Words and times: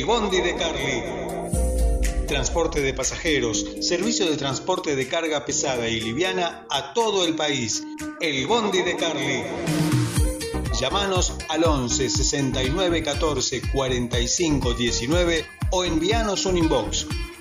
El 0.00 0.06
Bondi 0.06 0.40
de 0.40 0.56
Carly. 0.56 2.26
Transporte 2.26 2.80
de 2.80 2.94
pasajeros, 2.94 3.66
servicio 3.82 4.30
de 4.30 4.38
transporte 4.38 4.96
de 4.96 5.06
carga 5.06 5.44
pesada 5.44 5.88
y 5.88 6.00
liviana 6.00 6.64
a 6.70 6.94
todo 6.94 7.26
el 7.26 7.36
país. 7.36 7.84
El 8.18 8.46
Bondi 8.46 8.80
de 8.80 8.96
Carly. 8.96 9.42
Llámanos 10.80 11.34
al 11.50 11.64
11 11.64 12.08
69 12.08 13.02
14 13.02 13.60
45 13.70 14.72
19 14.72 15.44
o 15.70 15.84
envíanos 15.84 16.46
un 16.46 16.56
inbox. 16.56 17.06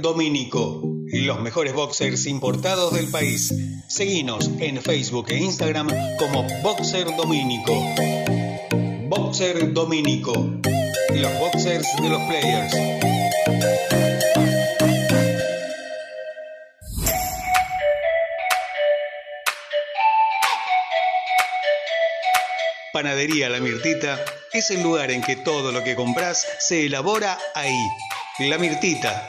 Boxer 0.00 0.02
Domínico, 0.02 0.80
los 1.12 1.40
mejores 1.40 1.74
boxers 1.74 2.26
importados 2.26 2.94
del 2.94 3.08
país. 3.08 3.52
Seguinos 3.86 4.50
en 4.58 4.80
Facebook 4.80 5.26
e 5.28 5.36
Instagram 5.36 5.88
como 6.18 6.46
Boxer 6.62 7.06
Domínico. 7.16 7.74
Boxer 9.08 9.74
Domínico, 9.74 10.32
los 10.32 11.38
boxers 11.38 11.86
de 12.00 12.08
los 12.08 12.22
players. 12.22 12.74
Panadería 22.92 23.50
La 23.50 23.60
Mirtita 23.60 24.24
es 24.52 24.70
el 24.70 24.82
lugar 24.82 25.10
en 25.10 25.22
que 25.22 25.36
todo 25.36 25.72
lo 25.72 25.84
que 25.84 25.94
compras 25.94 26.46
se 26.58 26.86
elabora 26.86 27.38
ahí. 27.54 27.86
La 28.38 28.56
Mirtita. 28.56 29.28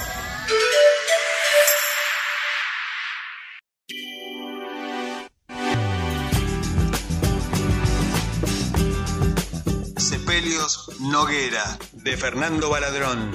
Noguera, 11.01 11.79
de 11.93 12.15
Fernando 12.15 12.69
Baladrón. 12.69 13.31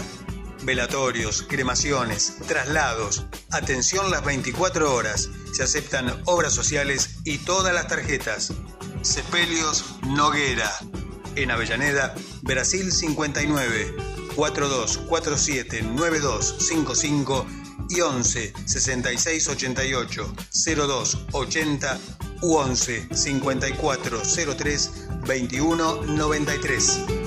Velatorios, 0.62 1.42
cremaciones, 1.42 2.36
traslados. 2.46 3.26
Atención 3.50 4.08
las 4.08 4.24
24 4.24 4.94
horas. 4.94 5.28
Se 5.52 5.64
aceptan 5.64 6.22
obras 6.26 6.54
sociales 6.54 7.16
y 7.24 7.38
todas 7.38 7.74
las 7.74 7.88
tarjetas. 7.88 8.52
Sepelios 9.02 9.84
Noguera. 10.02 10.70
En 11.34 11.50
Avellaneda, 11.50 12.14
Brasil 12.42 12.92
59, 12.92 13.96
4247 14.36 15.82
9255 15.82 17.46
y 17.88 18.00
11 18.00 18.52
66 18.64 19.48
88 19.48 20.34
02 20.76 21.18
80 21.32 21.98
u 22.42 22.54
11 22.54 23.08
54 23.12 24.22
03 24.56 24.90
21 25.26 26.02
93. 26.02 27.25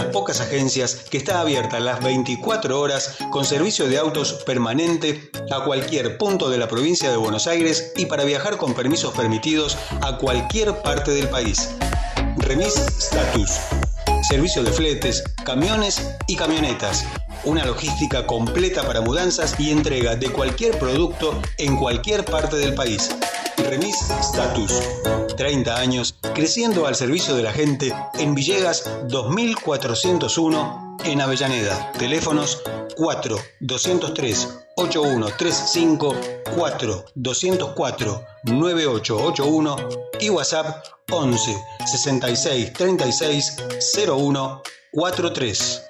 Las 0.00 0.12
pocas 0.12 0.40
agencias 0.40 0.94
que 1.10 1.18
está 1.18 1.40
abierta 1.40 1.78
las 1.78 2.02
24 2.02 2.80
horas 2.80 3.16
con 3.30 3.44
servicio 3.44 3.86
de 3.86 3.98
autos 3.98 4.32
permanente 4.46 5.30
a 5.50 5.62
cualquier 5.62 6.16
punto 6.16 6.48
de 6.48 6.56
la 6.56 6.68
provincia 6.68 7.10
de 7.10 7.18
Buenos 7.18 7.46
Aires 7.46 7.92
y 7.96 8.06
para 8.06 8.24
viajar 8.24 8.56
con 8.56 8.72
permisos 8.72 9.12
permitidos 9.14 9.76
a 10.00 10.16
cualquier 10.16 10.74
parte 10.80 11.10
del 11.10 11.28
país. 11.28 11.68
Remis 12.38 12.76
Status. 12.76 13.50
Servicio 14.26 14.62
de 14.62 14.72
fletes, 14.72 15.22
camiones 15.44 16.16
y 16.26 16.36
camionetas. 16.36 17.04
Una 17.44 17.64
logística 17.64 18.26
completa 18.26 18.82
para 18.82 19.00
mudanzas 19.00 19.58
y 19.58 19.70
entrega 19.70 20.14
de 20.14 20.30
cualquier 20.30 20.78
producto 20.78 21.40
en 21.56 21.76
cualquier 21.76 22.24
parte 22.24 22.56
del 22.56 22.74
país. 22.74 23.10
Remis 23.56 23.96
Status. 24.20 24.82
30 25.38 25.74
años 25.74 26.16
creciendo 26.34 26.86
al 26.86 26.94
servicio 26.94 27.34
de 27.34 27.42
la 27.42 27.52
gente 27.52 27.94
en 28.18 28.34
Villegas 28.34 28.90
2401 29.08 30.98
en 31.04 31.20
Avellaneda. 31.22 31.92
Teléfonos 31.92 32.62
4 32.96 33.36
203 33.60 34.48
8135 34.76 36.16
4 36.54 37.04
204 37.14 38.24
9881 38.44 39.76
y 40.20 40.28
WhatsApp 40.28 40.84
11 41.10 41.56
66 41.86 42.72
36 42.74 43.56
01 44.06 44.62
43. 44.92 45.89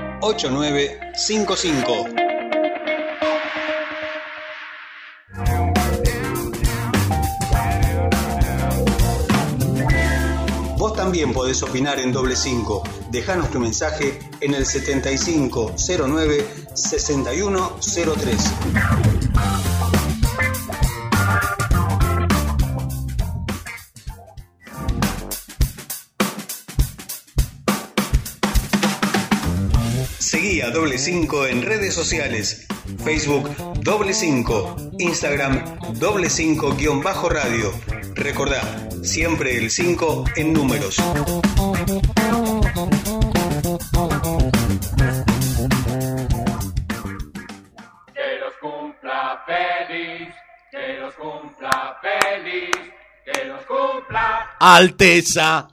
8955. 0.21 2.05
Vos 10.77 10.95
también 10.95 11.33
podés 11.33 11.63
opinar 11.63 11.99
en 11.99 12.11
doble 12.11 12.35
5. 12.35 12.83
Dejanos 13.09 13.49
tu 13.49 13.59
mensaje 13.59 14.19
en 14.41 14.53
el 14.53 14.65
7509 14.65 16.45
6103. 16.75 19.70
Doble 30.73 30.97
5 30.97 31.47
en 31.47 31.63
redes 31.63 31.93
sociales. 31.93 32.65
Facebook 33.03 33.49
Doble 33.81 34.13
5, 34.13 34.91
Instagram 34.99 35.79
Doble 35.99 36.29
5 36.29 36.75
guion 36.75 37.01
bajo 37.01 37.29
radio. 37.29 37.73
Recordá, 38.15 38.61
siempre 39.03 39.57
el 39.57 39.69
5 39.69 40.25
en 40.37 40.53
números. 40.53 40.95
Que 48.13 48.39
los 48.39 48.53
cumpla 48.61 49.43
feliz, 49.45 50.33
que 50.71 50.99
los 50.99 51.13
cumpla 51.15 51.97
feliz, 52.01 52.71
que 53.25 53.45
los 53.45 53.65
cumpla, 53.65 54.55
Alteza. 54.59 55.70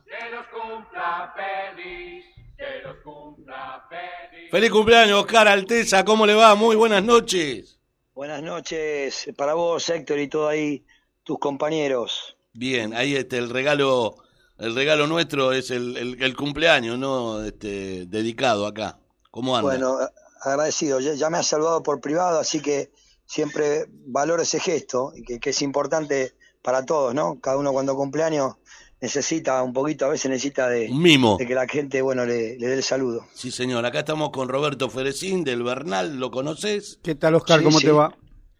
Feliz. 4.50 4.70
Cumpleaños, 4.70 5.20
Oscar 5.20 5.48
Alteza. 5.48 6.04
¿Cómo 6.04 6.26
le 6.26 6.34
va? 6.34 6.54
Muy 6.54 6.76
buenas 6.76 7.02
noches. 7.02 7.78
Buenas 8.14 8.42
noches 8.42 9.30
para 9.36 9.54
vos, 9.54 9.88
Héctor, 9.88 10.18
y 10.18 10.28
todos 10.28 10.50
ahí 10.50 10.84
tus 11.22 11.38
compañeros. 11.38 12.36
Bien, 12.52 12.94
ahí 12.94 13.14
este, 13.14 13.38
el 13.38 13.50
regalo, 13.50 14.16
el 14.58 14.74
regalo 14.74 15.06
nuestro 15.06 15.52
es 15.52 15.70
el, 15.70 15.96
el, 15.96 16.22
el 16.22 16.36
cumpleaños, 16.36 16.98
¿no? 16.98 17.44
Este, 17.44 18.06
dedicado 18.06 18.66
acá. 18.66 18.98
¿Cómo 19.30 19.56
anda? 19.56 19.68
Bueno, 19.68 19.98
agradecido. 20.40 20.98
Ya, 21.00 21.14
ya 21.14 21.30
me 21.30 21.38
has 21.38 21.46
saludado 21.46 21.82
por 21.82 22.00
privado, 22.00 22.40
así 22.40 22.60
que 22.60 22.90
siempre 23.26 23.84
valoro 23.88 24.42
ese 24.42 24.58
gesto, 24.58 25.12
y 25.14 25.22
que, 25.22 25.38
que 25.38 25.50
es 25.50 25.62
importante 25.62 26.34
para 26.62 26.84
todos, 26.84 27.14
¿no? 27.14 27.38
Cada 27.40 27.58
uno 27.58 27.72
cuando 27.72 27.94
cumpleaños 27.94 28.54
necesita 29.00 29.62
un 29.62 29.72
poquito, 29.72 30.06
a 30.06 30.08
veces 30.08 30.30
necesita 30.30 30.68
de, 30.68 30.88
Un 30.90 31.02
mimo. 31.02 31.36
de 31.38 31.46
que 31.46 31.54
la 31.54 31.66
gente, 31.66 32.02
bueno, 32.02 32.24
le, 32.24 32.58
le 32.58 32.66
dé 32.66 32.74
el 32.74 32.82
saludo. 32.82 33.26
Sí, 33.34 33.50
señor. 33.50 33.84
Acá 33.86 34.00
estamos 34.00 34.30
con 34.30 34.48
Roberto 34.48 34.90
Ferecín 34.90 35.44
del 35.44 35.62
Bernal, 35.62 36.16
¿lo 36.18 36.30
conoces? 36.30 36.98
¿Qué 37.02 37.14
tal, 37.14 37.34
Oscar? 37.36 37.58
Sí, 37.60 37.64
¿Cómo 37.64 37.78
sí. 37.78 37.86
te 37.86 37.92
va? 37.92 38.16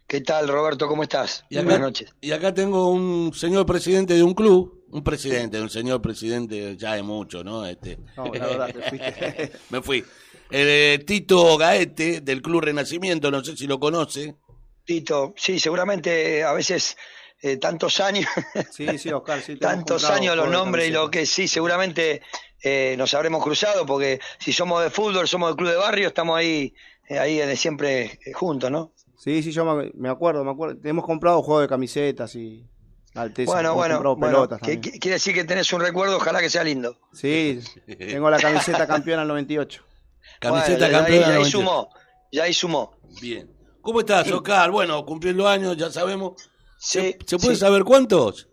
¿Qué 0.07 0.21
tal, 0.23 0.49
Roberto? 0.49 0.89
¿Cómo 0.89 1.03
estás? 1.03 1.45
Y 1.51 1.57
acá, 1.57 1.65
Buenas 1.65 1.81
noches. 1.83 2.15
y 2.21 2.31
acá 2.31 2.55
tengo 2.55 2.91
un 2.91 3.33
señor 3.35 3.67
presidente 3.67 4.15
de 4.15 4.23
un 4.23 4.33
club, 4.33 4.87
un 4.91 5.05
presidente, 5.05 5.61
un 5.61 5.69
señor 5.69 6.01
presidente 6.01 6.77
ya 6.79 6.95
de 6.95 7.03
mucho, 7.03 7.45
¿no? 7.45 7.67
Este, 7.67 7.99
No, 8.17 8.25
la 8.33 8.47
verdad, 8.47 8.67
te 8.73 8.83
fuiste. 8.89 9.53
me 9.71 9.83
fui. 9.83 10.03
Eh, 10.51 11.05
Tito 11.07 11.59
Gaete 11.59 12.23
del 12.23 12.41
Club 12.41 12.63
Renacimiento, 12.63 13.31
no 13.31 13.45
sé 13.45 13.55
si 13.55 13.67
lo 13.67 13.79
conoce. 13.79 14.35
Tito, 14.83 15.35
sí, 15.37 15.59
seguramente 15.59 16.43
a 16.43 16.55
veces 16.55 16.97
eh, 17.43 17.57
tantos 17.57 18.01
años, 18.01 18.27
Sí, 18.71 18.99
sí, 18.99 19.11
Oscar, 19.13 19.41
sí. 19.41 19.57
te 19.57 19.65
hemos 19.65 19.77
tantos 19.77 20.05
años 20.05 20.37
los 20.37 20.47
de 20.47 20.53
nombres 20.53 20.89
y 20.89 20.91
lo 20.93 21.11
que 21.11 21.25
sí, 21.27 21.47
seguramente 21.49 22.23
eh, 22.63 22.95
nos 22.99 23.15
habremos 23.15 23.43
cruzado 23.43 23.87
porque 23.87 24.21
si 24.39 24.53
somos 24.53 24.83
de 24.83 24.91
fútbol, 24.91 25.29
somos 25.29 25.51
del 25.51 25.57
club 25.57 25.71
de 25.71 25.77
barrio, 25.77 26.09
estamos 26.09 26.37
ahí, 26.37 26.75
eh, 27.09 27.19
ahí 27.19 27.41
eh, 27.41 27.57
siempre 27.57 28.19
eh, 28.27 28.33
juntos, 28.33 28.71
¿no? 28.71 28.93
Sí, 29.17 29.43
sí, 29.43 29.51
yo 29.53 29.65
me, 29.65 29.91
me 29.95 30.09
acuerdo, 30.09 30.45
me 30.45 30.51
acuerdo. 30.53 30.79
Hemos 30.85 31.05
comprado 31.05 31.43
juegos 31.43 31.63
de 31.63 31.69
camisetas 31.69 32.35
y 32.37 32.65
Alteza. 33.15 33.51
bueno, 33.53 33.75
bueno, 33.75 34.17
bueno, 34.17 34.49
que- 34.63 34.81
quiere 34.81 35.15
decir 35.15 35.35
que 35.35 35.43
tenés 35.45 35.73
un 35.73 35.81
recuerdo, 35.81 36.17
ojalá 36.19 36.41
que 36.41 36.49
sea 36.51 36.63
lindo. 36.63 36.97
Sí, 37.13 37.61
tengo 37.99 38.31
la 38.31 38.39
camiseta 38.39 38.87
campeona 38.87 39.23
del 39.23 39.29
98. 39.29 39.83
Camiseta 40.41 40.79
Bueno, 40.87 40.99
campeona. 40.99 41.21
ya 41.21 41.27
ahí 41.27 41.35
98. 41.39 41.51
sumó, 41.59 41.89
ya 42.31 42.43
ahí 42.45 42.53
sumó. 42.55 42.97
Bien. 43.21 43.51
¿Cómo 43.81 44.01
estás, 44.01 44.31
Oscar? 44.31 44.71
Bueno, 44.71 45.05
cumpliendo 45.05 45.49
años, 45.49 45.77
ya 45.77 45.91
sabemos. 45.91 46.35
Sí, 46.79 47.17
¿Se 47.27 47.39
puede 47.39 47.55
sí. 47.55 47.61
saber 47.61 47.83
cuántos? 47.85 48.49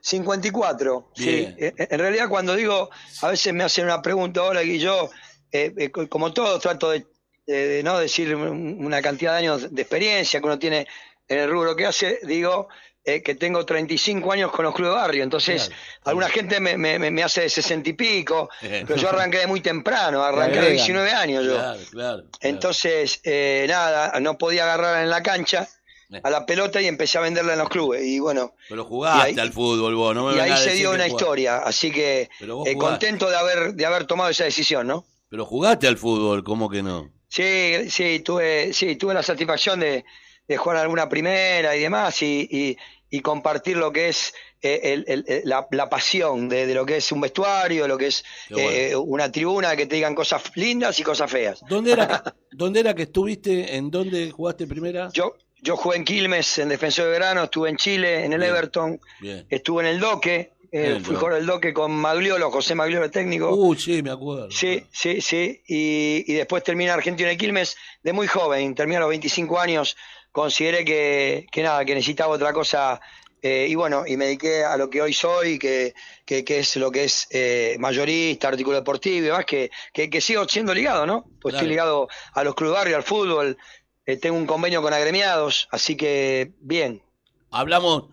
54, 0.00 1.10
sí. 1.14 1.24
Bien. 1.24 1.56
Eh, 1.58 1.72
En 1.90 1.98
realidad 1.98 2.28
cuando 2.28 2.54
digo, 2.54 2.90
a 3.22 3.28
veces 3.28 3.52
me 3.54 3.64
hacen 3.64 3.86
una 3.86 4.02
pregunta 4.02 4.40
ahora 4.40 4.62
y 4.62 4.78
yo, 4.78 5.10
eh, 5.50 5.72
eh, 5.76 5.90
co- 5.90 6.08
como 6.08 6.32
todos, 6.32 6.60
trato 6.60 6.90
de, 6.90 7.06
de- 7.46 7.68
de 7.68 7.82
no 7.82 7.98
decir 7.98 8.34
un- 8.36 8.84
una 8.84 9.00
cantidad 9.00 9.32
de 9.32 9.38
años 9.38 9.74
de 9.74 9.82
experiencia 9.82 10.40
que 10.40 10.46
uno 10.46 10.58
tiene 10.58 10.86
en 11.26 11.38
el 11.38 11.50
rubro 11.50 11.74
que 11.74 11.86
hace, 11.86 12.20
digo 12.24 12.68
eh, 13.06 13.22
que 13.22 13.34
tengo 13.34 13.66
35 13.66 14.32
años 14.32 14.50
con 14.50 14.64
los 14.64 14.74
clubes 14.74 14.94
de 14.94 14.98
barrio, 14.98 15.24
entonces 15.24 15.66
Claro. 15.68 15.80
alguna 16.04 16.28
gente 16.30 16.58
me, 16.58 16.78
me- 16.78 16.98
me- 16.98 17.22
hace 17.22 17.42
de 17.42 17.50
60 17.50 17.90
y 17.90 17.92
pico, 17.92 18.48
pero 18.60 18.96
yo 18.96 19.10
arranqué 19.10 19.38
de 19.40 19.46
muy 19.46 19.60
temprano, 19.60 20.22
arranqué 20.24 20.58
agregan. 20.58 20.72
19 20.76 21.10
años 21.12 21.44
yo. 21.44 21.52
Claro, 21.54 21.80
claro. 21.90 22.22
Entonces, 22.40 23.20
eh, 23.22 23.66
nada, 23.68 24.18
no 24.20 24.38
podía 24.38 24.64
agarrar 24.64 25.02
en 25.02 25.10
la 25.10 25.22
cancha 25.22 25.64
Eh. 25.64 25.73
A 26.22 26.30
la 26.30 26.46
pelota 26.46 26.80
y 26.80 26.86
empecé 26.86 27.18
a 27.18 27.22
venderla 27.22 27.52
en 27.54 27.58
los 27.58 27.68
clubes. 27.68 28.02
Y 28.04 28.18
bueno, 28.20 28.54
Pero 28.68 28.84
jugaste 28.84 29.30
y 29.30 29.34
ahí- 29.34 29.38
al 29.40 29.52
fútbol 29.52 29.94
vos, 29.94 30.14
no 30.14 30.26
me 30.26 30.36
y 30.36 30.38
ahí 30.40 30.56
se 30.56 30.72
dio 30.74 30.90
una 30.92 31.06
historia, 31.06 31.58
así 31.58 31.90
que 31.90 32.28
eh, 32.66 32.76
contento 32.76 33.28
de 33.30 33.36
haber 33.36 33.74
de 33.74 33.86
haber 33.86 34.06
tomado 34.06 34.30
esa 34.30 34.44
decisión, 34.44 34.86
¿no? 34.86 35.06
Pero 35.28 35.44
jugaste 35.46 35.86
al 35.88 35.96
fútbol, 35.96 36.44
¿cómo 36.44 36.68
que 36.70 36.82
no? 36.82 37.10
Sí, 37.28 37.90
sí, 37.90 38.20
tuve, 38.20 38.72
sí, 38.72 38.94
tuve 38.96 39.14
la 39.14 39.22
satisfacción 39.22 39.80
de, 39.80 40.04
de 40.46 40.56
jugar 40.56 40.78
alguna 40.78 41.08
primera 41.08 41.74
y 41.74 41.80
demás 41.80 42.22
y, 42.22 42.48
y- 42.50 42.76
y 43.10 43.20
compartir 43.20 43.76
lo 43.76 43.92
que 43.92 44.08
es 44.08 44.32
eh, 44.62 44.80
el- 44.94 45.04
el- 45.08 45.24
el- 45.28 45.42
la, 45.44 45.66
la 45.72 45.88
pasión 45.90 46.48
de, 46.48 46.66
de 46.66 46.74
lo 46.74 46.86
que 46.86 46.96
es 46.96 47.12
un 47.12 47.20
vestuario, 47.20 47.86
lo 47.86 47.98
que 47.98 48.06
es 48.06 48.24
bueno. 48.50 48.70
eh, 48.70 48.96
una 48.96 49.30
tribuna 49.30 49.76
que 49.76 49.86
te 49.86 49.96
digan 49.96 50.14
cosas 50.14 50.42
lindas 50.56 50.98
y 51.00 51.02
cosas 51.02 51.30
feas. 51.30 51.60
¿Dónde 51.68 51.92
era 51.92 52.22
¿dónde 52.52 52.80
era 52.80 52.94
que 52.94 53.02
estuviste? 53.02 53.76
¿En 53.76 53.90
dónde 53.90 54.30
jugaste 54.30 54.66
primera? 54.66 55.10
Yo, 55.12 55.34
yo 55.64 55.76
jugué 55.76 55.96
en 55.96 56.04
Quilmes, 56.04 56.58
en 56.58 56.68
Defensor 56.68 57.06
de 57.06 57.10
Verano, 57.12 57.44
estuve 57.44 57.70
en 57.70 57.76
Chile, 57.76 58.24
en 58.24 58.32
el 58.34 58.40
Bien. 58.40 58.50
Everton, 58.54 59.00
Bien. 59.20 59.46
estuve 59.48 59.82
en 59.82 59.88
el 59.88 59.98
Doque, 60.00 60.52
eh, 60.70 60.98
fui 61.02 61.14
jugador 61.14 61.34
del 61.38 61.46
Doque 61.46 61.72
con 61.72 61.92
Magliolo, 61.92 62.50
José 62.50 62.74
Magliolo 62.74 63.10
técnico. 63.10 63.54
Uy, 63.54 63.78
sí, 63.78 64.02
me 64.02 64.10
acuerdo. 64.10 64.50
Sí, 64.50 64.84
sí, 64.92 65.20
sí. 65.20 65.62
Y, 65.66 66.24
y 66.26 66.34
después 66.34 66.62
terminé 66.64 66.90
en 66.90 66.96
Argentina 66.98 67.28
de 67.28 67.36
Quilmes 67.36 67.76
de 68.02 68.12
muy 68.12 68.26
joven, 68.26 68.74
terminé 68.74 68.96
a 68.98 69.00
los 69.00 69.08
25 69.08 69.58
años, 69.58 69.96
consideré 70.32 70.84
que, 70.84 71.46
que 71.50 71.62
nada, 71.62 71.84
que 71.84 71.94
necesitaba 71.94 72.34
otra 72.34 72.52
cosa. 72.52 73.00
eh, 73.40 73.66
y 73.68 73.74
bueno, 73.76 74.04
y 74.06 74.16
me 74.16 74.24
dediqué 74.24 74.64
a 74.64 74.76
lo 74.76 74.90
que 74.90 75.00
hoy 75.00 75.12
soy, 75.12 75.58
que, 75.58 75.94
que, 76.24 76.44
que 76.44 76.58
es 76.58 76.74
lo 76.76 76.90
que 76.90 77.04
es 77.04 77.26
eh, 77.30 77.76
mayorista, 77.78 78.48
artículo 78.48 78.76
deportivo 78.78 79.16
y 79.18 79.20
demás, 79.20 79.44
que, 79.44 79.70
que, 79.92 80.10
que 80.10 80.20
sigo 80.20 80.48
siendo 80.48 80.74
ligado, 80.74 81.06
¿no? 81.06 81.22
Pues 81.40 81.52
Claro. 81.52 81.56
estoy 81.58 81.68
ligado 81.68 82.08
a 82.32 82.42
los 82.42 82.54
clubes 82.54 82.74
barrio, 82.74 82.96
al 82.96 83.02
fútbol, 83.04 83.56
eh, 84.06 84.16
tengo 84.16 84.36
un 84.36 84.46
convenio 84.46 84.82
con 84.82 84.92
agremiados, 84.92 85.68
así 85.70 85.96
que 85.96 86.52
bien. 86.60 87.02
Hablamos, 87.50 88.04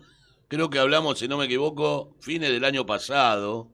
creo 0.48 0.70
que 0.70 0.78
hablamos, 0.78 1.18
si 1.18 1.28
no 1.28 1.36
me 1.38 1.46
equivoco, 1.46 2.14
fines 2.20 2.50
del 2.50 2.64
año 2.64 2.86
pasado. 2.86 3.68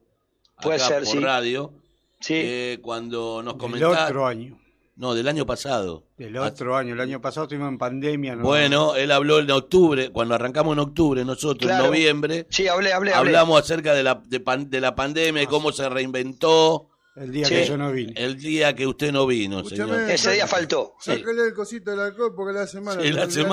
Puede 0.61 0.77
acá 0.77 0.87
ser, 0.87 1.03
por 1.03 1.11
sí. 1.13 1.19
radio. 1.19 1.73
Sí, 2.19 2.33
eh, 2.35 2.79
cuando 2.81 3.41
nos 3.43 3.53
Del 3.53 3.59
comentaste. 3.61 4.03
otro 4.03 4.27
año. 4.27 4.59
No, 4.97 5.13
del 5.13 5.29
año 5.29 5.45
pasado. 5.45 6.03
Del 6.17 6.35
Ah, 6.35 6.47
otro 6.47 6.75
año. 6.75 6.93
El 6.93 6.99
año 6.99 7.21
pasado 7.21 7.45
estuvimos 7.45 7.69
en 7.69 7.77
pandemia. 7.77 8.35
¿no? 8.35 8.43
Bueno, 8.43 8.95
él 8.97 9.11
habló 9.13 9.39
en 9.39 9.49
octubre, 9.51 10.09
cuando 10.11 10.35
arrancamos 10.35 10.73
en 10.73 10.79
octubre, 10.79 11.23
nosotros 11.23 11.65
Claro. 11.69 11.85
en 11.85 11.89
noviembre, 11.91 12.45
sí, 12.49 12.67
hablé, 12.67 12.91
hablé, 12.91 13.13
hablé. 13.13 13.29
hablamos 13.29 13.61
acerca 13.61 13.93
de 13.93 14.03
la, 14.03 14.21
de, 14.25 14.41
pan- 14.41 14.69
de 14.69 14.81
la 14.81 14.95
pandemia 14.95 15.41
y 15.43 15.47
cómo 15.47 15.71
se 15.71 15.87
reinventó 15.87 16.89
El 17.15 17.31
día 17.31 17.45
Sí. 17.45 17.53
que 17.55 17.65
yo 17.65 17.77
no 17.77 17.91
vine. 17.91 18.13
el 18.15 18.37
día 18.39 18.75
que 18.75 18.87
usted 18.87 19.11
no 19.11 19.25
vino, 19.27 19.57
Escúchame, 19.59 19.93
señor. 19.95 20.09
Ese 20.11 20.31
día 20.33 20.47
faltó. 20.47 20.93
Sí. 21.01 21.11
Sácale 21.17 21.47
el 21.47 21.53
cosito 21.53 21.91
del 21.91 21.99
alcohol 21.99 22.33
porque 22.35 22.57
hace 22.59 22.79
mal. 22.79 23.01
Sí, 23.01 23.07
El 23.07 23.15
le 23.15 23.21
hace 23.23 23.43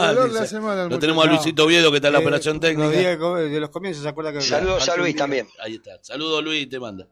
mal 0.61 0.79
al 0.79 0.89
Lo 0.91 0.99
tenemos 0.99 1.25
a 1.27 1.29
Luisito 1.29 1.65
Oviedo, 1.65 1.91
que 1.91 1.97
está 1.97 2.09
en 2.09 2.13
la 2.15 2.21
Eh, 2.21 2.23
operación 2.23 2.57
Los 2.57 2.61
técnica. 2.61 2.91
días 2.91 3.19
de, 3.51 3.61
los 3.61 3.71
comienzos 3.71 4.03
se 4.03 4.09
acuerda 4.09 4.33
que. 4.33 4.41
Saludos 4.41 4.89
a 4.89 4.97
Luis 4.97 5.15
día. 5.15 5.23
también. 5.23 5.49
Ahí 5.59 5.75
está. 5.77 5.99
Saludos 6.03 6.45
Luis, 6.45 6.69
te 6.69 6.79
manda. 6.79 7.09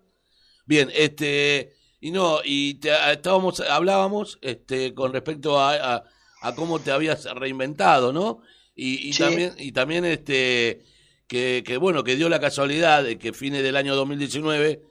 Bien, 0.67 0.91
este 0.95 1.73
y 2.01 2.11
no, 2.11 2.41
y 2.45 2.75
te, 2.75 2.91
estábamos 3.13 3.61
hablábamos 3.61 4.39
este 4.43 4.95
con 4.95 5.13
respecto 5.13 5.59
a, 5.59 5.95
a, 5.97 6.05
a 6.43 6.55
cómo 6.55 6.79
te 6.79 6.93
habías 6.93 7.25
reinventado, 7.35 8.13
¿no? 8.13 8.41
Y, 8.77 9.09
y 9.09 9.13
Sí. 9.15 9.23
también 9.23 9.55
y 9.59 9.73
también 9.73 10.05
este 10.05 10.85
que, 11.27 11.65
que 11.67 11.79
bueno, 11.79 12.05
que 12.05 12.17
dio 12.17 12.29
la 12.29 12.39
casualidad 12.41 13.03
de 13.03 13.19
que 13.19 13.33
fines 13.33 13.63
del 13.63 13.77
año 13.77 13.97
2019 13.97 14.83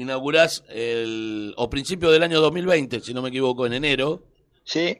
inaugurás 0.00 0.62
el 0.68 1.52
o 1.56 1.68
principio 1.68 2.10
del 2.10 2.22
año 2.22 2.40
2020, 2.40 3.00
si 3.00 3.12
no 3.14 3.22
me 3.22 3.30
equivoco, 3.30 3.66
en 3.66 3.72
enero. 3.72 4.22
Sí, 4.64 4.98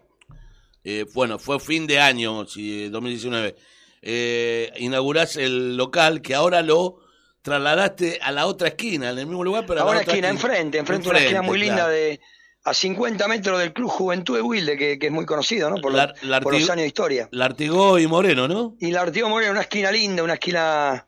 Eh, 0.85 1.05
bueno, 1.15 1.39
fue 1.39 1.59
fin 1.61 1.87
de 1.87 1.99
año, 2.01 2.47
si 2.47 2.89
2019. 2.89 3.57
Eh, 4.03 4.73
inaugurás 4.79 5.37
el 5.37 5.77
local 5.77 6.23
que 6.23 6.35
ahora 6.35 6.63
lo 6.63 6.99
trasladaste 7.43 8.19
a 8.23 8.31
la 8.33 8.47
otra 8.47 8.69
esquina, 8.69 9.11
en 9.11 9.19
el 9.19 9.27
mismo 9.27 9.43
lugar, 9.45 9.67
pero 9.67 9.81
a 9.81 9.83
a 9.83 9.87
la 9.87 9.91
otra 10.01 10.13
esquina, 10.13 10.29
enfrente, 10.29 10.79
enfrente, 10.79 11.09
una 11.09 11.19
esquina 11.19 11.43
muy 11.43 11.59
linda 11.59 11.75
claro. 11.77 11.91
de 11.91 12.21
a 12.65 12.75
50 12.75 13.29
metros 13.29 13.59
del 13.61 13.73
Club 13.73 13.89
Juventud 13.91 14.35
de 14.37 14.43
Wilde, 14.43 14.77
que, 14.77 14.99
que 14.99 15.07
es 15.07 15.13
muy 15.13 15.25
conocido, 15.27 15.71
¿no? 15.71 15.77
Por, 15.81 15.93
La- 15.95 16.07
los- 16.07 16.23
la 16.25 16.41
por 16.41 16.53
los 16.55 16.69
años 16.71 16.83
de 16.83 16.87
historia. 16.89 17.29
Lartigó 17.33 17.99
y 17.99 18.07
Moreno, 18.09 18.49
¿no? 18.49 18.77
Y 18.81 18.91
la 18.91 19.03
Artigo 19.03 19.29
Moreno, 19.29 19.53
una 19.53 19.61
esquina 19.61 19.91
linda, 19.93 20.23
una 20.25 20.35
esquina 20.35 21.07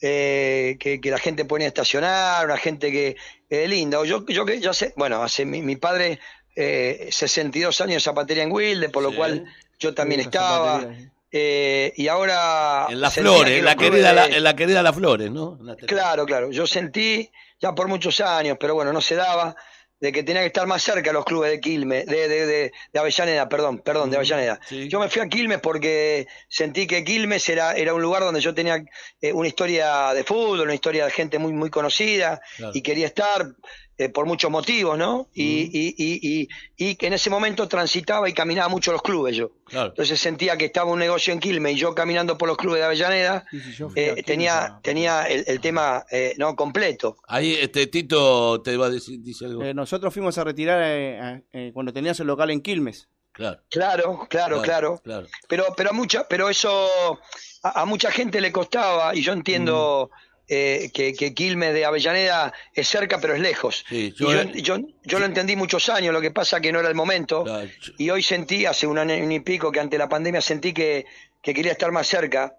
eh, 0.00 0.76
que, 0.80 1.00
que 1.00 1.10
la 1.10 1.18
gente 1.18 1.44
puede 1.44 1.66
estacionar, 1.66 2.44
una 2.46 2.56
gente 2.56 2.90
que 2.90 3.16
eh, 3.48 3.68
linda. 3.68 4.04
Yo, 4.04 4.24
yo 4.26 4.44
que 4.44 4.60
ya 4.60 4.72
sé, 4.72 4.92
bueno, 4.96 5.22
hace 5.22 5.44
mi, 5.44 5.62
mi 5.62 5.76
padre 5.76 6.18
eh, 6.56 7.08
62 7.10 7.80
años 7.80 7.94
de 7.94 8.00
zapatería 8.00 8.42
en 8.42 8.52
Wilde, 8.52 8.88
por 8.88 9.02
lo 9.02 9.10
Sí. 9.10 9.16
cual 9.16 9.44
yo 9.78 9.94
también 9.94 10.20
estaba. 10.20 10.84
eh, 11.32 11.92
y 11.96 12.08
ahora. 12.08 12.86
En 12.90 13.00
Las 13.00 13.14
Flores, 13.14 13.52
que 13.52 13.58
en 13.58 13.64
la 13.64 13.76
querida, 13.76 14.12
la, 14.12 14.26
en 14.26 14.42
la 14.42 14.56
querida 14.56 14.82
Las 14.82 14.94
Flores, 14.96 15.30
¿no? 15.30 15.58
Claro, 15.86 16.26
claro. 16.26 16.50
Yo 16.50 16.66
sentí 16.66 17.30
ya 17.60 17.74
por 17.74 17.86
muchos 17.88 18.20
años, 18.20 18.56
pero 18.58 18.74
bueno, 18.74 18.92
no 18.92 19.00
se 19.00 19.14
daba, 19.14 19.54
de 20.00 20.12
que 20.12 20.22
tenía 20.22 20.40
que 20.40 20.46
estar 20.46 20.66
más 20.66 20.82
cerca 20.82 21.12
los 21.12 21.24
clubes 21.24 21.50
de 21.50 21.60
Quilmes, 21.60 22.06
de, 22.06 22.26
de, 22.28 22.46
de, 22.46 22.72
de 22.92 22.98
Avellaneda, 22.98 23.48
perdón, 23.48 23.78
perdón, 23.78 24.10
de 24.10 24.16
Avellaneda. 24.16 24.58
sí. 24.66 24.88
Yo 24.88 24.98
me 24.98 25.08
fui 25.08 25.20
a 25.22 25.28
Quilmes 25.28 25.58
porque 25.60 26.26
sentí 26.48 26.86
que 26.86 27.04
Quilmes 27.04 27.48
era, 27.48 27.74
era 27.74 27.92
un 27.94 28.00
lugar 28.02 28.22
donde 28.22 28.40
yo 28.40 28.54
tenía 28.54 28.82
eh, 29.20 29.32
una 29.32 29.48
historia 29.48 30.12
de 30.14 30.24
fútbol, 30.24 30.60
una 30.60 30.74
historia 30.74 31.04
de 31.04 31.10
gente 31.10 31.38
muy, 31.38 31.52
muy 31.52 31.68
conocida 31.70 32.40
Claro. 32.56 32.72
y 32.74 32.82
quería 32.82 33.06
estar 33.06 33.46
eh, 34.00 34.08
por 34.08 34.24
muchos 34.26 34.50
motivos, 34.50 34.96
¿no? 34.96 35.28
Y, 35.34 35.44
y, 35.44 35.94
y, 35.96 36.20
y, 36.42 36.48
y 36.76 36.94
que 36.96 37.06
en 37.06 37.12
ese 37.12 37.28
momento 37.30 37.68
transitaba 37.68 38.28
y 38.28 38.32
caminaba 38.32 38.68
mucho 38.68 38.92
los 38.92 39.02
clubes 39.02 39.36
yo. 39.36 39.50
Claro. 39.66 39.90
Entonces 39.90 40.18
sentía 40.18 40.56
que 40.56 40.64
estaba 40.64 40.90
un 40.90 40.98
negocio 40.98 41.32
en 41.32 41.38
Quilmes 41.40 41.74
y 41.74 41.78
yo 41.78 41.94
caminando 41.94 42.36
por 42.38 42.48
los 42.48 42.56
clubes 42.56 42.80
de 42.80 42.86
Avellaneda 42.86 43.44
eh, 43.94 44.22
tenía, 44.24 44.80
tenía 44.82 45.24
el, 45.24 45.44
el 45.46 45.60
tema 45.60 46.04
eh, 46.10 46.34
no 46.38 46.56
completo. 46.56 47.16
Ahí 47.28 47.52
este 47.60 47.86
Tito 47.86 48.60
te 48.62 48.76
va 48.76 48.86
a 48.86 48.90
decir 48.90 49.20
dice 49.22 49.44
algo. 49.44 49.62
Eh, 49.62 49.74
nosotros 49.74 50.12
fuimos 50.14 50.38
a 50.38 50.44
retirar 50.44 50.80
eh, 50.84 51.42
eh, 51.52 51.70
cuando 51.74 51.92
tenías 51.92 52.18
el 52.20 52.26
local 52.26 52.50
en 52.50 52.60
Quilmes. 52.62 53.08
Claro, 53.32 53.60
Claro, 53.70 54.26
claro, 54.28 54.60
claro. 54.62 55.00
claro. 55.04 55.26
Pero, 55.48 55.66
pero 55.76 55.90
a 55.90 55.92
mucha, 55.92 56.26
pero 56.26 56.48
eso 56.50 56.88
a, 57.62 57.82
a 57.82 57.84
mucha 57.84 58.10
gente 58.10 58.40
le 58.40 58.50
costaba, 58.50 59.14
y 59.14 59.22
yo 59.22 59.32
entiendo 59.32 60.10
Mm. 60.12 60.29
Eh, 60.50 60.90
que, 60.92 61.14
que 61.14 61.32
Quilmes 61.32 61.72
de 61.72 61.84
Avellaneda 61.84 62.52
es 62.74 62.88
cerca, 62.88 63.20
pero 63.20 63.34
es 63.34 63.40
lejos. 63.40 63.84
Sí, 63.88 64.12
Y 64.18 64.20
yo- 64.20 64.32
yo, 64.42 64.52
yo, 64.54 64.78
yo 65.04 65.18
lo 65.20 65.24
entendí 65.26 65.54
muchos 65.56 65.88
años, 65.88 66.12
lo 66.12 66.20
que 66.20 66.32
pasa 66.32 66.60
que 66.60 66.72
no 66.72 66.80
era 66.80 66.88
el 66.88 66.94
momento. 66.96 67.44
Yo- 67.46 67.92
Y 67.98 68.10
hoy 68.10 68.22
sentí, 68.22 68.66
hace 68.66 68.86
un 68.86 68.98
año 68.98 69.14
y 69.30 69.40
pico, 69.40 69.70
que 69.70 69.80
ante 69.80 69.96
la 69.96 70.08
pandemia 70.08 70.40
sentí 70.40 70.72
que, 70.72 71.06
que 71.40 71.54
quería 71.54 71.72
estar 71.72 71.92
más 71.92 72.06
cerca. 72.08 72.54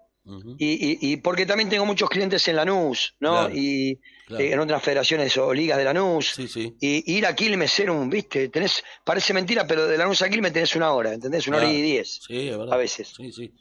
Y, 0.56 0.68
y, 0.92 0.98
y 1.12 1.16
porque 1.16 1.46
también 1.46 1.68
tengo 1.68 1.84
muchos 1.84 2.08
clientes 2.08 2.46
en 2.46 2.54
Lanús, 2.54 3.16
¿no? 3.18 3.32
Claro, 3.48 3.50
y 3.56 3.98
claro. 4.28 4.44
eh, 4.44 4.52
en 4.52 4.60
otras 4.60 4.80
federaciones 4.80 5.36
o 5.36 5.52
ligas 5.52 5.76
de 5.78 5.82
Lanús. 5.84 6.34
Sí, 6.36 6.46
sí. 6.46 6.76
Y 6.80 7.12
ir 7.16 7.26
a 7.26 7.34
Quilmes 7.34 7.72
ser 7.72 7.90
un, 7.90 8.08
viste, 8.08 8.48
tenés, 8.48 8.84
parece 9.04 9.34
mentira, 9.34 9.66
pero 9.66 9.84
de 9.88 9.98
Lanús 9.98 10.22
a 10.22 10.28
Quilmes 10.30 10.52
tenés 10.52 10.76
una 10.76 10.92
hora, 10.92 11.12
¿entendés? 11.12 11.48
Una 11.48 11.56
hora 11.56 11.68
y 11.68 11.82
diez, 11.82 12.20
Sí, 12.24 12.48
es 12.50 12.56
verdad. 12.56 12.72
a 12.72 12.76
veces. 12.76 13.12
Sí, 13.16 13.32
sí. 13.32 13.52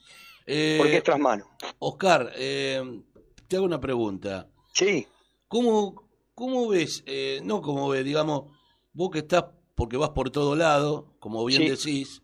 Eh, 0.45 0.75
porque 0.77 0.97
es 0.97 1.03
tras 1.03 1.17
mano. 1.19 1.49
Oscar, 1.79 2.31
eh, 2.35 2.79
te 3.51 3.57
hago 3.57 3.65
una 3.65 3.81
pregunta. 3.81 4.47
Sí, 4.73 5.05
¿Cómo, 5.49 6.09
cómo 6.33 6.69
ves, 6.69 7.03
eh, 7.05 7.41
no 7.43 7.61
como 7.61 7.89
ves, 7.89 8.05
digamos, 8.05 8.43
vos 8.93 9.11
que 9.11 9.19
estás, 9.19 9.43
porque 9.75 9.97
vas 9.97 10.11
por 10.11 10.29
todo 10.29 10.55
lado, 10.55 11.13
como 11.19 11.43
bien 11.43 11.63
Sí. 11.63 11.67
decís, 11.91 12.21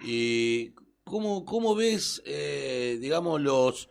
y 0.00 0.70
cómo, 1.02 1.44
cómo 1.44 1.74
ves, 1.74 2.22
eh, 2.24 2.98
digamos, 3.00 3.40
los, 3.40 3.88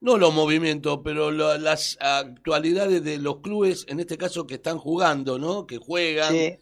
no 0.00 0.16
los 0.16 0.34
movimientos, 0.34 0.98
pero 1.04 1.30
la- 1.30 1.58
las 1.58 1.96
actualidades 2.00 3.04
de 3.04 3.18
los 3.18 3.36
clubes, 3.40 3.84
en 3.88 4.00
este 4.00 4.18
caso 4.18 4.44
que 4.48 4.54
están 4.54 4.78
jugando, 4.78 5.38
¿no? 5.38 5.64
Que 5.68 5.78
juegan, 5.78 6.32
sí. 6.34 6.54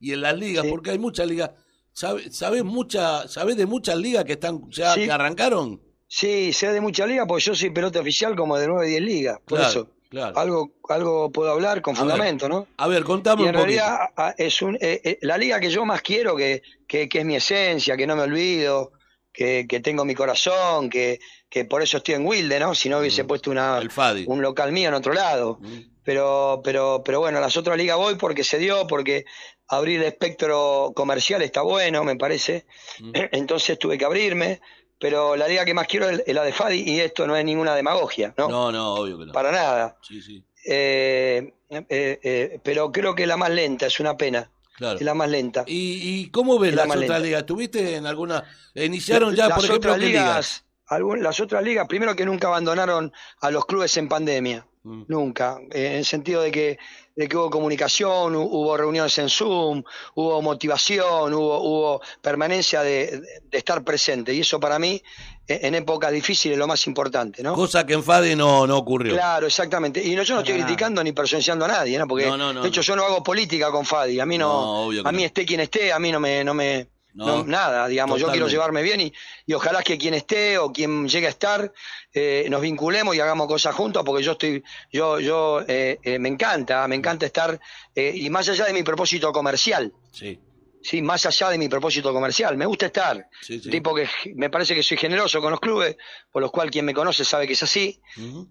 y 0.00 0.12
en 0.12 0.22
las 0.22 0.38
ligas, 0.38 0.64
Sí. 0.64 0.70
porque 0.70 0.92
hay 0.92 0.98
muchas 0.98 1.26
ligas, 1.28 1.50
¿sabes 1.92 2.34
sabés 2.34 2.64
mucha, 2.64 3.28
sabés 3.28 3.58
de 3.58 3.66
muchas 3.66 3.98
ligas 3.98 4.24
que 4.24 4.32
están, 4.32 4.62
ya 4.70 4.94
Sí. 4.94 5.04
que 5.04 5.12
arrancaron? 5.12 5.82
Sí, 6.08 6.52
sé 6.52 6.72
de 6.72 6.80
mucha 6.80 7.06
liga, 7.06 7.26
porque 7.26 7.44
yo 7.44 7.54
soy 7.54 7.70
pelota 7.70 8.00
oficial 8.00 8.36
como 8.36 8.56
de 8.58 8.66
9 8.68 8.86
10 8.86 9.00
ligas. 9.02 9.38
Por 9.44 9.58
Claro, 9.58 9.70
eso, 9.70 9.90
claro. 10.08 10.38
algo, 10.38 10.70
algo 10.88 11.32
puedo 11.32 11.50
hablar 11.50 11.82
con 11.82 11.96
A 11.96 12.00
ver. 12.00 12.10
fundamento, 12.10 12.48
¿no? 12.48 12.66
A 12.76 12.86
ver, 12.86 13.02
contame 13.04 13.42
Y 13.42 13.46
en 13.48 13.54
realidad 13.54 13.98
es 14.38 14.62
un, 14.62 14.76
eh, 14.80 15.00
eh, 15.02 15.18
la 15.22 15.36
liga 15.36 15.58
que 15.58 15.68
yo 15.70 15.84
más 15.84 16.02
quiero, 16.02 16.36
que, 16.36 16.62
que, 16.86 17.08
que 17.08 17.18
es 17.20 17.24
mi 17.24 17.34
esencia, 17.36 17.96
que 17.96 18.06
no 18.06 18.14
me 18.14 18.22
olvido, 18.22 18.92
que, 19.32 19.66
que 19.68 19.80
tengo 19.80 20.04
mi 20.04 20.14
corazón, 20.14 20.88
que, 20.88 21.18
que 21.50 21.64
por 21.64 21.82
eso 21.82 21.96
estoy 21.98 22.14
en 22.14 22.26
Wilde, 22.26 22.60
¿no? 22.60 22.74
Si 22.74 22.88
no 22.88 23.00
hubiese 23.00 23.24
Mm. 23.24 23.26
puesto 23.26 23.50
una, 23.50 23.80
un 24.26 24.40
local 24.42 24.72
mío 24.72 24.88
en 24.88 24.94
otro 24.94 25.12
lado. 25.12 25.58
Mm. 25.60 25.78
Pero, 26.04 26.60
pero, 26.62 27.02
pero 27.04 27.18
bueno, 27.18 27.38
a 27.38 27.40
las 27.40 27.56
otras 27.56 27.76
ligas 27.76 27.96
voy 27.96 28.14
porque 28.14 28.44
se 28.44 28.58
dio, 28.58 28.86
porque 28.86 29.24
abrir 29.66 29.98
el 30.00 30.06
espectro 30.06 30.92
comercial 30.94 31.42
está 31.42 31.62
bueno, 31.62 32.04
me 32.04 32.14
parece. 32.16 32.64
Mm. 33.00 33.10
Entonces 33.32 33.76
tuve 33.76 33.98
que 33.98 34.04
abrirme. 34.04 34.60
Pero 34.98 35.36
la 35.36 35.46
liga 35.46 35.64
que 35.64 35.74
más 35.74 35.86
quiero 35.86 36.08
es 36.08 36.22
la 36.34 36.42
de 36.42 36.52
Fadi 36.52 36.82
y 36.86 37.00
esto 37.00 37.26
no 37.26 37.36
es 37.36 37.44
ninguna 37.44 37.74
demagogia, 37.74 38.32
¿no? 38.38 38.48
No, 38.48 38.72
no, 38.72 38.94
obvio 38.94 39.18
que 39.18 39.26
no. 39.26 39.32
Para 39.32 39.52
nada. 39.52 39.98
Sí, 40.02 40.22
sí, 40.22 40.42
Eh, 40.64 41.52
eh, 41.70 41.86
eh, 42.22 42.60
pero 42.62 42.90
creo 42.92 43.14
que 43.14 43.26
la 43.26 43.36
más 43.36 43.50
lenta, 43.50 43.86
es 43.86 44.00
una 44.00 44.16
pena. 44.16 44.50
claro. 44.76 44.96
Es 44.98 45.02
la 45.02 45.14
más 45.14 45.28
lenta. 45.28 45.64
¿Y, 45.66 46.00
y 46.22 46.30
cómo 46.30 46.58
ves 46.58 46.70
Es 46.70 46.76
la 46.76 46.86
las 46.86 46.96
otras 46.96 47.22
ligas? 47.22 47.46
¿Tuviste 47.46 47.96
en 47.96 48.06
alguna? 48.06 48.44
Iniciaron 48.74 49.34
ya, 49.34 49.48
las 49.48 49.56
por 49.56 49.64
ejemplo, 49.66 49.90
otras 49.92 50.00
¿qué 50.00 50.06
ligas? 50.08 50.24
ligas, 50.24 50.64
algún- 50.86 51.22
las 51.22 51.40
otras 51.40 51.62
ligas, 51.62 51.86
primero 51.88 52.14
que 52.16 52.24
nunca 52.24 52.48
abandonaron 52.48 53.12
a 53.40 53.50
los 53.50 53.64
clubes 53.66 53.96
en 53.96 54.08
pandemia. 54.08 54.66
Mm. 54.82 55.02
Nunca, 55.08 55.58
en 55.72 55.92
el 55.94 56.04
sentido 56.04 56.40
de 56.42 56.50
que, 56.52 56.78
de 57.16 57.26
que 57.28 57.36
hubo 57.36 57.48
comunicación, 57.50 58.34
hu- 58.34 58.46
hubo 58.50 58.76
reuniones 58.76 59.16
en 59.18 59.28
Zoom, 59.30 59.82
hubo 60.14 60.42
motivación, 60.42 61.32
hubo, 61.32 61.58
hubo 61.62 62.00
permanencia 62.20 62.82
de, 62.82 63.22
de 63.42 63.58
estar 63.58 63.82
presente. 63.82 64.34
Y 64.34 64.40
eso 64.40 64.60
para 64.60 64.78
mí, 64.78 65.02
eh, 65.48 65.60
en 65.62 65.74
épocas 65.74 66.12
difíciles, 66.12 66.56
es 66.56 66.58
lo 66.58 66.66
más 66.66 66.86
importante, 66.86 67.42
¿no? 67.42 67.54
Cosa 67.54 67.86
que 67.86 67.94
en 67.94 68.04
Fade 68.04 68.36
no, 68.36 68.66
no 68.66 68.76
ocurrió. 68.76 69.14
Claro, 69.14 69.46
exactamente. 69.46 70.02
Y 70.04 70.14
no, 70.14 70.22
yo 70.24 70.34
no 70.34 70.40
estoy 70.40 70.54
criticando 70.66 71.02
ni 71.02 71.12
presenciando 71.12 71.64
a 71.64 71.68
nadie, 71.68 71.98
¿no? 71.98 72.06
Porque, 72.06 72.26
No, 72.26 72.52
de 72.62 72.68
hecho, 72.68 72.82
yo 72.82 72.94
no 72.94 73.04
hago 73.04 73.22
política 73.22 73.70
con 73.70 73.86
Fadi. 73.86 74.20
A 74.20 74.26
mí 74.26 74.36
no, 74.36 74.82
a 75.08 75.12
mí 75.12 75.24
esté 75.24 75.46
quien 75.46 75.60
esté, 75.60 75.92
a 75.92 75.98
mí 75.98 76.12
no 76.12 76.20
me, 76.20 76.44
no 76.44 76.52
me, 76.52 76.86
No, 77.16 77.26
no, 77.26 77.44
nada, 77.44 77.88
digamos, 77.88 78.20
yo 78.20 78.28
quiero 78.28 78.46
llevarme 78.46 78.82
bien 78.82 79.00
y, 79.00 79.12
y 79.46 79.54
ojalá 79.54 79.82
que 79.82 79.96
quien 79.96 80.12
esté 80.12 80.58
o 80.58 80.70
quien 80.70 81.08
llegue 81.08 81.26
a 81.26 81.30
estar 81.30 81.72
eh, 82.12 82.46
nos 82.50 82.60
vinculemos 82.60 83.16
y 83.16 83.20
hagamos 83.20 83.46
cosas 83.46 83.74
juntos 83.74 84.02
porque 84.04 84.22
yo 84.22 84.32
estoy, 84.32 84.62
yo, 84.92 85.18
yo 85.18 85.62
eh, 85.66 85.98
eh, 86.02 86.18
me 86.18 86.28
encanta, 86.28 86.86
me 86.86 86.94
encanta 86.94 87.24
estar 87.24 87.58
eh, 87.94 88.12
y 88.14 88.28
más 88.28 88.48
allá 88.50 88.66
de 88.66 88.74
mi 88.74 88.82
propósito 88.82 89.32
comercial, 89.32 89.94
Sí, 90.12 90.38
sí, 90.86 91.02
más 91.02 91.26
allá 91.26 91.50
de 91.50 91.58
mi 91.58 91.68
propósito 91.68 92.12
comercial, 92.12 92.56
me 92.56 92.64
gusta 92.64 92.86
estar, 92.86 93.28
sí, 93.40 93.58
sí. 93.60 93.70
tipo 93.70 93.92
que 93.92 94.08
me 94.36 94.50
parece 94.50 94.74
que 94.74 94.82
soy 94.82 94.96
generoso 94.96 95.40
con 95.40 95.50
los 95.50 95.58
clubes, 95.58 95.96
por 96.30 96.40
los 96.40 96.52
cuales 96.52 96.70
quien 96.70 96.84
me 96.84 96.94
conoce 96.94 97.24
sabe 97.24 97.46
que 97.46 97.54
es 97.54 97.62
así. 97.62 98.00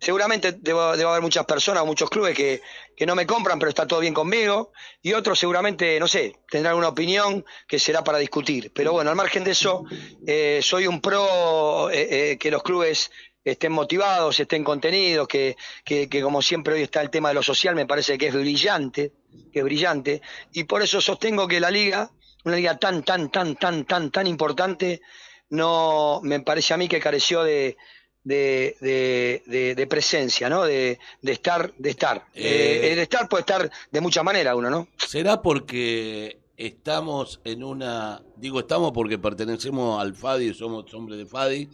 Seguramente 0.01 0.51
debo, 0.59 0.97
debo 0.97 1.11
haber 1.11 1.21
muchas 1.21 1.45
personas 1.45 1.83
o 1.83 1.85
muchos 1.85 2.09
clubes 2.09 2.35
que, 2.35 2.61
que 2.95 3.05
no 3.05 3.15
me 3.15 3.25
compran, 3.25 3.57
pero 3.57 3.69
está 3.69 3.87
todo 3.87 4.01
bien 4.01 4.13
conmigo. 4.13 4.73
Y 5.01 5.13
otros 5.13 5.39
seguramente, 5.39 5.99
no 5.99 6.07
sé, 6.07 6.35
tendrán 6.49 6.75
una 6.75 6.89
opinión 6.89 7.45
que 7.67 7.79
será 7.79 8.03
para 8.03 8.17
discutir. 8.17 8.71
Pero 8.73 8.91
bueno, 8.91 9.09
al 9.09 9.15
margen 9.15 9.43
de 9.43 9.51
eso, 9.51 9.85
eh, 10.27 10.59
soy 10.61 10.87
un 10.87 10.99
pro 10.99 11.89
eh, 11.89 12.31
eh, 12.31 12.37
que 12.37 12.51
los 12.51 12.63
clubes 12.63 13.11
estén 13.45 13.71
motivados, 13.71 14.39
estén 14.39 14.63
contenidos, 14.63 15.27
que, 15.27 15.55
que, 15.85 16.09
que 16.09 16.21
como 16.21 16.41
siempre 16.41 16.73
hoy 16.73 16.81
está 16.81 17.01
el 17.01 17.11
tema 17.11 17.29
de 17.29 17.35
lo 17.35 17.43
social, 17.43 17.75
me 17.75 17.85
parece 17.85 18.17
que 18.17 18.27
es 18.27 18.33
brillante, 18.33 19.13
que 19.53 19.59
es 19.59 19.65
brillante. 19.65 20.21
Y 20.51 20.63
por 20.63 20.81
eso 20.81 20.99
sostengo 20.99 21.47
que 21.47 21.59
la 21.59 21.69
liga, 21.69 22.11
una 22.45 22.55
liga 22.55 22.77
tan, 22.77 23.03
tan, 23.03 23.29
tan, 23.29 23.55
tan, 23.55 23.85
tan, 23.85 24.11
tan 24.11 24.27
importante, 24.27 25.01
no 25.49 26.19
me 26.23 26.39
parece 26.41 26.73
a 26.73 26.77
mí 26.77 26.87
que 26.87 26.99
careció 26.99 27.43
de, 27.43 27.75
de, 28.23 28.75
de, 28.81 29.43
de- 29.45 29.75
de 29.75 29.87
presencia, 29.87 30.49
¿no? 30.49 30.63
De, 30.63 30.99
de 31.21 31.31
estar, 31.31 31.73
de 31.77 31.89
estar. 31.89 32.25
Eh, 32.33 32.91
Eh, 32.91 32.95
de 32.95 33.01
estar 33.03 33.27
puede 33.27 33.41
estar 33.41 33.69
de 33.91 34.01
muchas 34.01 34.23
maneras 34.23 34.55
uno, 34.55 34.69
¿no? 34.69 34.87
¿Será 34.97 35.41
porque 35.41 36.39
estamos 36.57 37.41
en 37.43 37.63
una, 37.63 38.21
digo 38.37 38.59
estamos 38.61 38.91
porque 38.93 39.17
pertenecemos 39.17 39.99
al 40.01 40.15
FADI, 40.15 40.53
somos 40.53 40.91
hombres 40.93 41.17
de 41.19 41.25
FADI, 41.25 41.69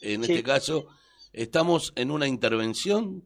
en 0.00 0.24
Sí. 0.24 0.32
este 0.32 0.42
caso, 0.44 0.86
estamos 1.32 1.92
en 1.96 2.10
una 2.10 2.26
intervención? 2.26 3.22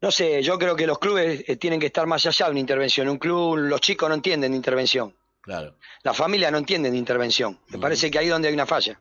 No 0.00 0.10
sé, 0.10 0.42
yo 0.42 0.58
creo 0.58 0.76
que 0.76 0.86
los 0.86 0.98
clubes 0.98 1.44
eh, 1.46 1.56
tienen 1.56 1.80
que 1.80 1.86
estar 1.86 2.06
más 2.06 2.24
allá 2.26 2.46
de 2.46 2.50
una 2.52 2.60
intervención. 2.60 3.08
Un 3.08 3.18
club, 3.18 3.56
los 3.56 3.80
chicos 3.80 4.08
no 4.08 4.14
entienden 4.14 4.52
de 4.52 4.56
intervención. 4.56 5.14
Claro. 5.40 5.76
La 6.02 6.12
familia 6.12 6.50
no 6.50 6.58
entiende 6.58 6.90
de 6.90 6.96
intervención. 6.96 7.58
Me 7.68 7.78
parece 7.78 8.10
que 8.10 8.18
ahí 8.18 8.26
es 8.26 8.32
donde 8.32 8.48
hay 8.48 8.54
una 8.54 8.66
falla. 8.66 9.00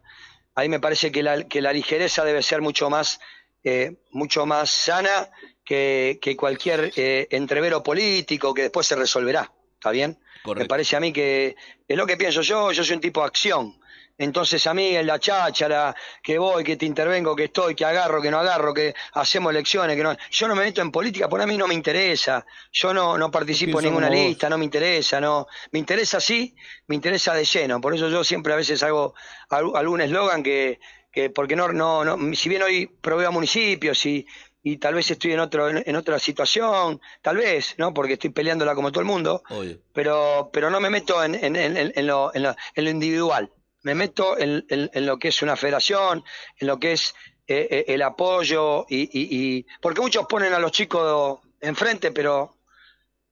Ahí 0.54 0.70
me 0.70 0.80
parece 0.80 1.12
que 1.12 1.22
la, 1.22 1.44
que 1.44 1.62
la 1.62 1.74
ligereza 1.74 2.24
debe 2.24 2.42
ser 2.42 2.62
mucho 2.62 2.90
más, 2.90 3.20
eh, 3.64 3.98
mucho 4.12 4.46
más 4.46 4.70
sana 4.70 5.30
que, 5.66 6.20
que 6.22 6.38
cualquier 6.38 6.94
eh, 6.96 7.28
entrevero 7.32 7.84
político 7.84 8.54
que 8.54 8.62
después 8.64 8.88
se 8.88 8.96
resolverá. 8.96 9.52
¿Está 9.74 9.92
bien? 9.92 10.18
Me 10.20 10.42
Correcto. 10.44 10.68
parece 10.70 10.96
a 10.96 11.00
mí 11.00 11.12
que 11.12 11.56
es 11.88 11.98
lo 11.98 12.06
que 12.06 12.16
pienso 12.16 12.42
yo, 12.42 12.72
yo 12.72 12.84
soy 12.84 12.96
un 12.96 13.02
tipo 13.02 13.22
de 13.22 13.28
acción. 13.28 13.76
Entonces 14.18 14.66
a 14.68 14.74
mí 14.74 14.96
en 14.96 15.06
la 15.08 15.20
cháchara, 15.20 15.94
que 16.24 16.38
voy, 16.38 16.64
que 16.64 16.78
te 16.78 16.86
intervengo, 16.86 17.36
que 17.36 17.46
estoy, 17.46 17.76
que 17.76 17.84
agarro, 17.84 18.22
que 18.22 18.32
no 18.32 18.40
agarro, 18.40 18.74
que 18.74 18.94
hacemos 19.14 19.52
elecciones, 19.52 19.96
que 19.98 20.04
no... 20.04 20.16
Yo 20.32 20.48
no 20.48 20.56
me 20.56 20.64
meto 20.64 20.82
en 20.82 20.92
política, 20.92 21.28
por 21.28 21.42
a 21.42 21.46
mí 21.46 21.58
no 21.58 21.68
me 21.68 21.74
interesa. 21.74 22.46
Yo 22.72 22.94
no, 22.94 23.18
no 23.18 23.30
participo 23.30 23.80
en 23.80 23.86
ninguna 23.86 24.10
lista, 24.28 24.50
no 24.50 24.58
me 24.58 24.66
interesa, 24.66 25.20
no. 25.20 25.48
Me 25.72 25.80
interesa 25.80 26.20
sí, 26.22 26.56
me 26.88 26.96
interesa 26.96 27.34
de 27.34 27.44
lleno. 27.44 27.82
Por 27.82 27.94
eso 27.94 28.08
yo 28.10 28.24
siempre 28.24 28.54
a 28.54 28.56
veces 28.56 28.82
hago 28.84 29.14
al- 29.50 29.76
algún 29.76 30.00
eslogan 30.00 30.42
que, 30.44 30.80
que 31.12 31.30
porque 31.30 31.56
no, 31.58 31.68
no, 31.74 32.06
no, 32.06 32.36
si 32.36 32.48
bien 32.50 32.62
hoy 32.64 32.88
proveo 32.88 33.28
a 33.28 33.32
municipios 33.32 34.06
y, 34.06 34.26
y 34.64 34.78
tal 34.78 34.94
vez 34.96 35.12
estoy 35.12 35.34
en 35.34 35.40
otro, 35.42 35.70
en, 35.70 35.84
en 35.86 35.96
otra 35.98 36.20
situación, 36.20 37.02
tal 37.22 37.38
vez, 37.38 37.76
¿no? 37.78 37.94
Porque 37.94 38.14
estoy 38.14 38.30
peleándola 38.30 38.76
como 38.76 38.92
todo 38.92 39.02
el 39.02 39.08
mundo 39.08 39.44
Oye, 39.50 39.80
pero 39.94 40.50
pero 40.54 40.70
no 40.70 40.80
me 40.80 40.90
meto 40.90 41.24
en, 41.24 41.36
en, 41.36 41.56
en, 41.58 41.78
en- 41.78 41.94
en 41.96 42.08
lo, 42.08 42.34
en, 42.34 42.44
lo, 42.44 42.56
en 42.76 42.84
lo 42.86 42.90
individual 42.90 43.52
me 43.86 43.94
meto 43.96 44.38
en, 44.38 44.66
en- 44.70 44.90
en 44.94 45.06
lo 45.06 45.18
que 45.18 45.30
es 45.30 45.42
una 45.42 45.56
federación 45.56 46.24
en 46.60 46.68
lo 46.68 46.80
que 46.80 46.92
es 46.94 47.14
eh, 47.48 47.68
eh, 47.70 47.86
el 47.90 48.02
apoyo 48.02 48.86
y, 48.90 49.02
y- 49.04 49.28
y- 49.58 49.66
porque 49.82 50.02
muchos 50.02 50.26
ponen 50.28 50.54
a 50.54 50.60
los 50.60 50.72
chicos 50.72 51.40
enfrente 51.62 52.12
pero 52.12 52.58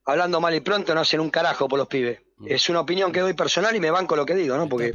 hablando 0.06 0.40
mal 0.40 0.54
y 0.54 0.60
pronto 0.62 0.94
no 0.94 1.02
hacen 1.02 1.20
un 1.20 1.30
carajo 1.30 1.68
por 1.68 1.80
los 1.80 1.88
pibes 1.88 2.20
Mm. 2.36 2.48
es 2.50 2.68
una 2.68 2.80
opinión 2.82 3.12
que 3.12 3.20
doy 3.20 3.34
personal 3.34 3.76
y 3.76 3.80
me 3.80 3.92
banco 3.92 4.16
lo 4.16 4.26
que 4.26 4.34
digo 4.34 4.58
no 4.58 4.68
porque 4.68 4.92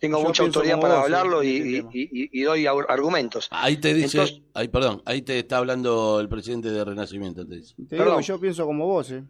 tengo 0.00 0.18
Yo 0.18 0.24
mucha 0.26 0.42
autoridad 0.42 0.78
para 0.78 0.96
vos, 0.96 1.04
hablarlo 1.04 1.42
y, 1.42 1.56
este 1.56 1.68
y- 1.68 1.76
tema. 1.78 1.90
y- 1.94 2.40
y 2.40 2.42
doy 2.42 2.66
ar- 2.66 2.86
argumentos 2.90 3.48
Ahí 3.50 3.78
te 3.78 3.94
dice, 3.94 4.18
Entonces- 4.18 4.42
ahí, 4.52 4.68
perdón, 4.68 5.02
ahí 5.06 5.22
te 5.22 5.38
está 5.38 5.56
hablando 5.56 6.20
el 6.20 6.28
presidente 6.28 6.68
de 6.70 6.84
Renacimiento, 6.84 7.46
te 7.46 7.56
dice. 7.56 7.74
Te 7.74 7.82
digo 7.82 8.04
Perdón. 8.04 8.18
que 8.20 8.26
yo 8.26 8.38
pienso 8.38 8.66
como 8.66 8.86
vos, 8.86 9.10
¿eh? 9.12 9.24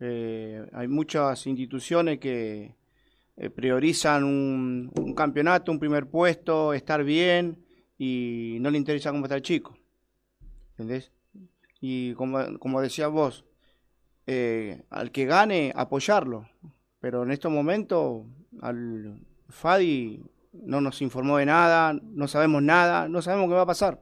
Eh, 0.00 0.66
hay 0.72 0.88
muchas 0.88 1.46
instituciones 1.46 2.18
que 2.18 2.74
eh, 3.36 3.50
priorizan 3.50 4.24
un, 4.24 4.90
un 4.94 5.14
campeonato, 5.14 5.70
un 5.70 5.78
primer 5.78 6.08
puesto, 6.08 6.72
estar 6.72 7.04
bien 7.04 7.64
y 7.98 8.58
no 8.60 8.70
le 8.70 8.78
interesa 8.78 9.10
cómo 9.10 9.24
está 9.24 9.36
el 9.36 9.42
chico. 9.42 9.76
¿Entendés? 10.72 11.12
Y 11.80 12.14
como, 12.14 12.58
como 12.58 12.80
decías 12.80 13.10
vos, 13.10 13.44
eh, 14.26 14.82
al 14.90 15.10
que 15.12 15.24
gane, 15.24 15.72
apoyarlo. 15.74 16.48
Pero 17.00 17.22
en 17.22 17.30
estos 17.30 17.52
momentos 17.52 18.24
al 18.60 19.20
Fadi 19.48 20.22
no 20.52 20.80
nos 20.80 21.02
informó 21.02 21.36
de 21.36 21.46
nada, 21.46 21.92
no 21.92 22.26
sabemos 22.26 22.62
nada, 22.62 23.08
no 23.08 23.22
sabemos 23.22 23.48
qué 23.48 23.54
va 23.54 23.62
a 23.62 23.66
pasar. 23.66 24.00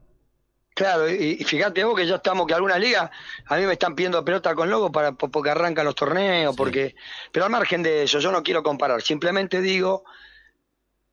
Claro, 0.75 1.09
y, 1.09 1.37
y 1.40 1.45
fíjate 1.45 1.85
vos 1.85 1.97
que 1.97 2.04
ya 2.07 2.16
estamos, 2.16 2.47
que 2.49 2.54
algunas 2.54 2.81
ligas 2.81 3.09
a 3.47 3.57
mí 3.57 3.64
me 3.64 3.75
están 3.75 3.95
pidiendo 3.95 4.25
pelota 4.25 4.54
con 4.57 4.69
logo 4.69 4.90
para 4.90 5.12
po- 5.12 5.31
porque 5.31 5.50
arrancan 5.50 5.85
los 5.85 5.95
torneos, 5.95 6.52
Sí. 6.54 6.57
porque 6.59 6.97
pero 7.31 7.45
al 7.45 7.50
margen 7.52 7.83
de 7.83 8.02
eso, 8.02 8.19
yo 8.19 8.33
no 8.33 8.43
quiero 8.43 8.62
comparar, 8.64 9.00
simplemente 9.00 9.61
digo 9.61 10.04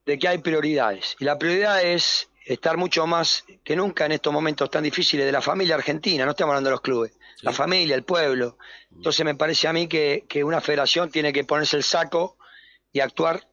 de 0.06 0.18
que 0.18 0.28
hay 0.28 0.40
prioridades. 0.40 1.16
Y 1.20 1.26
la 1.26 1.38
prioridad 1.38 1.84
es 1.84 2.30
estar 2.44 2.76
mucho 2.78 3.06
más 3.06 3.46
que 3.64 3.76
nunca 3.76 4.08
en 4.08 4.14
estos 4.14 4.34
momentos 4.34 4.68
tan 4.72 4.84
difíciles 4.84 5.28
de 5.28 5.32
la 5.32 5.42
familia 5.42 5.76
argentina, 5.76 6.26
no 6.26 6.32
estamos 6.32 6.54
hablando 6.54 6.70
de 6.70 6.74
los 6.74 6.82
clubes, 6.82 7.12
Sí. 7.36 7.46
la 7.46 7.52
familia, 7.54 7.96
el 7.96 8.04
pueblo. 8.04 8.58
Entonces 8.96 9.24
me 9.24 9.36
parece 9.36 9.68
a 9.68 9.74
mí 9.74 9.88
que, 9.88 10.26
que 10.28 10.44
una 10.44 10.60
federación 10.60 11.12
tiene 11.12 11.32
que 11.32 11.44
ponerse 11.44 11.78
el 11.78 11.84
saco 11.84 12.36
y 12.92 13.00
actuar 13.00 13.48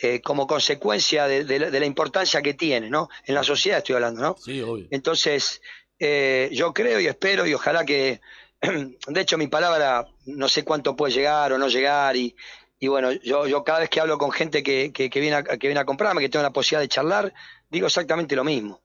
eh, 0.00 0.20
como 0.20 0.46
consecuencia 0.46 1.26
de, 1.26 1.44
de 1.44 1.58
la- 1.58 1.70
de 1.70 1.80
la 1.80 1.86
importancia 1.86 2.40
que 2.42 2.54
tiene, 2.54 2.88
¿no? 2.90 3.08
En 3.24 3.34
la 3.34 3.42
sociedad 3.42 3.78
estoy 3.78 3.96
hablando, 3.96 4.20
¿no? 4.22 4.36
Sí, 4.38 4.60
obvio. 4.62 4.86
Entonces, 4.90 5.60
eh, 5.98 6.48
yo 6.52 6.72
creo 6.72 7.00
y 7.00 7.06
espero 7.06 7.46
y 7.46 7.54
ojalá 7.54 7.84
que, 7.84 8.20
de 8.60 9.20
hecho 9.20 9.36
mi 9.38 9.48
palabra 9.48 10.06
no 10.26 10.48
sé 10.48 10.64
cuánto 10.64 10.94
puede 10.96 11.12
llegar 11.14 11.52
o 11.52 11.58
no 11.58 11.68
llegar 11.68 12.16
y, 12.16 12.36
y 12.78 12.86
bueno, 12.88 13.10
yo, 13.12 13.46
yo 13.48 13.64
cada 13.64 13.80
vez 13.80 13.90
que 13.90 14.00
hablo 14.00 14.18
con 14.18 14.30
gente 14.30 14.62
que, 14.62 14.92
que, 14.92 15.10
que 15.10 15.20
viene 15.20 15.36
a, 15.36 15.42
que 15.42 15.66
viene 15.66 15.80
a 15.80 15.84
comprarme, 15.84 16.20
que 16.20 16.28
tengo 16.28 16.44
la 16.44 16.52
posibilidad 16.52 16.82
de 16.82 16.88
charlar, 16.88 17.34
digo 17.68 17.86
exactamente 17.88 18.36
lo 18.36 18.44
mismo. 18.44 18.82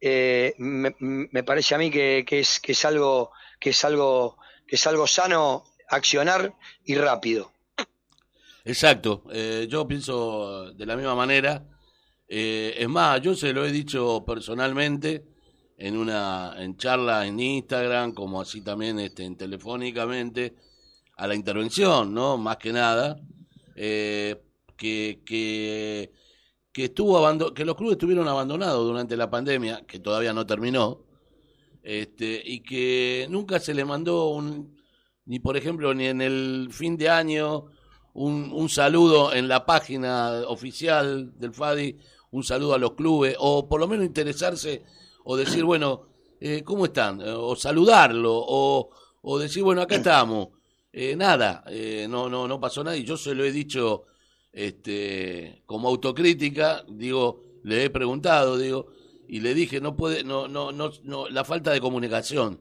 Eh, 0.00 0.54
me, 0.58 0.94
me 0.98 1.42
parece 1.42 1.74
a 1.74 1.78
mí 1.78 1.90
que, 1.90 2.24
que 2.26 2.40
es, 2.40 2.60
que 2.60 2.72
es 2.72 2.84
algo, 2.84 3.32
que 3.60 3.70
es 3.70 3.84
algo, 3.84 4.38
que 4.66 4.76
es 4.76 4.86
algo 4.86 5.06
sano 5.06 5.64
accionar 5.88 6.54
y 6.84 6.94
rápido. 6.94 7.52
Exacto, 8.64 9.24
eh, 9.32 9.66
yo 9.68 9.86
pienso 9.86 10.72
de 10.72 10.86
la 10.86 10.96
misma 10.96 11.14
manera. 11.14 11.66
Eh, 12.28 12.74
es 12.78 12.88
más, 12.88 13.20
yo 13.22 13.34
se 13.34 13.52
lo 13.52 13.64
he 13.64 13.72
dicho 13.72 14.24
personalmente 14.26 15.24
en 15.78 15.96
una 15.96 16.54
en 16.58 16.76
charla 16.76 17.26
en 17.26 17.40
Instagram, 17.40 18.12
como 18.12 18.40
así 18.40 18.60
también 18.62 18.98
este, 18.98 19.24
en 19.24 19.36
telefónicamente, 19.36 20.54
a 21.16 21.26
la 21.26 21.34
intervención, 21.34 22.12
¿no? 22.12 22.36
Más 22.36 22.56
que 22.58 22.72
nada, 22.72 23.16
eh, 23.76 24.36
que, 24.76 25.22
que, 25.24 26.12
que, 26.72 26.84
estuvo 26.84 27.54
que 27.54 27.64
los 27.64 27.76
clubes 27.76 27.92
estuvieron 27.92 28.28
abandonados 28.28 28.84
durante 28.86 29.16
la 29.16 29.30
pandemia, 29.30 29.84
que 29.86 30.00
todavía 30.00 30.32
no 30.32 30.46
terminó, 30.46 31.04
este, 31.82 32.42
y 32.44 32.60
que 32.60 33.26
nunca 33.30 33.60
se 33.60 33.74
le 33.74 33.84
mandó 33.84 34.28
un, 34.30 34.76
ni 35.26 35.38
por 35.38 35.56
ejemplo, 35.56 35.94
ni 35.94 36.06
en 36.06 36.20
el 36.20 36.68
fin 36.72 36.96
de 36.96 37.08
año, 37.08 37.66
un, 38.18 38.50
un 38.52 38.68
saludo 38.68 39.32
en 39.32 39.46
la 39.46 39.64
página 39.64 40.42
oficial 40.48 41.38
del 41.38 41.54
FADI, 41.54 41.96
un 42.32 42.42
saludo 42.42 42.74
a 42.74 42.78
los 42.78 42.94
clubes, 42.94 43.36
o 43.38 43.68
por 43.68 43.78
lo 43.78 43.86
menos 43.86 44.06
interesarse, 44.06 44.82
o 45.24 45.36
decir, 45.36 45.62
bueno, 45.62 46.08
eh, 46.40 46.62
¿cómo 46.64 46.86
están? 46.86 47.20
Eh, 47.20 47.30
O 47.30 47.54
saludarlo, 47.54 48.34
o, 48.34 49.38
decir, 49.38 49.62
bueno, 49.62 49.82
acá 49.82 49.96
estamos. 49.96 50.48
Eh, 50.92 51.14
nada, 51.14 51.62
eh, 51.68 52.06
no, 52.08 52.28
no, 52.28 52.48
no 52.48 52.58
pasó 52.58 52.82
nada, 52.82 52.96
y 52.96 53.04
yo 53.04 53.16
se 53.16 53.36
lo 53.36 53.44
he 53.44 53.52
dicho 53.52 54.06
este, 54.52 55.62
como 55.64 55.88
autocrítica, 55.88 56.84
digo, 56.88 57.44
le 57.62 57.84
he 57.84 57.90
preguntado, 57.90 58.58
digo, 58.58 58.88
y 59.28 59.38
le 59.40 59.54
dije, 59.54 59.80
no 59.80 59.94
puede, 59.94 60.24
no, 60.24 60.48
no, 60.48 60.72
no, 60.72 60.90
no 61.04 61.28
la 61.28 61.44
falta 61.44 61.70
de 61.70 61.80
comunicación. 61.80 62.60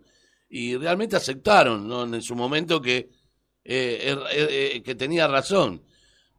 Y 0.49 0.77
realmente 0.77 1.15
aceptaron, 1.15 1.87
¿no? 1.87 2.03
En 2.03 2.21
su 2.21 2.35
momento 2.35 2.79
que 2.79 3.09
eh, 3.69 4.13
er- 4.13 4.27
er- 4.31 4.49
eh, 4.49 4.83
que 4.83 4.95
tenía 4.95 5.27
razón. 5.27 5.81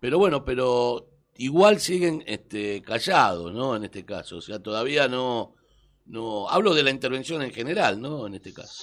Pero 0.01 0.19
bueno, 0.19 0.45
pero 0.45 1.09
igual 1.37 1.79
siguen 1.79 2.25
este, 2.27 2.81
callados, 2.83 3.53
¿no? 3.53 3.77
En 3.77 3.85
este 3.85 4.05
caso. 4.05 4.39
O 4.39 4.41
sea, 4.41 4.59
todavía 4.61 5.09
no, 5.09 5.55
no. 6.07 6.49
Hablo 6.49 6.73
de 6.75 6.83
la 6.83 6.91
intervención 6.91 7.43
en 7.43 7.53
general, 7.53 8.01
¿no? 8.01 8.27
En 8.27 8.35
este 8.35 8.53
caso. 8.55 8.83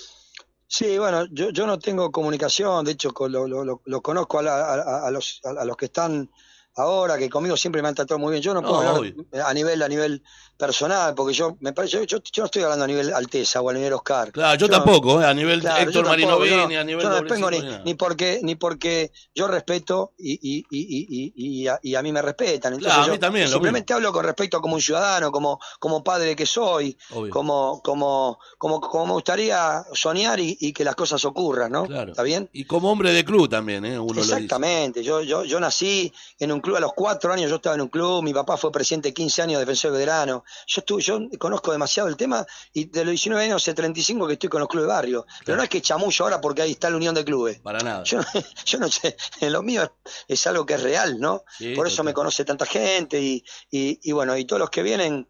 Sí, 0.68 0.98
bueno, 0.98 1.26
yo, 1.32 1.50
yo 1.52 1.66
no 1.66 1.80
tengo 1.80 2.12
comunicación, 2.12 2.84
de 2.86 2.92
hecho 2.92 3.14
lo, 3.30 3.48
lo, 3.48 3.64
lo- 3.64 3.82
lo 3.86 4.02
conozco 4.02 4.40
a, 4.40 4.44
la- 4.44 4.74
a- 4.74 5.08
a 5.08 5.12
los, 5.12 5.40
a 5.44 5.64
los 5.66 5.78
que 5.78 5.86
están 5.86 6.30
ahora, 6.76 7.18
que 7.18 7.30
conmigo 7.30 7.56
siempre 7.56 7.82
me 7.82 7.88
han 7.88 7.96
tratado 7.96 8.20
muy 8.20 8.32
bien. 8.32 8.44
Yo 8.44 8.54
no, 8.54 8.62
No, 8.62 8.68
puedo 8.68 8.80
hablar 8.82 8.98
obvio. 9.00 9.16
a 9.46 9.54
nivel 9.54 9.82
a 9.82 9.88
nivel 9.88 10.22
personal, 10.58 11.14
porque 11.16 11.34
yo 11.34 11.58
me 11.60 11.74
parece, 11.74 12.06
yo, 12.06 12.20
yo, 12.20 12.20
no 12.38 12.46
estoy 12.46 12.64
hablando 12.64 12.86
a 12.86 12.88
nivel 12.88 13.14
Alteza 13.14 13.62
o 13.62 13.70
a 13.70 13.74
nivel 13.74 13.94
Oscar. 13.94 14.32
Claro, 14.32 14.58
yo, 14.58 14.68
no- 14.68 14.74
tampoco, 14.74 15.22
¿eh? 15.22 15.26
a 15.26 15.34
nivel 15.34 15.60
Claro, 15.60 15.82
Héctor 15.82 16.06
tampoco, 16.06 16.10
Marino 16.10 16.46
yo 16.46 16.58
Beni, 16.68 16.76
a 16.76 16.84
nivel 16.84 17.04
yo 17.04 17.10
no 17.10 17.24
vengo 17.24 17.52
ni, 17.52 17.62
ni 17.84 17.94
porque 17.96 18.40
ni 18.42 18.56
porque 18.56 19.12
yo 19.34 19.48
respeto 19.48 20.14
y, 20.18 20.34
y, 20.34 20.66
y, 20.70 21.34
y, 21.36 21.68
a, 21.68 21.80
y 21.82 21.96
a 21.96 22.02
mí 22.02 22.12
me 22.12 22.22
respetan. 22.22 22.74
Entonces 22.74 22.94
Claro, 22.94 23.12
a 23.12 23.14
mí 23.14 23.20
también, 23.20 23.48
simplemente 23.50 23.94
hablo 23.94 24.14
con 24.14 24.24
respecto 24.24 24.62
como 24.62 24.76
un 24.76 24.82
ciudadano, 24.82 25.32
como, 25.32 25.60
como 25.80 26.04
padre 26.04 26.36
que 26.36 26.46
soy, 26.46 26.98
Obvio. 27.12 27.32
como, 27.32 27.82
como, 27.84 28.40
como, 28.58 28.80
como 28.80 29.06
me 29.08 29.14
gustaría 29.14 29.84
soñar 29.94 30.40
y, 30.40 30.56
que 30.72 30.84
las 30.84 30.96
cosas 30.96 31.24
ocurran, 31.26 31.72
¿no? 31.72 31.86
Claro. 31.86 32.12
¿Está 32.12 32.24
bien? 32.24 32.50
Y 32.54 32.66
como 32.66 32.92
hombre 32.92 33.12
de 33.12 33.24
club 33.26 33.50
también, 33.50 33.86
¿eh? 33.86 34.00
Uno 34.00 34.14
lo 34.14 34.22
dice. 34.22 34.36
Exactamente, 34.36 35.04
yo, 35.04 35.22
yo, 35.22 35.44
yo 35.44 35.60
nací 35.60 36.12
en 36.40 36.52
un 36.52 36.62
club 36.62 36.78
a 36.78 36.80
los 36.80 36.94
cuatro 36.94 37.34
años, 37.34 37.50
yo 37.50 37.58
estaba 37.58 37.76
en 37.76 37.82
un 37.82 37.90
club, 37.90 38.24
mi 38.24 38.34
papá 38.34 38.58
fue 38.58 38.72
presidente 38.72 39.14
15 39.14 39.42
años, 39.42 39.60
defensor 39.60 39.92
veterano, 39.92 40.45
yo 40.68 40.80
estuve, 40.80 41.02
yo 41.02 41.20
conozco 41.40 41.72
demasiado 41.72 42.10
el 42.10 42.18
tema 42.18 42.46
y 42.74 42.86
de 42.86 43.06
los 43.06 43.12
19 43.12 43.44
años 43.46 43.62
hace 43.64 43.74
35 43.74 44.28
que 44.28 44.34
estoy 44.34 44.50
con 44.50 44.60
los 44.60 44.70
clubes 44.70 44.88
de 44.88 44.94
barrio, 44.94 45.26
pero 45.46 45.58
no 45.58 45.64
es 45.64 45.70
que 45.70 45.82
chamullo 45.82 46.26
ahora 46.26 46.42
porque 46.42 46.62
ahí 46.62 46.72
está 46.72 46.90
la 46.90 46.98
unión 46.98 47.14
de 47.16 47.24
clubes. 47.26 47.60
Para 47.60 47.80
nada. 47.80 48.04
Yo, 48.04 48.20
no- 48.20 48.26
yo 48.66 48.80
no 48.80 48.90
sé, 48.90 49.16
lo 49.50 49.64
mío 49.64 49.84
es, 49.84 49.90
es 50.28 50.48
algo 50.48 50.66
que 50.66 50.76
es 50.76 50.84
real, 50.84 51.20
¿no? 51.20 51.44
Sí, 51.58 51.74
Por 51.76 51.88
eso 51.88 51.96
total. 51.98 52.06
me 52.06 52.14
conoce 52.14 52.46
tanta 52.46 52.66
gente 52.66 53.22
y, 53.22 53.44
y, 53.72 54.00
y 54.04 54.12
bueno, 54.12 54.36
y 54.38 54.46
todos 54.46 54.60
los 54.60 54.70
que 54.70 54.84
vienen, 54.84 55.28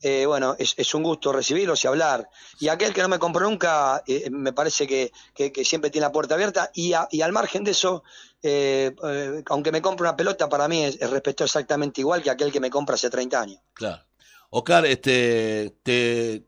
eh, 0.00 0.26
bueno, 0.26 0.54
es, 0.58 0.74
es 0.76 0.94
un 0.94 1.02
gusto 1.02 1.32
recibirlos 1.32 1.82
y 1.82 1.88
hablar. 1.88 2.28
Y 2.60 2.68
aquel 2.68 2.94
que 2.94 3.02
no 3.02 3.08
me 3.08 3.18
compró 3.18 3.48
nunca, 3.48 4.02
eh, 4.06 4.28
me 4.30 4.52
parece 4.52 4.86
que, 4.86 5.10
que- 5.34 5.50
que 5.50 5.64
siempre 5.64 5.90
tiene 5.90 6.06
la 6.06 6.12
puerta 6.12 6.34
abierta. 6.34 6.70
Y, 6.72 6.92
a- 6.92 7.08
y 7.10 7.20
al 7.22 7.32
margen 7.32 7.64
de 7.64 7.72
eso, 7.72 8.04
eh, 8.40 8.94
eh, 9.04 9.42
aunque 9.46 9.72
me 9.72 9.82
compre 9.82 10.04
una 10.06 10.16
pelota, 10.16 10.48
para 10.48 10.68
mí 10.68 10.84
es, 10.84 10.98
es 11.00 11.10
respeto 11.10 11.42
exactamente 11.42 12.00
igual 12.00 12.22
que 12.22 12.30
aquel 12.30 12.52
que 12.52 12.60
me 12.60 12.70
compra 12.70 12.94
hace 12.94 13.10
30 13.10 13.40
años. 13.40 13.60
Claro. 13.74 14.04
Oscar, 14.50 14.86
este, 14.86 15.74
te, 15.82 16.44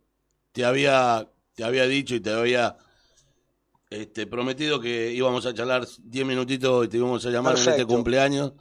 te 0.52 0.64
había, 0.64 1.30
te 1.54 1.64
había 1.64 1.86
dicho 1.86 2.14
y 2.14 2.20
te 2.20 2.30
había 2.30 2.76
este, 3.90 4.26
prometido 4.26 4.80
que 4.80 5.12
íbamos 5.12 5.46
a 5.46 5.54
charlar 5.54 5.86
10 6.02 6.26
minutitos 6.26 6.86
y 6.86 6.88
te 6.88 6.96
íbamos 6.96 7.24
a 7.26 7.30
llamar 7.30 7.54
en 7.54 7.58
este 7.58 7.70
Perfecto. 7.70 7.94
cumpleaños. 7.94 8.52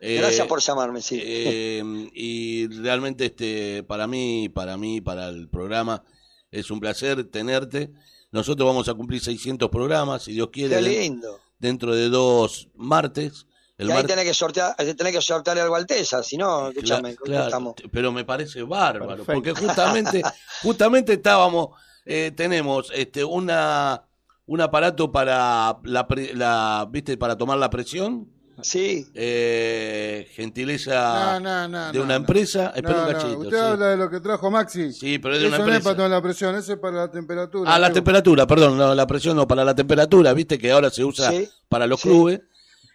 Eh, 0.00 0.16
Gracias 0.18 0.46
por 0.46 0.60
llamarme, 0.60 1.00
sí. 1.02 1.18
eh, 1.22 1.82
y 2.14 2.66
realmente 2.68 3.26
este, 3.26 3.82
para 3.82 4.06
mí, 4.06 4.48
para 4.48 4.76
mí, 4.76 5.00
para 5.00 5.28
el 5.28 5.48
programa, 5.48 6.04
es 6.50 6.70
un 6.70 6.80
placer 6.80 7.24
tenerte. 7.24 7.92
Nosotros 8.30 8.66
vamos 8.66 8.88
a 8.88 8.94
cumplir 8.94 9.20
600 9.20 9.68
programas, 9.70 10.24
si 10.24 10.32
Dios 10.32 10.50
quiere, 10.52 10.76
Qué 10.76 10.82
lindo. 10.82 11.40
dentro 11.58 11.94
de 11.94 12.08
dos 12.08 12.68
martes. 12.74 13.46
El 13.78 13.88
y 13.88 13.92
ahí 13.92 14.02
tenés 14.04 14.24
que 14.24 14.34
sortear, 14.34 14.74
tenés 14.76 15.12
que 15.14 15.22
sortearle 15.22 15.62
algo 15.62 15.76
Alteza, 15.76 16.22
si 16.22 16.36
no, 16.36 16.68
escúchame, 16.68 17.12
Cla- 17.12 17.16
¿cómo 17.16 17.26
claro, 17.26 17.44
estamos? 17.46 17.74
pero 17.92 18.12
me 18.12 18.24
parece 18.24 18.62
bárbaro, 18.64 19.24
Perfecto. 19.24 19.32
porque 19.34 19.52
justamente, 19.52 20.22
justamente 20.62 21.12
estábamos, 21.14 21.68
eh, 22.04 22.32
tenemos 22.36 22.90
este 22.94 23.22
una 23.24 24.02
un 24.46 24.60
aparato 24.62 25.12
para 25.12 25.76
la, 25.84 26.08
pre- 26.08 26.34
la 26.34 26.88
viste 26.90 27.16
para 27.16 27.36
tomar 27.38 27.56
la 27.58 27.70
presión, 27.70 28.28
Sí, 28.60 29.06
eh, 29.14 30.26
gentileza 30.32 31.38
No, 31.38 31.40
no, 31.40 31.68
no, 31.68 31.92
de 31.92 31.98
una 32.00 32.08
no. 32.08 32.14
empresa, 32.14 32.72
espera 32.74 32.94
No, 32.94 33.06
un 33.06 33.12
cachito, 33.12 33.38
Usted 33.38 33.56
sí. 33.56 33.62
habla 33.64 33.86
de 33.90 33.96
lo 33.96 34.10
que 34.10 34.18
trajo 34.20 34.50
Maxi. 34.50 34.92
Sí, 34.92 35.18
pero 35.20 35.34
es 35.36 35.42
de 35.42 35.46
una 35.46 35.56
Eso 35.58 35.64
no 35.66 35.70
es 35.72 35.76
empresa. 35.76 35.84
para 35.84 35.96
tomar 35.96 36.10
la 36.10 36.22
presión, 36.22 36.54
eso 36.56 36.72
es 36.72 36.78
para 36.80 36.96
la 36.96 37.10
temperatura. 37.10 37.72
Ah, 37.72 37.78
la 37.78 37.86
Digo, 37.88 37.94
temperatura, 37.94 38.46
perdón, 38.48 38.76
no, 38.76 38.94
la 38.96 39.06
presión 39.06 39.36
no, 39.36 39.46
para 39.46 39.64
la 39.64 39.74
temperatura, 39.76 40.32
viste 40.32 40.58
que 40.58 40.72
ahora 40.72 40.90
se 40.90 41.04
usa 41.04 41.30
Sí, 41.30 41.48
para 41.68 41.86
los 41.86 42.00
sí, 42.00 42.08
clubes. 42.08 42.40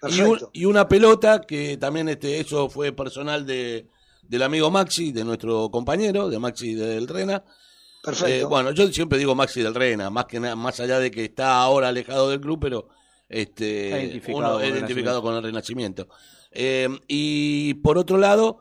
Y, 0.09 0.21
un- 0.21 0.39
y 0.53 0.65
una 0.65 0.87
pelota 0.87 1.41
que 1.41 1.77
también 1.77 2.09
este 2.09 2.39
eso 2.39 2.69
fue 2.69 2.91
personal 2.91 3.45
de 3.45 3.87
del 4.21 4.41
amigo 4.43 4.71
Maxi, 4.71 5.11
de 5.11 5.23
nuestro 5.25 5.69
compañero, 5.69 6.29
de 6.29 6.39
Maxi 6.39 6.73
del 6.73 7.07
Rena. 7.07 7.43
Perfecto. 8.01 8.27
Eh, 8.33 8.43
bueno, 8.45 8.71
yo 8.71 8.87
siempre 8.91 9.17
digo 9.17 9.35
Maxi 9.35 9.61
del 9.61 9.75
Rena, 9.75 10.09
más 10.09 10.25
que 10.25 10.39
nada, 10.39 10.55
más 10.55 10.79
allá 10.79 10.99
de 10.99 11.11
que 11.11 11.25
está 11.25 11.61
ahora 11.61 11.89
alejado 11.89 12.29
del 12.29 12.39
club, 12.41 12.59
pero 12.61 12.87
este 13.29 13.87
Está 13.87 13.99
identificado 14.03 14.37
uno 14.39 14.51
con 14.53 14.61
es 14.63 14.69
el 14.69 14.77
identificado 14.77 15.21
con 15.21 15.35
el 15.35 15.43
Renacimiento. 15.43 16.07
Eh, 16.51 16.87
y 17.07 17.73
por 17.75 17.97
otro 17.97 18.17
lado, 18.17 18.59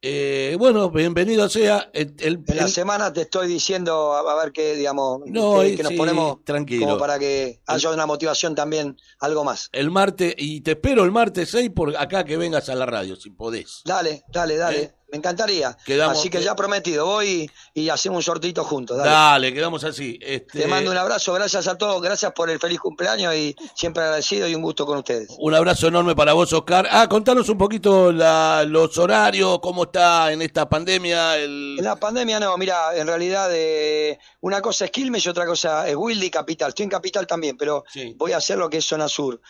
eh, 0.00 0.54
bueno, 0.58 0.90
bienvenido 0.90 1.48
sea 1.48 1.90
el, 1.92 2.14
el- 2.20 2.44
En 2.46 2.56
la 2.56 2.62
el- 2.64 2.68
semana 2.70 3.12
te 3.12 3.22
estoy 3.22 3.48
diciendo 3.48 4.12
a, 4.14 4.20
a 4.32 4.42
ver 4.44 4.52
qué, 4.52 4.76
digamos, 4.76 5.20
No, 5.26 5.60
que, 5.60 5.76
nos 5.82 5.88
sí, 5.92 5.96
ponemos 5.96 6.44
tranquilo. 6.44 6.86
como 6.86 6.98
para 6.98 7.18
que 7.18 7.60
haya 7.66 7.90
una 7.90 8.06
motivación 8.06 8.54
también, 8.54 8.96
algo 9.18 9.42
más. 9.44 9.68
el 9.72 9.90
martes, 9.90 10.34
y 10.38 10.60
te 10.60 10.72
espero 10.72 11.02
el 11.04 11.10
martes 11.10 11.50
6 11.50 11.70
por 11.74 11.96
acá 11.96 12.24
que 12.24 12.36
vengas 12.36 12.68
a 12.68 12.74
la 12.76 12.86
radio, 12.86 13.16
si 13.16 13.30
podés. 13.30 13.82
Dale, 13.84 14.22
dale, 14.28 14.56
dale. 14.56 14.82
Eh, 14.82 14.92
Me 15.10 15.16
encantaría. 15.16 15.74
Quedamos- 15.86 16.18
Así 16.18 16.28
que 16.28 16.42
ya 16.42 16.54
prometido, 16.54 17.06
voy 17.06 17.50
y 17.72 17.88
hacemos 17.88 18.18
un 18.18 18.22
sortito 18.22 18.62
juntos. 18.62 18.98
Dale. 18.98 19.10
Dale, 19.10 19.54
quedamos 19.54 19.82
así. 19.84 20.18
Este, 20.20 20.60
Te 20.60 20.66
mando 20.66 20.90
un 20.90 20.98
abrazo, 20.98 21.32
gracias 21.32 21.66
a 21.66 21.78
todos, 21.78 22.02
gracias 22.02 22.32
por 22.32 22.50
el 22.50 22.58
feliz 22.58 22.78
cumpleaños 22.78 23.34
y 23.34 23.56
siempre 23.74 24.02
agradecido 24.02 24.46
y 24.46 24.54
un 24.54 24.60
gusto 24.60 24.84
con 24.84 24.98
ustedes. 24.98 25.28
Un 25.38 25.54
abrazo 25.54 25.88
enorme 25.88 26.14
para 26.14 26.34
vos, 26.34 26.52
Oscar. 26.52 26.86
Ah, 26.90 27.08
contanos 27.08 27.48
un 27.48 27.56
poquito 27.56 28.12
la- 28.12 28.64
los 28.66 28.98
horarios, 28.98 29.60
cómo 29.60 29.84
está 29.84 30.30
en 30.30 30.42
esta 30.42 30.68
pandemia. 30.68 31.38
El... 31.38 31.76
En 31.78 31.84
la 31.84 31.96
pandemia 31.96 32.38
no, 32.38 32.56
mira, 32.58 32.94
en 32.94 33.06
realidad 33.06 33.48
eh, 33.52 34.18
una 34.42 34.60
cosa 34.60 34.84
es 34.84 34.90
Quilmes 34.90 35.24
y 35.24 35.28
otra 35.30 35.46
cosa 35.46 35.88
es 35.88 35.96
Wildy 35.96 36.28
Capital. 36.30 36.68
Estoy 36.68 36.84
en 36.84 36.90
Capital 36.90 37.26
también, 37.26 37.56
pero 37.56 37.84
Sí. 37.90 38.14
voy 38.18 38.32
a 38.32 38.36
hacer 38.36 38.58
lo 38.58 38.68
que 38.68 38.76
es 38.76 38.84
zona 38.84 39.08
sur. 39.08 39.40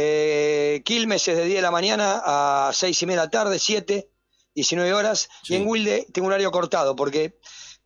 Eh, 0.00 0.80
Quilmes 0.84 1.26
es 1.26 1.36
de 1.36 1.44
10 1.44 1.56
de 1.56 1.62
la 1.62 1.72
mañana 1.72 2.22
a 2.24 2.70
6 2.72 3.02
y 3.02 3.06
media 3.06 3.22
de 3.22 3.26
la 3.26 3.30
tarde, 3.30 3.58
7, 3.58 4.08
19 4.58 4.92
horas. 4.92 5.28
Sí. 5.42 5.54
Y 5.54 5.56
en 5.56 5.66
Wilde 5.66 6.06
tengo 6.12 6.26
un 6.26 6.32
horario 6.32 6.50
cortado 6.50 6.94
porque 6.96 7.38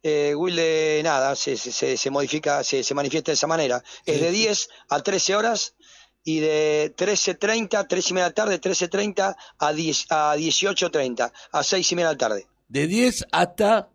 eh, 0.03 0.35
Wilde, 0.35 1.01
nada, 1.05 1.37
se, 1.37 1.57
se- 1.57 1.71
se- 1.73 1.97
se 1.97 2.11
modifica, 2.11 2.65
se, 2.65 2.83
se 2.83 2.95
manifiesta 2.95 3.31
de 3.31 3.35
esa 3.35 3.47
manera. 3.47 3.83
Es 4.05 4.21
de 4.21 4.31
10 4.31 4.69
a 4.89 5.01
13 5.03 5.37
horas 5.37 5.75
y 6.25 6.41
de 6.41 6.93
13.30, 6.97 7.87
3 7.89 8.11
y 8.11 8.13
media 8.15 8.25
de 8.25 8.31
la 8.31 8.35
tarde, 8.35 8.61
13.30 8.61 9.37
a, 9.59 9.73
10, 9.73 10.07
a 10.11 10.37
18.30, 10.37 11.33
a 11.53 11.63
6 11.63 11.93
y 11.93 11.95
media 11.97 12.09
de 12.09 12.15
la 12.15 12.19
tarde. 12.19 12.47
De 12.69 12.87
10 12.87 13.27
hasta 13.33 13.89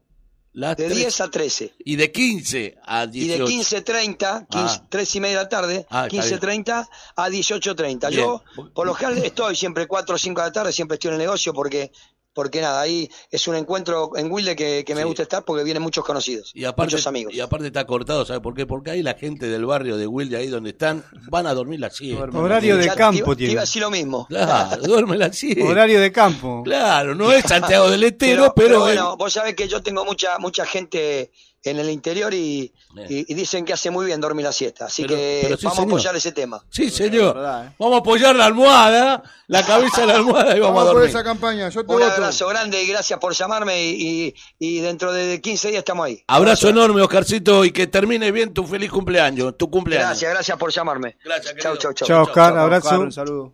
las 0.54 0.76
De 0.78 0.86
3. 0.86 0.98
10 0.98 1.22
a 1.22 1.30
13. 1.32 1.74
Y 1.86 1.96
de 1.98 2.12
15 2.12 2.78
a 2.84 3.04
Y 3.06 3.08
18. 3.28 3.46
de 3.46 3.52
15.30, 3.52 4.48
15, 4.48 4.80
Ah. 4.82 4.86
3 4.90 5.16
y 5.16 5.20
media 5.20 5.38
de 5.38 5.44
la 5.44 5.50
tarde, 5.50 5.86
Ah, 5.90 6.08
está 6.12 6.22
15.30 6.38 6.88
a 7.16 7.30
18.30. 7.30 8.10
Bien. 8.10 8.22
Yo, 8.22 8.44
por 8.74 8.88
lo 8.88 8.94
general, 8.94 9.24
estoy 9.24 9.56
siempre 9.56 9.88
4 9.88 10.16
o 10.16 10.18
5 10.18 10.42
de 10.42 10.48
la 10.48 10.52
tarde, 10.54 10.72
siempre 10.74 10.96
estoy 10.96 11.10
en 11.10 11.13
el 11.16 11.20
negocio 11.20 11.54
porque, 11.54 11.92
porque 12.38 12.62
nada, 12.62 12.80
ahí 12.80 13.10
es 13.32 13.47
un 13.47 13.56
encuentro 13.56 14.12
en 14.15 14.32
Wilde 14.32 14.56
que, 14.56 14.84
que 14.86 14.93
me 14.93 15.02
Sí. 15.02 15.08
gusta 15.08 15.23
estar 15.23 15.43
porque 15.43 15.63
vienen 15.63 15.82
muchos 15.82 16.06
conocidos, 16.06 16.52
Y 16.54 16.65
aparte, 16.65 16.93
muchos 16.93 17.08
amigos. 17.08 17.34
y 17.34 17.39
aparte 17.39 17.65
está 17.65 17.88
cortado, 17.88 18.23
¿sabes 18.26 18.43
por 18.43 18.54
qué? 18.54 18.67
Porque 18.67 18.91
ahí 18.91 19.02
la 19.02 19.15
gente 19.15 19.47
del 19.47 19.65
barrio 19.65 19.97
de 19.97 20.06
Wilde, 20.06 20.38
ahí 20.38 20.47
donde 20.47 20.69
están, 20.69 21.04
van 21.32 21.47
a 21.47 21.56
dormir 21.56 21.80
la 21.80 21.89
siesta. 21.89 22.26
Horario 22.38 22.78
de 22.78 22.88
campo 22.89 23.17
iba- 23.17 23.28
te 23.32 23.36
tiene. 23.38 23.54
iba 23.54 23.62
a 23.62 23.65
decir 23.65 23.82
lo 23.82 23.89
mismo. 23.89 24.28
Claro, 24.30 24.82
duerme 24.84 25.17
la 25.17 25.34
siesta. 25.34 25.65
Horario 25.65 26.00
de 26.00 26.12
campo. 26.12 26.62
Claro, 26.63 27.15
no 27.15 27.32
es 27.34 27.43
Santiago 27.43 27.89
del 27.89 28.04
Estero, 28.04 28.54
Pero, 28.54 28.54
pero, 28.54 28.67
pero 28.67 28.78
es- 28.78 28.84
bueno, 29.02 29.17
vos 29.17 29.34
sabés 29.34 29.56
que 29.56 29.67
yo 29.67 29.82
tengo 29.82 30.06
mucha 30.06 30.38
mucha 30.38 30.63
gente 30.65 31.32
en 31.69 31.80
el 31.80 31.89
interior 31.89 32.34
y, 32.34 32.73
Bien. 32.93 33.08
y- 33.10 33.25
y 33.32 33.34
dicen 33.34 33.65
que 33.65 33.73
hace 33.73 33.89
muy 33.91 34.06
bien 34.06 34.19
dormir 34.21 34.45
la 34.45 34.51
siesta. 34.51 34.86
Así 34.86 35.03
Pero- 35.03 35.15
que 35.15 35.39
pero 35.43 35.58
sí, 35.58 35.65
vamos 35.65 35.75
señor. 35.77 35.89
a 35.89 35.93
apoyar 35.93 36.15
ese 36.15 36.32
tema. 36.32 36.63
Sí, 36.69 36.89
señor. 36.89 37.36
verdad, 37.36 37.67
¿eh? 37.67 37.75
Vamos 37.80 37.95
a 37.95 37.99
apoyar 37.99 38.36
la 38.36 38.45
almohada, 38.45 39.23
la 39.47 39.65
cabeza 39.65 40.01
de 40.01 40.08
la 40.08 40.15
almohada 40.15 40.56
y 40.56 40.60
vamos, 40.60 40.75
Vamos 40.75 40.82
a 40.82 40.86
por 40.86 40.93
dormir. 41.01 41.10
esa 41.10 41.23
campaña, 41.23 41.69
yo 41.69 41.86
te 41.86 41.93
Un 41.93 41.99
voto. 41.99 42.12
abrazo 42.12 42.47
grande 42.47 42.82
y 42.84 42.88
gracias 42.88 43.19
por 43.19 43.34
llamarme 43.34 43.84
y, 43.84 44.27
y- 44.27 44.36
y 44.60 44.80
dentro 44.82 45.12
de 45.13 45.39
15 45.41 45.69
días 45.69 45.80
estamos 45.80 46.06
ahí. 46.06 46.23
Abrazo 46.27 46.69
enorme, 46.69 47.01
Oscarcito, 47.01 47.63
y 47.65 47.71
que 47.71 47.88
termine 47.88 48.32
bien 48.32 48.53
tu 48.53 48.65
feliz 48.65 48.91
cumpleaños, 48.91 49.58
tu 49.58 49.69
cumpleaños. 49.69 50.08
Gracias, 50.10 50.32
gracias 50.34 50.58
por 50.58 50.71
llamarme. 50.71 51.17
Gracias, 51.23 51.56
Chau, 51.60 51.77
chau, 51.77 51.93
chau. 51.93 52.08
Chao, 52.08 52.23
Oscar. 52.23 52.51
Oscar, 52.53 52.58
Abrazo. 52.60 52.99
un 52.99 53.12
saludo. 53.12 53.53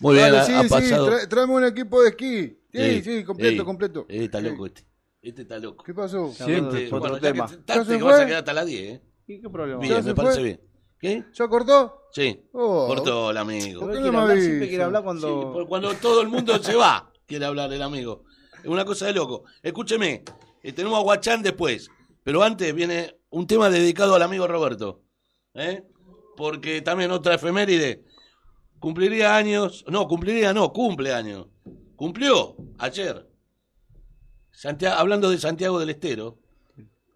Muy 0.00 0.14
bien, 0.14 0.26
Dale, 0.32 0.38
ha, 0.38 0.44
sí, 0.46 0.52
ha 0.54 0.62
sí, 0.62 0.68
pasado. 0.68 1.06
trae- 1.10 1.26
tráeme 1.28 1.52
un 1.52 1.64
equipo 1.64 2.02
de 2.02 2.08
esquí. 2.10 2.56
Sí, 2.72 3.02
sí, 3.02 3.24
completo, 3.24 3.62
sí. 3.62 3.66
completo. 3.66 4.06
Está 4.08 4.38
Sí. 4.38 4.44
loco 4.44 4.64
este. 4.66 4.84
Este 5.22 5.42
está 5.42 5.58
loco. 5.58 5.84
¿qué 5.84 5.92
pasó? 5.92 6.28
Este, 6.30 6.86
otro 6.86 7.00
bueno, 7.00 7.18
tema. 7.20 7.46
que 7.46 7.56
¿Ya 7.56 7.64
tanto 7.64 7.84
se 7.84 7.98
que 7.98 8.02
vas 8.04 8.20
a 8.20 8.26
quedar 8.26 8.38
hasta 8.38 8.52
las 8.54 8.66
10, 8.66 8.80
¿eh? 8.94 9.02
¿Y 9.26 9.40
qué 9.40 9.50
problema? 9.50 9.80
Bien, 9.80 9.92
¿Ya 9.92 9.98
me 9.98 10.02
se 10.04 10.14
parece 10.14 10.34
fue? 10.34 10.42
bien. 10.44 10.60
¿Qué? 10.98 11.24
¿Ya 11.32 11.48
cortó? 11.48 12.08
Sí. 12.12 12.42
Oh. 12.52 12.86
Cortó 12.86 13.30
el 13.30 13.36
amigo. 13.36 13.80
¿Por 13.80 13.90
qué 13.90 13.96
Quiere 13.96 14.06
no 14.06 14.12
me 14.12 14.18
hablar, 14.22 14.40
siempre 14.40 14.68
quiere 14.68 14.84
hablar 14.84 15.02
cuando... 15.04 15.66
cuando 15.68 15.94
todo 15.94 16.22
el 16.22 16.28
mundo 16.28 16.58
se 16.62 16.74
va, 16.74 17.12
quiere 17.26 17.44
hablar 17.44 17.72
el 17.72 17.82
amigo. 17.82 18.24
Es 18.62 18.66
una 18.68 18.84
cosa 18.84 19.06
de 19.06 19.12
loco. 19.14 19.44
Escúcheme, 19.62 20.24
eh, 20.62 20.72
tenemos 20.72 20.98
a 20.98 21.02
Guachán 21.02 21.42
después, 21.42 21.90
pero 22.22 22.42
antes 22.42 22.74
viene 22.74 23.16
un 23.30 23.46
tema 23.46 23.70
dedicado 23.70 24.14
al 24.14 24.22
amigo 24.22 24.46
Roberto. 24.46 25.02
¿eh? 25.54 25.84
Porque 26.36 26.82
también 26.82 27.10
otra 27.10 27.34
efeméride. 27.34 28.04
Cumpliría 28.78 29.36
años, 29.36 29.84
no, 29.88 30.08
cumpliría 30.08 30.52
no, 30.54 30.72
cumple 30.72 31.12
años. 31.12 31.46
Cumplió 31.96 32.56
ayer. 32.78 33.29
Santia- 34.52 34.98
hablando 34.98 35.30
de 35.30 35.38
Santiago 35.38 35.78
del 35.78 35.90
Estero, 35.90 36.38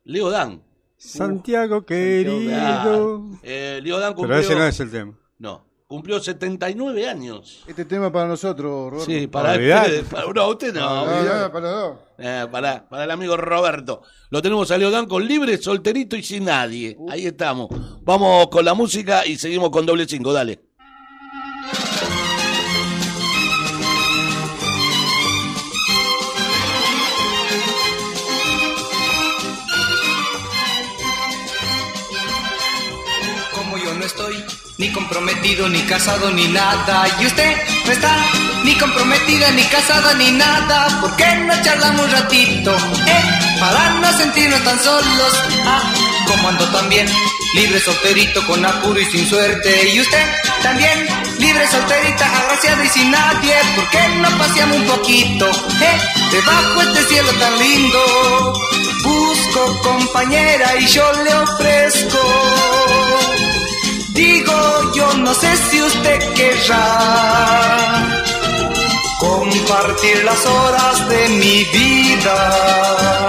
Leo 0.05 0.31
Dan. 0.31 0.63
Santiago 0.97 1.85
querido. 1.85 2.39
Ah, 2.55 3.19
eh, 3.43 3.81
Leo 3.83 3.99
Dan 3.99 4.15
cumplió, 4.15 4.37
Pero 4.37 4.41
ese 4.47 4.55
no 4.55 4.67
es 4.67 4.81
el 4.81 4.91
tema. 4.91 5.19
no, 5.39 5.67
cumplió 5.87 6.19
79 6.21 7.09
años. 7.09 7.63
Este 7.67 7.85
tema 7.85 8.11
para 8.11 8.27
nosotros, 8.29 8.91
Roberto. 8.91 9.05
Sí, 9.11 9.27
para, 9.27 9.53
ustedes, 9.53 10.05
para- 10.05 10.27
no, 10.33 10.49
usted 10.49 10.73
no. 10.75 11.05
No, 11.07 11.23
no, 11.43 11.53
para 11.53 11.71
dos. 11.71 11.97
Eh, 12.17 12.47
para, 12.51 12.89
para 12.89 13.05
el 13.05 13.11
amigo 13.11 13.37
Roberto. 13.37 14.03
Lo 14.31 14.41
tenemos 14.41 14.71
a 14.71 14.79
Leodán 14.79 15.07
con 15.07 15.27
libre, 15.27 15.59
solterito 15.59 16.17
y 16.17 16.23
sin 16.23 16.45
nadie. 16.45 16.97
Ahí 17.11 17.27
estamos. 17.27 17.69
Vamos 18.03 18.47
con 18.49 18.65
la 18.65 18.73
música 18.75 19.27
y 19.27 19.37
seguimos 19.37 19.71
con 19.71 19.85
doble 19.85 20.07
cinco. 20.09 20.33
Dale. 20.33 20.61
Ni 34.85 34.93
comprometido, 34.93 35.67
ni 35.71 35.81
casado, 35.85 36.31
ni 36.31 36.47
nada. 36.49 37.07
Y 37.19 37.25
usted 37.25 37.57
no 37.87 37.93
está 37.93 38.15
ni 38.65 38.75
comprometida, 38.77 39.51
ni 39.53 39.63
casada, 39.65 40.13
ni 40.13 40.31
nada. 40.33 41.01
¿Por 41.01 41.17
qué 41.17 41.25
no 41.37 41.55
charlamos 41.63 42.05
un 42.05 42.11
ratito? 42.11 42.77
Eh, 43.07 43.23
para 43.59 43.91
no 44.01 44.13
sentirnos 44.19 44.63
tan 44.63 44.79
solos. 44.79 45.33
Ah, 45.65 45.91
como 46.27 46.49
ando 46.51 46.67
también, 46.67 47.09
libre, 47.55 47.81
solterito, 47.81 48.47
con 48.47 48.63
apuro 48.63 49.01
y 49.01 49.07
sin 49.07 49.27
suerte. 49.27 49.89
Y 49.89 50.01
usted 50.03 50.27
también, 50.63 51.07
libre, 51.39 51.67
solterita, 51.67 52.27
agraciada 52.41 52.85
y 52.85 52.89
sin 52.89 53.11
nadie. 53.11 53.55
¿Por 53.77 53.89
qué 53.89 54.09
no 54.21 54.29
paseamos 54.37 54.77
un 54.77 54.87
poquito? 54.87 55.51
Eh, 55.81 55.99
debajo 56.31 56.83
este 56.83 57.05
cielo 57.05 57.33
tan 57.39 57.59
lindo. 57.59 58.53
Busco 59.03 59.81
compañera 59.83 60.77
y 60.79 60.87
yo 60.89 61.11
le 61.25 61.35
ofrezco. 61.37 63.04
Digo, 64.15 64.93
yo 64.95 65.13
no 65.15 65.35
sé 65.35 65.57
si 65.57 65.83
usted 65.83 66.35
querrá 66.35 66.87
compartir 69.19 70.23
las 70.25 70.47
horas 70.47 71.09
de 71.09 71.29
mi 71.31 71.65
vida. 71.65 73.29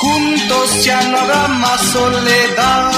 Juntos 0.00 0.82
ya 0.82 0.98
no 1.02 1.18
habrá 1.18 1.46
más 1.46 1.80
soledad. 1.92 2.90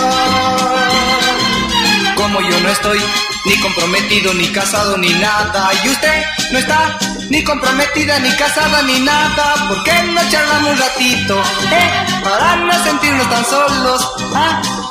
Como 2.14 2.40
yo 2.40 2.61
no 2.61 2.68
estoy 2.68 3.00
ni 3.44 3.59
comprometido, 3.59 4.33
ni 4.35 4.46
casado, 4.52 4.96
ni 4.96 5.12
nada. 5.14 5.70
Y 5.85 5.88
usted 5.88 6.24
no 6.52 6.59
está 6.61 6.96
ni 7.28 7.42
comprometida, 7.42 8.20
ni 8.20 8.30
casada, 8.37 8.83
ni 8.83 9.00
nada. 9.00 9.66
¿Por 9.66 9.83
qué 9.83 10.00
no 10.12 10.20
charlamos 10.30 10.70
un 10.70 10.78
ratito? 10.78 11.42
Eh? 11.72 11.90
Para 12.22 12.54
no 12.54 12.85
sentirnos 12.85 13.28
tan 13.28 13.44
solos. 13.46 14.11
Ah. 14.33 14.83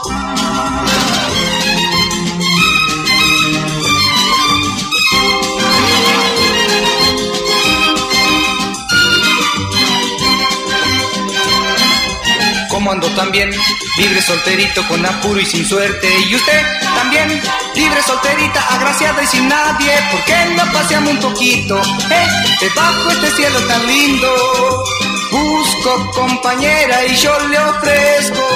Como 12.84 12.92
ando 12.92 13.08
también, 13.16 13.50
libre 13.98 14.22
solterito 14.22 14.86
con 14.90 15.06
apuro 15.06 15.40
y 15.40 15.46
sin 15.46 15.66
suerte. 15.66 16.06
Y 16.28 16.36
usted 16.36 16.62
también, 16.94 17.30
libre 17.76 18.04
solterita, 18.04 18.60
agraciada 18.76 19.24
y 19.24 19.28
sin 19.28 19.48
nadie. 19.48 19.90
¿Por 20.12 20.22
qué 20.26 20.36
no 20.58 20.70
paseamos 20.74 21.12
un 21.12 21.20
poquito? 21.22 21.78
Eh, 21.80 22.28
debajo 22.60 23.10
este 23.12 23.32
cielo 23.38 23.58
tan 23.68 23.88
lindo. 23.88 24.84
Busco 25.32 26.12
compañera 26.12 27.06
y 27.06 27.16
yo 27.16 27.40
le 27.48 27.58
ofrezco. 27.58 28.48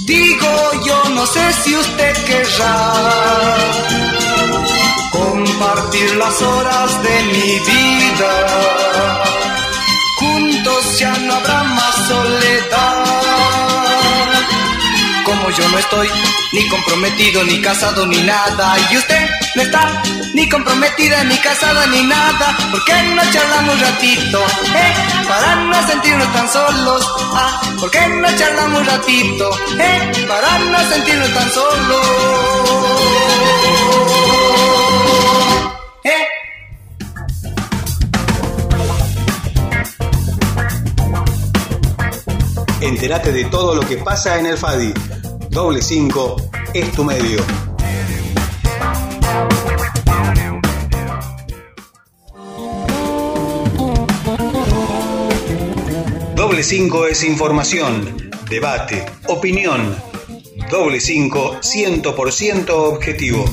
Digo, 0.00 0.72
yo 0.84 1.04
no 1.08 1.24
sé 1.24 1.52
si 1.54 1.74
usted 1.74 2.24
querrá 2.26 2.92
compartir 5.10 6.16
las 6.16 6.42
horas 6.42 7.02
de 7.02 7.22
mi 7.22 7.58
vida 7.60 9.41
ya 10.98 11.12
no 11.18 11.34
habrá 11.34 11.62
más 11.62 11.94
soledad. 12.06 13.04
Como 15.24 15.50
yo 15.50 15.68
no 15.68 15.78
estoy 15.78 16.08
ni 16.52 16.68
comprometido, 16.68 17.44
ni 17.44 17.60
casado, 17.60 18.06
ni 18.06 18.20
nada, 18.22 18.76
y 18.90 18.96
usted 18.96 19.30
no 19.54 19.62
está 19.62 20.02
ni 20.34 20.48
comprometida, 20.48 21.24
ni 21.24 21.36
casada, 21.38 21.86
ni 21.86 22.02
nada, 22.02 22.56
¿por 22.70 22.84
qué 22.84 22.94
no 23.14 23.22
charlamos 23.30 23.74
un 23.74 23.80
ratito? 23.80 24.40
Eh? 24.74 24.94
Para 25.28 25.56
no 25.56 25.88
sentirnos 25.88 26.32
tan 26.32 26.48
solos, 26.48 27.12
ah, 27.34 27.60
¿por 27.78 27.90
qué 27.90 28.06
no 28.08 28.36
charlamos 28.36 28.80
un 28.80 28.86
ratito? 28.86 29.50
Eh? 29.78 30.26
Para 30.28 30.58
no 30.58 30.78
sentirnos 30.90 31.32
tan 31.32 31.50
solos. 31.50 32.21
Entérate 43.02 43.32
de 43.32 43.46
todo 43.46 43.74
lo 43.74 43.80
que 43.80 43.96
pasa 43.96 44.38
en 44.38 44.46
el 44.46 44.56
FADI. 44.56 44.94
Doble 45.50 45.82
5 45.82 46.36
es 46.72 46.92
tu 46.92 47.02
medio. 47.02 47.44
Doble 56.36 56.62
5 56.62 57.06
es 57.08 57.24
información, 57.24 58.30
debate, 58.48 59.04
opinión. 59.26 59.96
Doble 60.70 61.00
5, 61.00 61.56
100% 61.60 62.70
objetivo. 62.70 63.44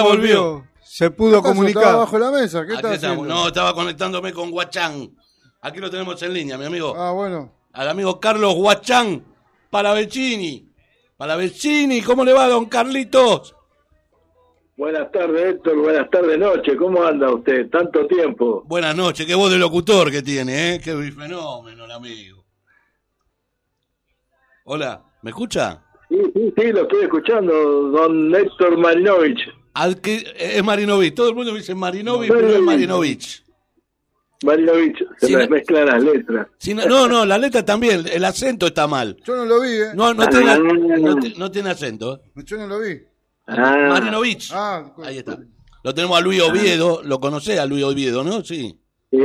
Volvió. 0.00 0.66
Se 0.80 1.10
pudo 1.10 1.42
¿Qué 1.42 1.48
pasó? 1.48 1.52
¿Estaba 1.52 1.54
comunicar. 1.54 1.96
bajo 1.96 2.18
la 2.18 2.30
mesa? 2.30 2.66
¿Qué 2.66 2.74
está 2.74 2.94
estamos. 2.94 3.26
No, 3.26 3.48
estaba 3.48 3.74
conectándome 3.74 4.32
con 4.32 4.50
Guachán. 4.50 5.10
Aquí 5.60 5.78
lo 5.80 5.90
tenemos 5.90 6.22
en 6.22 6.34
línea, 6.34 6.58
mi 6.58 6.64
amigo. 6.66 6.94
Ah, 6.96 7.12
bueno. 7.12 7.52
Al 7.72 7.88
amigo 7.88 8.20
Carlos 8.20 8.54
Guachán 8.54 9.24
Palavecini. 9.70 10.68
Palavecini, 11.16 12.02
¿cómo 12.02 12.24
le 12.24 12.32
va, 12.32 12.48
don 12.48 12.66
Carlitos? 12.66 13.54
Buenas 14.76 15.10
tardes, 15.12 15.54
Héctor. 15.54 15.78
Buenas 15.78 16.10
tardes, 16.10 16.38
noche. 16.38 16.76
¿Cómo 16.76 17.02
anda 17.04 17.32
usted? 17.32 17.70
Tanto 17.70 18.06
tiempo. 18.06 18.62
Buenas 18.66 18.96
noches, 18.96 19.24
qué 19.26 19.34
voz 19.34 19.50
de 19.50 19.58
locutor 19.58 20.10
que 20.10 20.22
tiene, 20.22 20.74
¿eh? 20.74 20.80
Qué 20.82 20.92
fenómeno, 21.12 21.84
el 21.84 21.90
amigo. 21.90 22.44
Hola, 24.64 25.02
¿me 25.22 25.30
escucha? 25.30 25.82
Sí, 26.08 26.18
sí, 26.34 26.52
sí, 26.56 26.72
lo 26.72 26.82
estoy 26.82 27.04
escuchando, 27.04 27.52
don 27.52 28.34
Héctor 28.34 28.76
Marinovich. 28.78 29.40
Al 29.74 30.00
que, 30.00 30.16
eh, 30.16 30.56
es 30.56 30.64
Marinovich, 30.64 31.14
todo 31.14 31.30
el 31.30 31.34
mundo 31.34 31.54
dice 31.54 31.74
Marinovich, 31.74 32.30
pero 32.30 32.48
es 32.50 32.60
Marinovich. 32.60 33.42
Marinovich, 34.44 34.98
se 35.18 35.30
me 35.36 35.44
la- 35.44 35.48
mezclan 35.48 35.86
las 35.86 36.02
letras. 36.02 36.48
No, 36.74 36.86
no, 36.88 37.08
no, 37.08 37.24
la 37.24 37.38
letra 37.38 37.64
también, 37.64 38.04
el 38.12 38.24
acento 38.24 38.66
está 38.66 38.86
mal. 38.88 39.16
Yo 39.24 39.36
no 39.36 39.44
lo 39.44 39.60
vi, 39.60 39.68
¿eh? 39.70 39.86
No, 39.94 40.12
no, 40.12 40.26
tiene, 40.28 40.58
no, 41.00 41.16
ti- 41.16 41.34
no 41.38 41.50
tiene 41.50 41.70
acento. 41.70 42.16
¿eh? 42.36 42.42
Yo 42.44 42.56
no 42.56 42.66
lo 42.66 42.80
vi. 42.80 43.00
Ah, 43.46 43.86
Marinovich. 43.90 44.50
Ah, 44.52 44.92
Ahí 45.04 45.18
está. 45.18 45.38
Lo 45.84 45.94
tenemos 45.94 46.18
a 46.18 46.20
Luis 46.20 46.40
Oviedo, 46.42 47.02
lo 47.04 47.18
conocés 47.20 47.58
a 47.58 47.66
Luis 47.66 47.84
Oviedo, 47.84 48.22
¿no? 48.24 48.42
Sí. 48.44 48.78
sí, 49.10 49.18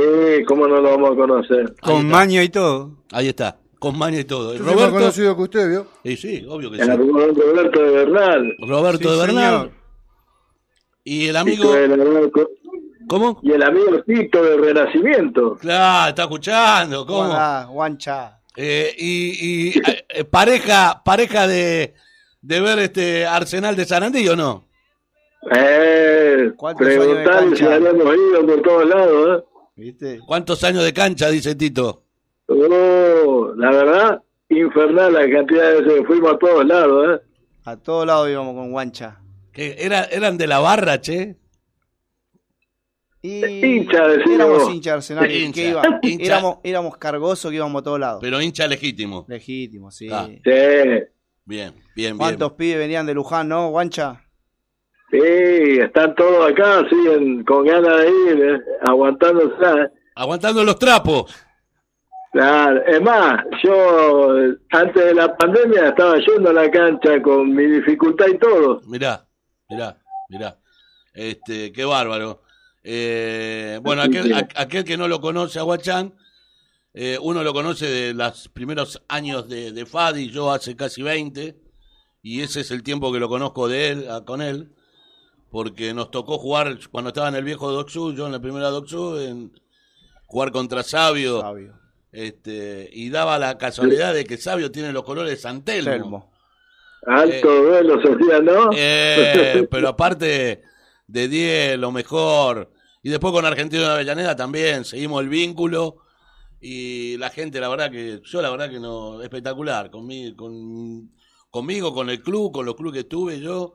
¿cómo 0.46 0.66
no 0.68 0.80
lo 0.80 0.90
vamos 0.90 1.12
a 1.12 1.14
conocer? 1.16 1.74
Con 1.80 2.08
maño 2.08 2.42
y 2.42 2.48
todo. 2.48 3.04
Ahí 3.12 3.28
está, 3.28 3.58
con 3.78 3.98
maña 3.98 4.20
y 4.20 4.24
todo. 4.24 4.52
yo 4.52 4.58
soy 4.58 4.66
más 4.66 4.74
Roberto. 4.76 4.94
conocido 4.98 5.36
que 5.36 5.42
usted, 5.42 5.68
¿vio? 5.70 5.86
Sí, 6.04 6.16
sí, 6.16 6.46
obvio 6.48 6.70
que 6.70 6.78
El 6.78 6.84
sí. 6.84 6.90
Roberto 6.96 7.82
de 7.82 7.90
Bernal. 7.92 8.56
Roberto 8.60 9.08
Sí, 9.08 9.14
de 9.14 9.20
Bernal. 9.26 9.44
señor. 9.62 9.77
Y 11.10 11.28
el 11.28 11.36
amigo. 11.36 11.72
¿Cómo? 13.08 13.40
Y 13.42 13.52
el 13.52 13.62
amigo 13.62 14.02
Tito 14.02 14.42
de 14.42 14.58
Renacimiento. 14.58 15.56
Claro, 15.56 16.10
está 16.10 16.24
escuchando, 16.24 17.06
¿cómo? 17.06 17.34
Guancha. 17.70 18.40
Eh, 18.54 18.94
y 18.98 19.68
y, 19.70 19.82
eh, 20.08 20.24
pareja 20.24 21.00
pareja 21.02 21.46
de, 21.46 21.94
de 22.42 22.60
ver 22.60 22.78
este 22.80 23.24
Arsenal 23.24 23.74
de 23.74 23.86
Sarandí 23.86 24.28
o 24.28 24.36
no? 24.36 24.64
Eh, 25.56 26.52
¿Cuántos 26.56 26.86
años 26.86 27.06
de 27.06 27.14
preguntar 27.14 27.42
si 27.56 27.64
cancha? 27.64 27.74
habíamos 27.74 28.14
ido 28.14 28.46
por 28.46 28.62
todos 28.62 28.88
lados, 28.88 29.40
¿eh? 29.40 29.44
¿Viste? 29.76 30.20
¿Cuántos 30.26 30.62
años 30.64 30.84
de 30.84 30.92
cancha, 30.92 31.30
dice 31.30 31.54
Tito? 31.54 32.02
Oh, 32.48 33.52
la 33.56 33.70
verdad, 33.70 34.22
infernal 34.50 35.14
la 35.14 35.30
cantidad 35.30 35.70
de 35.70 35.80
veces 35.80 36.00
que 36.00 36.04
fuimos 36.06 36.34
a 36.34 36.38
todos 36.38 36.66
lados, 36.66 37.18
¿eh? 37.18 37.22
A 37.64 37.76
todos 37.76 38.06
lados 38.06 38.28
íbamos 38.28 38.54
con 38.54 38.72
guancha. 38.72 39.18
Que 39.58 39.74
era, 39.76 40.04
eran 40.04 40.38
de 40.38 40.46
la 40.46 40.60
barra, 40.60 41.00
che. 41.00 41.34
Y 43.20 43.44
Hincha, 43.44 44.04
éramos 44.14 44.72
hincha 44.72 44.90
de 44.90 44.96
Arsenal. 44.98 45.28
¿y 45.28 45.42
Hincha, 45.42 45.52
¿qué 45.60 45.68
iba? 45.70 45.82
hincha. 46.02 46.24
Éramos, 46.26 46.58
éramos 46.62 46.96
cargosos 46.96 47.50
que 47.50 47.56
íbamos 47.56 47.80
a 47.80 47.82
todos 47.82 47.98
lados. 47.98 48.20
Pero 48.22 48.40
hincha 48.40 48.68
legítimo. 48.68 49.26
Legítimo, 49.26 49.90
sí. 49.90 50.08
Ah. 50.12 50.28
Sí, 50.28 50.38
Bien, 50.44 51.08
bien, 51.44 51.74
bien. 51.96 52.16
¿Cuántos 52.16 52.52
pibes 52.52 52.78
venían 52.78 53.04
de 53.04 53.14
Luján, 53.14 53.48
no, 53.48 53.70
guancha? 53.70 54.24
sí, 55.10 55.18
están 55.18 56.14
todos 56.14 56.52
acá, 56.52 56.88
siguen 56.88 57.42
con 57.42 57.66
ganas 57.66 57.96
de 57.98 58.08
ir, 58.10 58.40
¿eh? 58.40 58.60
aguantándose. 58.86 59.56
¿eh? 59.56 59.88
Aguantando 60.14 60.62
los 60.62 60.78
trapos. 60.78 61.34
Claro, 62.30 62.80
es 62.86 63.02
más, 63.02 63.42
yo 63.64 64.38
eh, 64.38 64.56
antes 64.70 65.04
de 65.04 65.14
la 65.14 65.36
pandemia 65.36 65.88
estaba 65.88 66.16
yendo 66.18 66.50
a 66.50 66.52
la 66.52 66.70
cancha 66.70 67.20
con 67.22 67.52
mi 67.52 67.64
dificultad 67.64 68.26
y 68.28 68.38
todo. 68.38 68.82
Mirá, 68.86 69.27
mirá, 69.68 69.98
mirá. 70.28 70.58
Este, 71.14 71.72
qué 71.72 71.84
bárbaro. 71.84 72.42
Eh, 72.82 73.78
bueno, 73.82 74.02
aquel, 74.02 74.32
a- 74.32 74.48
aquel 74.56 74.84
que 74.84 74.96
no 74.96 75.08
lo 75.08 75.20
conoce 75.20 75.58
a 75.58 75.62
Guachán, 75.62 76.14
eh, 76.94 77.18
uno 77.20 77.42
lo 77.42 77.52
conoce 77.52 77.86
de 77.86 78.14
los 78.14 78.48
primeros 78.48 79.02
años 79.08 79.48
de, 79.48 79.72
de 79.72 79.86
Fadi, 79.86 80.30
yo 80.30 80.50
hace 80.50 80.74
casi 80.76 81.02
20, 81.02 81.56
y 82.22 82.40
ese 82.40 82.60
es 82.60 82.70
el 82.70 82.82
tiempo 82.82 83.12
que 83.12 83.20
lo 83.20 83.28
conozco 83.28 83.68
de 83.68 83.88
él, 83.90 84.10
a- 84.10 84.24
con 84.24 84.40
él, 84.42 84.72
porque 85.50 85.92
nos 85.94 86.10
tocó 86.10 86.38
jugar 86.38 86.78
cuando 86.90 87.08
estaba 87.08 87.28
en 87.28 87.34
el 87.36 87.44
viejo 87.44 87.70
Doxu, 87.70 88.14
yo 88.14 88.26
en 88.26 88.32
la 88.32 88.40
primera 88.40 88.68
Doxu, 88.70 89.18
en 89.18 89.52
jugar 90.26 90.50
contra 90.52 90.82
Sabio, 90.82 91.40
Sabio. 91.40 91.74
este, 92.12 92.88
y 92.92 93.10
daba 93.10 93.38
la 93.38 93.58
casualidad 93.58 94.14
de 94.14 94.24
que 94.24 94.36
Sabio 94.38 94.70
tiene 94.70 94.92
los 94.92 95.04
colores 95.04 95.30
de 95.30 95.36
San 95.36 95.62
Telmo. 95.62 95.90
Telmo. 95.90 96.30
Alto 97.06 97.62
duelo 97.62 98.00
se 98.02 98.12
hacía, 98.12 98.40
¿no? 98.40 98.70
Eh, 98.74 99.66
pero 99.70 99.88
aparte 99.88 100.62
de 101.06 101.28
10, 101.28 101.78
lo 101.78 101.92
mejor. 101.92 102.70
Y 103.02 103.10
después 103.10 103.32
con 103.32 103.44
Argentino 103.46 103.82
de 103.82 103.90
Avellaneda 103.90 104.36
también, 104.36 104.84
seguimos 104.84 105.22
el 105.22 105.28
vínculo. 105.28 105.98
Y 106.60 107.16
la 107.18 107.30
gente, 107.30 107.60
la 107.60 107.68
verdad 107.68 107.90
que, 107.90 108.20
yo 108.24 108.42
la 108.42 108.50
verdad 108.50 108.70
que 108.70 108.80
no, 108.80 109.22
espectacular. 109.22 109.90
Conmigo, 109.90 110.36
con, 110.36 111.10
conmigo, 111.50 111.94
con 111.94 112.10
el 112.10 112.20
club, 112.20 112.52
con 112.52 112.66
los 112.66 112.74
clubes 112.74 112.94
que 112.94 113.00
estuve 113.00 113.40
yo. 113.40 113.74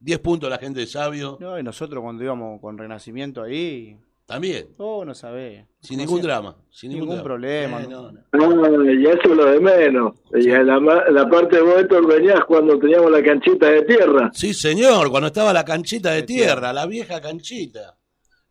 10 0.00 0.18
puntos 0.20 0.50
la 0.50 0.58
gente 0.58 0.80
de 0.80 0.86
Sabio. 0.86 1.38
No, 1.40 1.58
y 1.58 1.62
nosotros 1.62 2.02
cuando 2.02 2.22
íbamos 2.22 2.60
con 2.60 2.78
Renacimiento 2.78 3.42
ahí. 3.42 3.96
También. 4.28 4.68
Oh, 4.76 5.06
no 5.06 5.14
sabés. 5.14 5.64
Sin 5.80 5.96
No 5.96 6.02
ningún 6.04 6.18
hacía- 6.20 6.28
drama. 6.34 6.56
Sin 6.70 6.90
ningún, 6.92 7.08
drama. 7.08 7.22
problema. 7.24 7.82
Eh, 7.82 7.86
no. 7.88 8.02
no, 8.02 8.12
no. 8.12 8.20
Ah, 8.32 8.92
y 8.92 9.06
eso 9.06 9.20
es 9.22 9.36
lo 9.36 9.46
de 9.46 9.58
menos. 9.58 10.16
Y 10.34 10.50
en 10.50 10.66
la, 10.66 10.78
la 11.10 11.28
parte 11.30 11.56
de 11.56 11.62
vos, 11.62 11.78
Héctor, 11.78 12.06
venías 12.06 12.44
cuando 12.44 12.78
teníamos 12.78 13.10
la 13.10 13.22
canchita 13.22 13.70
de 13.70 13.82
tierra. 13.84 14.30
Sí, 14.34 14.52
señor, 14.52 15.10
cuando 15.10 15.28
estaba 15.28 15.50
la 15.54 15.64
canchita 15.64 16.10
de 16.10 16.24
tierra, 16.24 16.74
la 16.74 16.84
vieja 16.84 17.22
canchita. 17.22 17.96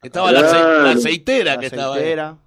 Estaba 0.01 0.31
la, 0.31 0.39
ace- 0.39 0.49
Claro. 0.49 0.81
la 0.83 0.91
aceitera 0.93 1.53
La 1.53 1.59
que 1.59 1.65
estaba 1.67 1.93
ahí. 1.93 1.99
aceitera. 2.01 2.37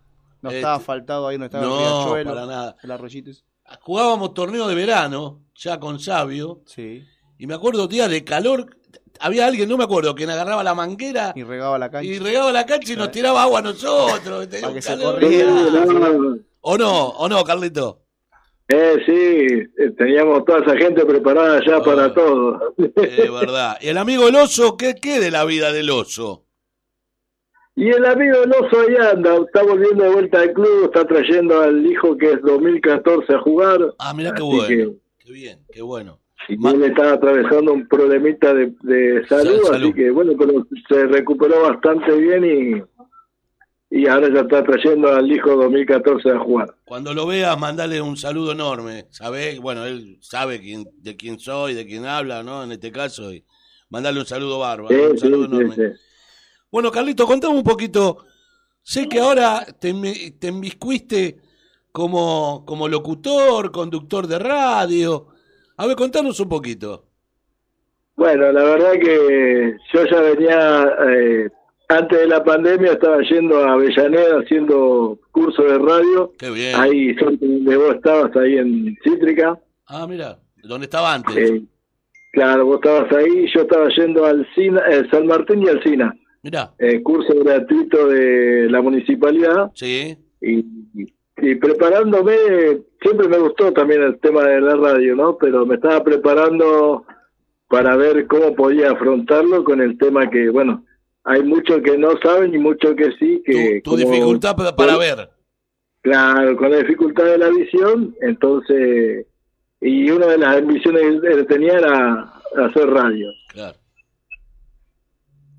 No 0.42 0.48
Este, 0.48 0.58
estaba 0.58 0.80
faltado 0.80 1.28
ahí, 1.28 1.38
no 1.38 1.44
estaba 1.44 1.64
no, 1.64 2.16
el 2.16 2.24
para 2.26 2.46
nada. 2.46 2.76
el. 2.82 3.44
Jugábamos 3.80 4.34
torneo 4.34 4.66
de 4.66 4.74
verano, 4.74 5.44
ya 5.54 5.78
con 5.78 6.00
Sabio, 6.00 6.62
Sí. 6.66 7.04
y 7.38 7.46
me 7.46 7.54
acuerdo 7.54 7.86
días 7.86 8.10
de 8.10 8.24
calor, 8.24 8.76
había 9.20 9.46
alguien, 9.46 9.68
no 9.68 9.76
me 9.76 9.84
acuerdo, 9.84 10.14
quien 10.14 10.30
agarraba 10.30 10.62
la 10.64 10.74
manguera 10.74 11.32
Y 11.36 11.42
regaba 11.44 11.78
la 11.78 11.90
cancha. 11.90 12.08
y 12.10 12.18
regaba 12.18 12.50
la 12.52 12.66
cancha 12.66 12.92
y 12.92 12.96
nos 12.96 13.10
tiraba 13.10 13.42
agua 13.42 13.60
a 13.60 13.62
nosotros. 13.62 14.20
Para 14.60 14.74
que 14.74 14.82
se 14.82 14.98
corriera. 14.98 15.52
¿O 16.62 16.76
no? 16.76 17.08
¿O 17.10 17.28
no, 17.28 17.42
Carlito? 17.44 18.00
Eh, 18.72 18.96
sí, 19.04 19.12
eh, 19.82 19.90
teníamos 19.98 20.44
toda 20.44 20.60
esa 20.60 20.76
gente 20.76 21.04
preparada 21.04 21.60
ya 21.66 21.76
Ah. 21.78 21.82
para 21.82 22.14
todo. 22.14 22.74
Es 22.96 23.32
verdad. 23.32 23.76
¿Y 23.80 23.88
el 23.88 23.98
amigo 23.98 24.28
el 24.28 24.36
oso? 24.36 24.76
¿Qué, 24.76 24.94
¿Qué 24.94 25.18
de 25.18 25.32
la 25.32 25.44
vida 25.44 25.72
del 25.72 25.90
oso? 25.90 26.44
Y 27.74 27.88
el 27.88 28.04
amigo 28.04 28.38
del 28.40 28.52
oso 28.52 28.78
ahí 28.80 28.94
anda, 29.10 29.36
está 29.44 29.62
volviendo 29.64 30.04
de 30.04 30.10
vuelta 30.10 30.40
al 30.42 30.52
club, 30.52 30.84
está 30.84 31.04
trayendo 31.04 31.60
al 31.62 31.84
hijo 31.84 32.16
que 32.16 32.32
es 32.32 32.42
2014 32.42 33.34
a 33.34 33.40
jugar. 33.40 33.80
Ah, 33.98 34.14
mirá 34.14 34.32
qué 34.34 34.42
bueno. 34.42 34.68
que- 34.68 34.92
Qué 35.18 35.32
bien, 35.32 35.64
qué 35.72 35.82
bueno. 35.82 36.19
Y 36.48 36.66
él 36.66 36.84
estaba 36.84 37.12
atravesando 37.12 37.72
un 37.72 37.86
problemita 37.86 38.52
de, 38.54 38.72
de 38.82 39.26
salud, 39.28 39.60
Sa- 39.62 39.72
salud. 39.74 39.88
así 39.88 39.94
que 39.94 40.10
bueno, 40.10 40.32
pero 40.38 40.66
se 40.88 41.06
recuperó 41.06 41.62
bastante 41.62 42.16
bien 42.16 42.44
y, 43.90 43.98
y 44.02 44.06
ahora 44.06 44.28
ya 44.32 44.40
está 44.40 44.64
trayendo 44.64 45.12
al 45.12 45.30
hijo 45.30 45.50
2014 45.56 46.30
a 46.30 46.38
jugar. 46.38 46.74
Cuando 46.84 47.12
lo 47.14 47.26
veas, 47.26 47.58
mandale 47.58 48.00
un 48.00 48.16
saludo 48.16 48.52
enorme. 48.52 49.06
Sabe, 49.10 49.58
bueno, 49.58 49.84
él 49.84 50.18
sabe 50.20 50.60
quién, 50.60 50.84
de 50.98 51.16
quién 51.16 51.38
soy, 51.38 51.74
de 51.74 51.86
quién 51.86 52.06
habla, 52.06 52.42
¿no? 52.42 52.62
En 52.64 52.72
este 52.72 52.90
caso, 52.90 53.32
y 53.32 53.44
mandale 53.90 54.18
un 54.20 54.26
saludo 54.26 54.58
bárbaro, 54.60 54.94
Sí, 54.94 55.00
un 55.10 55.18
saludo 55.18 55.44
sí, 55.44 55.50
enorme. 55.56 55.74
sí. 55.74 56.00
Bueno, 56.70 56.90
Carlito, 56.90 57.26
contame 57.26 57.54
un 57.54 57.64
poquito. 57.64 58.24
Sé 58.82 59.08
que 59.08 59.18
ahora 59.20 59.66
te, 59.78 59.92
te 60.38 60.48
enviscuiste 60.48 61.36
como, 61.92 62.64
como 62.66 62.88
locutor, 62.88 63.70
conductor 63.72 64.26
de 64.26 64.38
radio. 64.38 65.26
A 65.80 65.86
ver, 65.86 65.96
contanos 65.96 66.38
un 66.40 66.48
poquito. 66.50 67.04
Bueno, 68.14 68.52
la 68.52 68.62
verdad 68.64 68.92
que 69.00 69.76
yo 69.94 70.04
ya 70.04 70.20
venía, 70.20 70.82
eh, 71.08 71.48
antes 71.88 72.18
de 72.18 72.26
la 72.28 72.44
pandemia 72.44 72.92
estaba 72.92 73.22
yendo 73.22 73.64
a 73.64 73.72
Avellaneda 73.72 74.40
haciendo 74.40 75.18
curso 75.32 75.62
de 75.62 75.78
radio, 75.78 76.32
Qué 76.38 76.50
bien. 76.50 76.74
ahí 76.78 77.14
donde 77.14 77.76
vos 77.78 77.94
estabas, 77.94 78.36
ahí 78.36 78.58
en 78.58 78.94
Cítrica. 79.02 79.58
Ah, 79.86 80.06
mira, 80.06 80.38
¿dónde 80.62 80.84
estaba 80.84 81.14
antes? 81.14 81.34
Eh, 81.50 81.62
claro, 82.34 82.66
vos 82.66 82.76
estabas 82.84 83.10
ahí, 83.14 83.46
yo 83.54 83.62
estaba 83.62 83.88
yendo 83.96 84.26
al 84.26 84.46
Sina, 84.54 84.82
eh, 84.90 85.04
San 85.10 85.26
Martín 85.26 85.62
y 85.62 85.68
al 85.68 85.82
Sina, 85.82 86.14
Mira, 86.42 86.74
eh, 86.78 87.00
curso 87.02 87.32
gratuito 87.42 88.06
de 88.08 88.68
la 88.70 88.82
municipalidad. 88.82 89.70
sí. 89.74 90.14
y, 90.42 90.58
y 90.94 91.14
preparándome, 91.56 92.34
siempre 93.02 93.28
me 93.28 93.38
gustó 93.38 93.72
también 93.72 94.02
el 94.02 94.18
tema 94.20 94.44
de 94.44 94.60
la 94.60 94.76
radio, 94.76 95.16
¿no? 95.16 95.36
Pero 95.38 95.64
me 95.66 95.76
estaba 95.76 96.02
preparando 96.04 97.04
para 97.68 97.96
ver 97.96 98.26
cómo 98.26 98.54
podía 98.54 98.90
afrontarlo 98.92 99.64
con 99.64 99.80
el 99.80 99.96
tema 99.98 100.28
que, 100.30 100.48
bueno, 100.50 100.84
hay 101.24 101.42
muchos 101.42 101.80
que 101.82 101.96
no 101.98 102.18
saben 102.22 102.54
y 102.54 102.58
muchos 102.58 102.94
que 102.96 103.12
sí, 103.18 103.42
que... 103.44 103.80
Tu, 103.84 103.90
tu 103.90 103.96
como- 103.96 104.10
dificultad 104.12 104.56
para, 104.56 104.74
para 104.74 104.96
ver. 104.98 105.30
Claro, 106.02 106.56
con 106.56 106.70
la 106.70 106.78
dificultad 106.78 107.24
de 107.24 107.38
la 107.38 107.50
visión, 107.50 108.16
entonces, 108.22 109.26
y 109.82 110.10
una 110.10 110.26
de 110.26 110.38
las 110.38 110.56
ambiciones 110.56 111.20
que 111.20 111.44
tenía 111.44 111.74
era 111.78 112.32
hacer 112.56 112.88
radio. 112.88 113.28
Claro. 113.48 113.76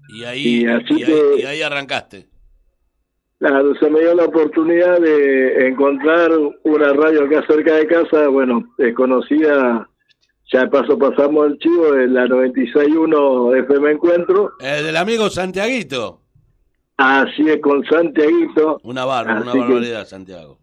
Y 0.10 0.24
ahí, 0.26 0.62
Y 0.64 0.66
así 0.68 0.94
y 0.98 1.04
ahí, 1.04 1.06
que- 1.06 1.42
y 1.42 1.46
ahí 1.46 1.62
arrancaste. 1.62 2.28
Claro, 3.42 3.74
se 3.80 3.90
me 3.90 4.02
dio 4.02 4.14
la 4.14 4.26
oportunidad 4.26 5.00
de 5.00 5.68
encontrar 5.68 6.30
una 6.64 6.94
radio 6.94 7.24
acá 7.26 7.44
cerca 7.48 7.74
de 7.74 7.88
casa, 7.88 8.28
bueno, 8.28 8.72
desconocida, 8.78 9.90
ya 10.54 10.60
de 10.62 10.68
paso 10.68 10.96
pasamos 11.00 11.48
el 11.48 11.58
chivo 11.58 11.92
de 11.92 12.08
la 12.08 12.28
96.1 12.28 13.56
FM 13.64 13.92
Encuentro, 13.94 14.52
Eh, 14.60 14.84
del 14.84 14.96
amigo 14.96 15.28
Santiaguito. 15.32 16.22
así 16.98 17.50
es 17.50 17.60
con 17.62 17.84
Santiaguito, 17.86 18.78
Una 18.84 19.06
barba, 19.06 19.34
Así 19.34 19.42
una 19.42 19.52
que- 19.54 19.60
barbaridad, 19.60 20.06
Santiago. 20.06 20.60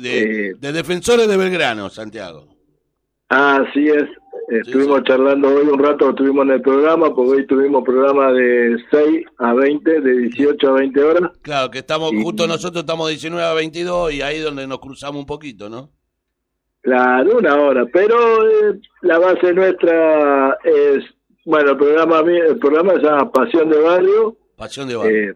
De, 0.00 0.22
Eh, 0.48 0.54
de 0.58 0.72
defensores 0.72 1.28
de 1.28 1.36
Belgrano, 1.36 1.90
Santiago. 1.90 2.46
así 3.28 3.88
es, 3.88 4.04
estuvimos 4.48 5.02
charlando 5.04 5.48
hoy 5.48 5.66
un 5.66 5.78
rato, 5.78 6.10
estuvimos 6.10 6.44
en 6.46 6.52
el 6.52 6.62
programa, 6.62 7.14
porque 7.14 7.30
hoy 7.32 7.46
tuvimos 7.46 7.84
programa 7.84 8.32
de 8.32 8.76
6 8.90 9.24
a 9.38 9.54
20, 9.54 10.00
de 10.00 10.12
18 10.18 10.68
a 10.68 10.72
20 10.72 11.02
horas, 11.02 11.30
Claro, 11.42 11.70
que 11.70 11.78
estamos, 11.78 12.12
Y- 12.12 12.22
justo 12.22 12.46
nosotros 12.46 12.82
estamos 12.82 13.08
19 13.08 13.44
a 13.46 13.54
22 13.54 14.12
y 14.12 14.22
ahí 14.22 14.40
donde 14.40 14.66
nos 14.66 14.78
cruzamos 14.80 15.20
un 15.20 15.26
poquito, 15.26 15.68
¿no? 15.68 15.90
Claro, 16.82 17.38
una 17.38 17.56
hora, 17.56 17.84
pero 17.92 18.16
eh, 18.48 18.78
la 19.02 19.18
base 19.18 19.52
nuestra 19.52 20.56
es, 20.64 21.04
bueno, 21.44 21.72
el 21.72 21.76
programa, 21.76 22.20
el 22.20 22.58
programa 22.58 22.92
se 22.94 23.00
llama 23.02 23.32
Pasión 23.32 23.68
de 23.68 23.78
Barrio 23.80 24.36
Pasión 24.56 24.88
de 24.88 24.94
barrio. 24.96 25.30
eh, 25.30 25.34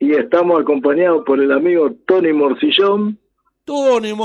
y 0.00 0.12
estamos 0.14 0.60
acompañados 0.60 1.22
por 1.24 1.40
el 1.40 1.52
amigo 1.52 1.92
Tony 2.06 2.32
Morcillón. 2.32 3.18
Tony 3.64 4.10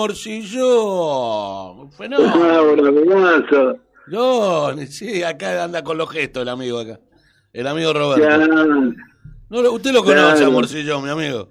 Ah, 0.60 1.73
Fenómeno. 1.97 2.88
amigazo. 2.88 3.78
Tony, 4.12 4.88
sí, 4.88 5.23
acá 5.23 5.63
anda 5.63 5.84
con 5.84 5.97
los 5.97 6.10
gestos 6.10 6.43
el 6.43 6.50
amigo 6.50 6.80
acá. 6.80 7.00
El 7.54 7.67
amigo 7.67 7.93
Roberto. 7.93 8.28
No, 9.50 9.71
usted 9.71 9.91
lo 9.91 10.04
conoce 10.04 10.36
Claro. 10.38 10.47
a 10.47 10.50
Morcillón, 10.52 11.04
mi 11.04 11.10
amigo. 11.10 11.50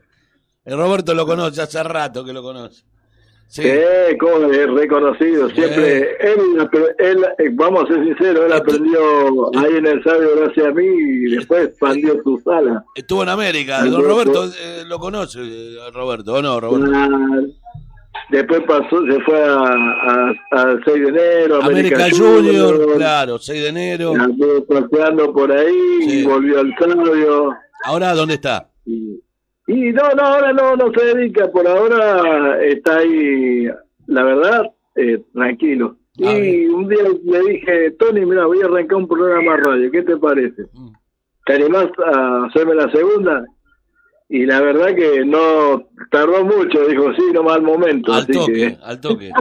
El 0.65 0.77
Roberto 0.77 1.15
lo 1.15 1.27
conoce, 1.27 1.63
hace 1.63 1.83
rato 1.83 2.25
que 2.25 2.33
lo 2.33 2.43
conoce. 2.43 2.83
Sí. 3.49 3.63
eh, 3.65 4.17
como 4.19 4.51
es 4.53 4.69
reconocido, 4.69 5.49
siempre, 5.51 6.17
él, 6.19 6.41
él, 6.99 7.25
eh, 7.39 7.49
vamos 7.53 7.85
a 7.85 7.87
ser 7.95 8.05
sinceros, 8.05 8.45
él 8.47 8.51
Estu- 8.53 8.57
aprendió 8.57 9.57
ahí 9.57 9.77
en 9.77 9.87
el 9.87 10.03
sabio 10.03 10.31
gracias 10.37 10.67
a 10.67 10.73
mí 10.73 10.85
y 10.85 11.31
después 11.37 11.67
expandió 11.69 12.21
su 12.25 12.41
sala. 12.45 12.85
Estuvo 12.97 13.23
en 13.23 13.29
América. 13.29 13.85
Don 13.85 14.03
Roberto 14.03 14.47
eh, 14.47 14.83
lo 14.85 14.99
conoce, 14.99 15.39
eh, 15.45 15.77
Roberto, 15.95 16.33
¿o 16.35 16.43
no, 16.43 16.59
Roberto? 16.61 16.91
Ah, 16.93 17.09
Después 18.31 18.61
pasó, 18.67 19.03
se 19.07 19.21
fue 19.23 19.41
a, 19.43 19.55
a- 19.57 20.35
al 20.51 20.83
6 20.85 20.97
de 21.03 21.09
enero, 21.09 21.63
América, 21.63 21.97
América, 21.97 22.17
Junior, 22.17 22.97
claro, 22.97 23.39
6 23.39 23.63
de 23.63 23.69
enero. 23.69 24.13
Anduvo 24.19 24.65
paseando 24.67 25.33
por 25.33 25.51
ahí 25.53 25.75
Sí. 26.01 26.21
y 26.21 26.25
volvió 26.25 26.61
al 26.61 26.75
sabio. 26.79 27.55
Ahora, 27.85 28.15
¿dónde 28.15 28.35
está? 28.35 28.69
Y, 28.85 29.21
y 29.69 29.93
no, 29.93 30.03
no, 30.17 30.23
ahora 30.23 30.53
no, 30.53 30.77
no 30.77 30.93
se 30.93 31.05
dedica, 31.15 31.49
por 31.51 31.67
ahora 31.69 32.63
está 32.65 32.99
ahí, 32.99 33.67
la 34.07 34.23
verdad, 34.25 34.63
eh, 34.97 35.23
tranquilo. 35.33 35.97
Ah, 36.25 36.33
y 36.33 36.41
bien. 36.41 36.71
un 36.75 36.89
día 36.89 37.03
le 37.25 37.41
dije, 37.53 37.91
Tony, 37.99 38.25
mira, 38.25 38.47
voy 38.47 38.61
a 38.63 38.67
arrancar 38.67 38.97
un 38.97 39.07
programa 39.09 39.57
radio, 39.59 39.91
¿qué 39.91 40.03
te 40.03 40.17
parece? 40.17 40.63
Mm. 40.73 40.89
¿Te 41.45 41.53
animás 41.55 41.87
a 42.05 42.47
hacerme 42.47 42.75
la 42.75 42.91
segunda? 42.91 43.45
Y 44.29 44.45
la 44.45 44.61
verdad 44.61 44.95
que 44.95 45.25
no 45.25 45.89
tardó 46.11 46.45
mucho, 46.45 46.85
dijo, 46.89 47.13
sí, 47.15 47.23
no 47.33 47.45
mal 47.45 47.63
momento. 47.63 48.13
Al 48.13 48.23
así 48.25 48.33
toque, 48.33 48.53
que, 48.53 48.79
al 48.83 49.01
toque. 49.01 49.33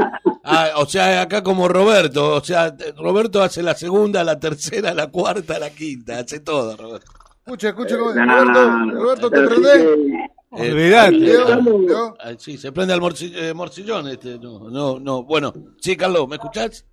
Ah, 0.44 0.70
o 0.78 0.86
sea, 0.86 1.22
acá 1.24 1.42
como 1.42 1.68
Roberto, 1.68 2.36
o 2.36 2.42
sea, 2.44 2.76
Roberto 2.98 3.42
hace 3.42 3.64
la 3.64 3.74
segunda, 3.74 4.24
la 4.24 4.40
tercera, 4.40 4.94
la 4.94 5.08
cuarta, 5.10 5.58
la 5.58 5.72
quinta, 5.72 6.20
hace 6.20 6.40
todo, 6.42 6.78
Roberto. 6.78 7.12
Escucha, 7.46 7.70
escucha, 7.70 7.98
¿cómo- 7.98 8.14
nah, 8.14 8.44
Roberto, 8.92 9.30
Roberto, 9.30 9.30
¿te 9.32 9.42
prendés? 9.42 9.78
que- 9.78 10.26
Eh, 10.58 10.96
ah, 10.96 12.32
sí, 12.38 12.58
se 12.58 12.72
prende 12.72 12.94
al 12.94 13.02
morci- 13.02 13.34
eh, 13.36 13.54
morcillón 13.54 14.08
este, 14.08 14.38
no, 14.40 14.70
no, 14.70 15.00
no, 15.00 15.24
bueno, 15.24 15.54
sí, 15.82 15.98
Carlos, 15.98 16.28
¿me 16.30 16.36
escuchás? 16.36 16.86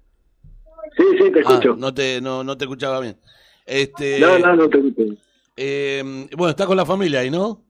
Sí, 0.96 1.04
sí, 1.18 1.30
te 1.30 1.40
Ah, 1.40 1.42
escucho. 1.42 1.76
no 1.76 1.94
te, 1.94 2.20
no, 2.20 2.42
no 2.42 2.56
te 2.56 2.64
escuchaba 2.64 3.00
bien. 3.00 3.16
Este, 3.64 4.18
no, 4.18 4.38
no, 4.38 4.56
no 4.56 4.68
te 4.68 4.78
escucho. 4.78 5.02
eh, 5.56 6.26
bueno, 6.36 6.50
está 6.50 6.66
con 6.66 6.76
la 6.76 6.84
familia 6.86 7.20
ahí, 7.20 7.30
¿no? 7.30 7.61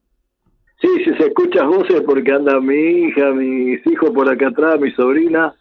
Sí, 0.83 0.89
si 1.05 1.15
se 1.15 1.29
escuchas 1.29 1.67
voces 1.67 2.03
porque 2.05 2.33
anda 2.33 2.61
mi 2.61 2.75
hija, 2.75 3.31
mis 3.31 3.87
hijos 3.87 4.11
por 4.11 4.29
acá 4.29 4.49
atrás, 4.49 4.79
mi 4.81 4.91
sobrina. 4.93 5.55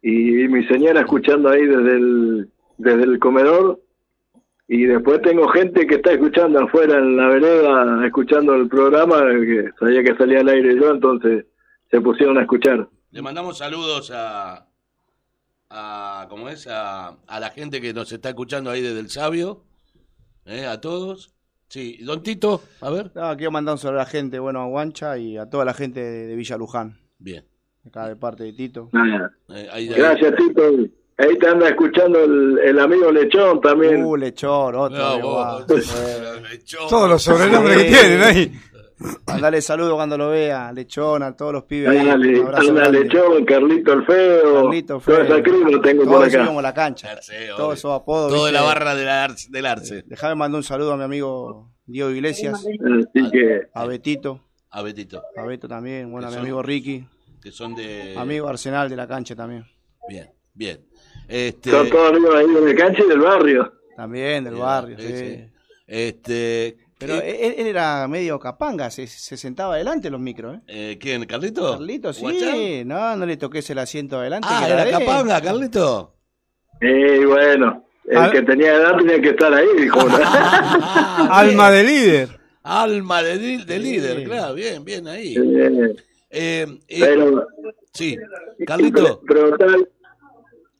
y 0.00 0.48
mi 0.48 0.64
señora 0.66 1.00
escuchando 1.00 1.48
ahí 1.50 1.66
desde 1.66 1.96
el, 1.96 2.48
desde 2.78 3.02
el 3.04 3.18
comedor 3.18 3.80
y 4.68 4.84
después 4.84 5.20
tengo 5.22 5.48
gente 5.48 5.86
que 5.86 5.96
está 5.96 6.12
escuchando 6.12 6.60
afuera 6.60 6.96
en 6.96 7.16
la 7.16 7.26
vereda, 7.28 8.06
escuchando 8.06 8.54
el 8.54 8.68
programa, 8.68 9.20
que 9.20 9.70
sabía 9.78 10.02
que 10.02 10.16
salía 10.16 10.40
al 10.40 10.48
aire 10.48 10.74
yo, 10.80 10.90
entonces 10.90 11.44
se 11.90 12.00
pusieron 12.00 12.38
a 12.38 12.42
escuchar. 12.42 12.88
Le 13.10 13.20
mandamos 13.20 13.58
saludos 13.58 14.10
a, 14.14 14.66
a 15.68 16.26
¿cómo 16.30 16.48
es? 16.48 16.66
A, 16.68 17.08
a 17.26 17.40
la 17.40 17.50
gente 17.50 17.80
que 17.80 17.92
nos 17.92 18.12
está 18.12 18.30
escuchando 18.30 18.70
ahí 18.70 18.80
desde 18.80 19.00
el 19.00 19.10
Sabio, 19.10 19.62
¿eh? 20.46 20.64
a 20.64 20.80
todos. 20.80 21.34
Sí, 21.72 21.96
Don 22.02 22.22
Tito, 22.22 22.60
a 22.82 22.90
ver. 22.90 23.10
No, 23.14 23.34
quiero 23.34 23.50
mandar 23.50 23.72
un 23.72 23.78
saludo 23.78 24.00
a 24.00 24.04
la 24.04 24.10
gente, 24.10 24.38
bueno, 24.38 24.60
a 24.60 24.66
Guancha 24.66 25.16
y 25.16 25.38
a 25.38 25.46
toda 25.48 25.64
la 25.64 25.72
gente 25.72 26.00
de, 26.00 26.26
de 26.26 26.36
Villa 26.36 26.58
Luján. 26.58 26.98
Bien. 27.18 27.46
Acá 27.86 28.08
de 28.08 28.16
parte 28.16 28.44
de 28.44 28.52
Tito. 28.52 28.90
Nada. 28.92 29.32
Eh, 29.48 29.68
ahí- 29.72 29.88
ahí- 29.88 29.94
Gracias, 29.96 30.34
Tito. 30.36 30.62
Ahí 31.16 31.38
te 31.38 31.48
anda 31.48 31.68
escuchando 31.70 32.22
el, 32.24 32.58
el 32.58 32.78
amigo 32.78 33.10
Lechón 33.10 33.58
también. 33.62 34.04
Uh, 34.04 34.16
Lechón, 34.16 34.74
otro. 34.74 34.98
No, 34.98 35.20
vos, 35.20 35.64
Lechón. 36.50 36.88
Todos 36.90 37.08
los 37.08 37.22
sobrenombres 37.22 37.78
que 37.78 37.84
tienen 37.84 38.22
ahí. 38.22 38.52
Mandale 39.26 39.60
saludo 39.62 39.94
cuando 39.96 40.16
lo 40.16 40.30
vea, 40.30 40.72
Lechón, 40.72 41.22
a 41.22 41.36
todos 41.36 41.52
los 41.52 41.64
pibes. 41.64 41.94
Dale, 42.04 42.42
anda. 42.54 42.88
Lechón, 42.90 43.44
Carlito 43.44 43.92
el 43.92 44.04
Feo. 44.04 44.62
Carlito, 44.62 45.00
Toda 45.00 45.24
Feo. 45.24 45.36
esa 45.36 45.48
lo 45.70 45.80
tengo 45.80 46.04
por 46.04 46.12
Todos 46.12 46.34
acá. 46.34 46.58
a 46.58 46.62
la 46.62 46.74
cancha. 46.74 47.08
Todos 47.56 47.78
esos 47.78 47.92
apodos. 48.00 48.32
Todo 48.32 48.46
de 48.46 48.52
la 48.52 48.62
barra 48.62 48.94
del 48.94 49.08
Arce. 49.08 49.48
Del 49.50 49.66
Arce. 49.66 50.04
Déjame 50.06 50.34
mandar 50.34 50.58
un 50.58 50.64
saludo 50.64 50.92
a 50.92 50.96
mi 50.96 51.04
amigo 51.04 51.72
Diego 51.84 52.10
Iglesias, 52.10 52.54
Así 52.54 53.30
que, 53.30 53.68
a 53.74 53.84
Betito, 53.86 54.40
A 54.70 54.82
Betito, 54.82 55.22
a 55.36 55.42
Beto 55.44 55.68
también, 55.68 56.10
bueno, 56.10 56.28
a 56.28 56.30
mi 56.30 56.36
amigo 56.36 56.62
Ricky, 56.62 57.04
que 57.42 57.50
son 57.50 57.74
de... 57.74 58.14
amigo 58.16 58.48
Arsenal 58.48 58.88
de 58.88 58.96
la 58.96 59.06
cancha 59.06 59.34
también. 59.34 59.66
Bien, 60.08 60.30
bien. 60.54 60.86
Este, 61.28 61.70
son 61.70 61.90
todos 61.90 62.10
amigos 62.12 62.34
ahí 62.36 62.46
de 62.46 62.72
la 62.72 62.74
cancha 62.74 63.02
y 63.04 63.08
del 63.08 63.20
barrio. 63.20 63.72
También 63.96 64.44
del 64.44 64.54
Bien, 64.54 64.64
barrio, 64.66 64.96
sí. 64.98 65.44
Este, 65.86 66.78
Pero 67.06 67.20
¿qué- 67.20 67.46
él, 67.48 67.54
él 67.58 67.66
era 67.66 68.06
medio 68.08 68.38
capanga, 68.40 68.90
se, 68.90 69.06
se 69.06 69.36
sentaba 69.36 69.74
adelante 69.74 70.08
en 70.08 70.12
los 70.12 70.20
micros, 70.20 70.56
¿eh? 70.56 70.60
eh, 70.92 70.98
¿Quién, 71.00 71.24
Carlito? 71.26 71.72
Carlito, 71.72 72.12
sí, 72.12 72.22
¿Guachán? 72.22 72.88
no, 72.88 73.16
no 73.16 73.26
le 73.26 73.36
toques 73.36 73.68
el 73.70 73.78
asiento 73.78 74.18
adelante. 74.18 74.48
Ah, 74.50 74.64
que 74.66 74.72
era. 74.72 74.98
Capanga, 74.98 75.40
Carlito. 75.40 76.14
Y 76.80 77.24
bueno, 77.24 77.84
el 78.06 78.16
A- 78.18 78.30
que 78.30 78.42
tenía 78.42 78.74
edad 78.74 78.96
tenía 78.96 79.20
que 79.20 79.28
estar 79.30 79.52
ahí, 79.54 79.66
dijo. 79.78 79.98
Ah, 80.24 81.28
Alma 81.40 81.70
bien. 81.70 81.86
de 81.86 81.92
líder. 81.92 82.40
Alma 82.64 83.22
de, 83.22 83.36
líder, 83.78 84.18
Sí. 84.18 84.24
claro, 84.24 84.54
bien, 84.54 84.84
bien 84.84 85.08
ahí. 85.08 85.34
Eh, 85.36 85.94
Eh, 86.30 86.66
eh, 86.88 87.00
pero, 87.00 87.46
sí, 87.92 88.16
Carlito. 88.66 89.20
pero, 89.26 89.50
pero 89.50 89.58
tal, 89.58 89.88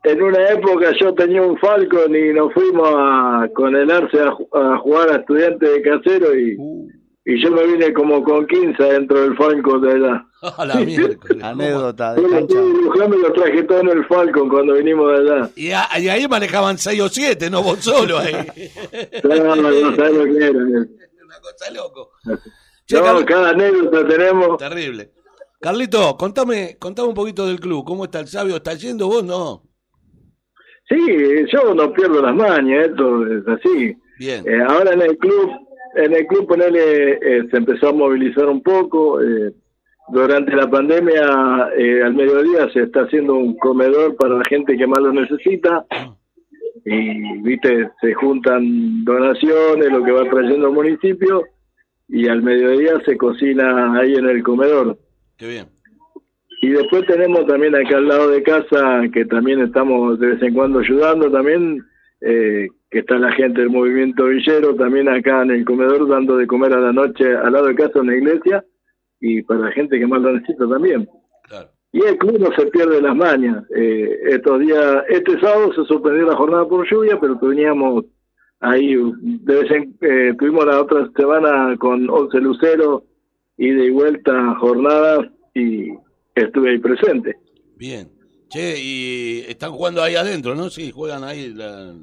en 0.05 0.23
una 0.23 0.49
época 0.51 0.93
yo 1.01 1.15
tenía 1.15 1.43
un 1.43 1.57
Falcon 1.59 2.15
y 2.15 2.33
nos 2.33 2.53
fuimos 2.53 2.89
a, 2.93 3.49
con 3.55 3.75
el 3.77 3.91
Arce 3.91 4.19
a, 4.21 4.29
a 4.59 4.79
jugar 4.79 5.11
a 5.11 5.17
estudiantes 5.17 5.71
de 5.73 5.83
casero 5.83 6.37
y, 6.39 6.57
Uh, 6.59 6.89
y 7.25 7.41
yo 7.41 7.53
me 7.53 7.65
vine 7.67 7.93
como 7.93 8.25
con 8.25 8.47
15 8.49 8.83
dentro 8.83 9.21
del 9.23 9.37
Falcon 9.37 9.81
de 9.81 9.93
allá. 9.93 10.27
A 10.59 10.65
la 10.67 10.75
anécdota 11.51 12.15
de 12.15 12.23
Yo 12.23 12.29
cancha. 12.29 12.41
estuve 12.59 12.79
dibujando 12.81 13.17
y 13.17 13.23
lo 13.23 13.33
traje 13.33 13.63
todo 13.63 13.79
en 13.81 13.89
el 13.91 14.05
Falcon 14.07 14.49
cuando 14.49 14.75
vinimos 14.75 15.09
de 15.13 15.19
allá. 15.31 15.51
Y, 15.55 15.71
a- 15.71 15.89
y 16.01 16.09
ahí 16.09 16.27
manejaban 16.27 16.79
6 16.79 17.01
o 17.01 17.09
7, 17.09 17.49
no 17.49 17.63
vos 17.63 17.79
solo 17.79 18.19
ahí. 18.19 18.35
No, 19.23 19.55
no 19.57 19.97
sabes 19.97 20.15
lo 20.17 20.25
que 20.25 20.37
era. 20.45 20.51
Una 20.59 21.39
cosa 21.41 21.71
loco. 21.73 22.11
Che, 22.87 22.97
No, 22.97 23.05
Carl- 23.05 23.25
cada 23.25 23.51
anécdota 23.51 24.07
tenemos. 24.09 24.57
Terrible. 24.59 25.13
Carlito, 25.61 26.17
contame, 26.17 26.77
contame 26.77 27.09
un 27.09 27.15
poquito 27.15 27.47
del 27.47 27.61
club. 27.61 27.85
¿Cómo 27.85 28.05
está 28.05 28.19
el 28.19 28.27
sabio? 28.27 28.57
¿Está 28.57 28.75
yendo 28.75 29.07
vos? 29.07 29.23
No. 29.23 29.63
Sí, 30.93 31.47
yo 31.51 31.75
no 31.75 31.93
pierdo 31.93 32.21
las 32.21 32.35
mañas, 32.35 32.89
esto 32.89 33.27
es 33.27 33.49
así. 33.49 33.97
Bien. 34.19 34.45
Eh, 34.47 34.63
ahora 34.69 34.93
en 34.93 35.01
el 35.01 35.17
club, 35.17 35.51
en 35.97 36.13
el 36.13 36.27
club 36.27 36.47
ponele, 36.47 37.13
eh, 37.13 37.49
se 37.51 37.57
empezó 37.57 37.89
a 37.89 37.93
movilizar 37.93 38.47
un 38.49 38.63
poco. 38.63 39.23
eh, 39.23 39.53
durante 40.09 40.55
la 40.55 40.69
pandemia, 40.69 41.25
al 41.25 42.15
mediodía 42.15 42.69
se 42.73 42.83
está 42.83 43.03
haciendo 43.03 43.35
un 43.35 43.57
comedor 43.57 44.15
para 44.17 44.35
la 44.37 44.45
gente 44.45 44.77
que 44.77 44.87
más 44.87 45.01
lo 45.01 45.13
necesita. 45.13 45.87
Y, 46.85 47.41
viste, 47.41 47.89
se 48.01 48.13
juntan 48.13 49.05
donaciones, 49.05 49.91
lo 49.91 50.03
que 50.03 50.13
va 50.13 50.29
trayendo 50.29 50.67
el 50.67 50.75
municipio, 50.75 51.45
y 52.09 52.29
al 52.29 52.43
mediodía 52.43 53.01
se 53.07 53.17
cocina 53.17 53.99
ahí 53.99 54.15
en 54.15 54.29
el 54.29 54.43
comedor. 54.43 54.99
Qué 55.39 55.47
bien. 55.47 55.67
Y 56.65 56.71
después 56.71 57.05
tenemos 57.07 57.45
también 57.47 57.75
acá 57.75 57.97
al 57.97 58.07
lado 58.07 58.31
de 58.31 58.41
casa, 58.45 59.03
que 59.13 59.25
también 59.25 59.61
estamos 59.63 60.17
de 60.21 60.29
vez 60.29 60.43
en 60.43 60.55
cuando 60.55 60.79
ayudando 60.79 61.29
también, 61.29 61.85
eh, 62.21 62.69
que 62.89 63.01
está 63.01 63.19
la 63.19 63.33
gente 63.33 63.63
del 63.63 63.71
movimiento 63.71 64.27
villero 64.27 64.77
también 64.77 65.09
acá 65.09 65.43
en 65.43 65.51
el 65.51 65.65
comedor 65.65 66.09
dando 66.09 66.37
de 66.37 66.47
comer 66.47 66.73
a 66.73 66.79
la 66.79 66.93
noche 66.93 67.35
al 67.35 67.53
lado 67.53 67.67
de 67.67 67.75
casa 67.75 67.99
en 67.99 68.07
la 68.07 68.17
iglesia 68.17 68.65
y 69.19 69.43
para 69.43 69.59
la 69.59 69.73
gente 69.73 69.99
que 69.99 70.07
más 70.07 70.23
lo 70.23 70.35
necesita 70.35 70.69
también. 70.69 71.09
Claro. 71.49 71.69
Y 71.91 72.05
el 72.05 72.17
club 72.17 72.39
no 72.39 72.55
se 72.55 72.67
pierde 72.67 73.03
las 73.03 73.17
mañas. 73.17 73.65
Eh, 73.75 74.21
estos 74.27 74.61
días, 74.61 75.03
este 75.09 75.41
sábado 75.41 75.73
se 75.75 75.85
suspendió 75.87 76.27
la 76.27 76.37
jornada 76.37 76.69
por 76.69 76.89
lluvia, 76.89 77.19
pero 77.21 77.41
teníamos 77.41 78.05
ahí, 78.61 78.95
de 78.95 79.55
vez 79.63 79.71
en, 79.73 79.97
eh, 80.01 80.33
tuvimos 80.39 80.65
la 80.65 80.81
otra 80.81 81.11
semana 81.17 81.77
con 81.77 82.09
11 82.09 82.39
luceros, 82.39 83.03
ida 83.57 83.83
y 83.83 83.91
vuelta 83.91 84.55
jornadas 84.61 85.27
y 85.55 85.91
estuve 86.35 86.71
ahí 86.71 86.79
presente. 86.79 87.37
Bien. 87.77 88.09
Che, 88.49 88.75
y 88.79 89.45
están 89.49 89.73
jugando 89.73 90.03
ahí 90.03 90.15
adentro, 90.15 90.55
¿no? 90.55 90.69
Sí, 90.71 90.91
juegan 90.91 91.25
ahí 91.25 91.53
la- 91.55 91.95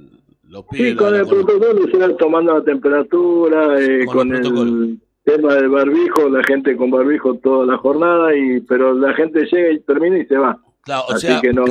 los 0.47 0.65
pibes. 0.65 0.91
Sí, 0.91 0.95
con 0.95 1.11
la- 1.13 1.19
el 1.19 1.27
protocolo 1.27 1.87
se 1.91 1.97
va 1.97 2.17
tomando 2.17 2.57
la 2.57 2.63
temperatura, 2.63 3.79
eh, 3.79 4.05
Con 4.05 4.15
con, 4.15 4.33
el 4.33 4.99
tema 5.23 5.53
del 5.55 5.69
barbijo, 5.69 6.27
la 6.29 6.43
gente 6.43 6.75
con 6.75 6.89
barbijo 6.89 7.35
toda 7.35 7.65
la 7.67 7.77
jornada, 7.77 8.35
y 8.35 8.61
pero 8.61 8.93
la 8.95 9.13
gente 9.13 9.45
llega 9.51 9.71
y 9.71 9.79
termina 9.81 10.17
y 10.17 10.25
se 10.25 10.37
va. 10.37 10.59
Claro, 10.81 11.03
o 11.09 11.11
Así 11.13 11.27
sea, 11.27 11.39
que 11.41 11.53
no- 11.53 11.65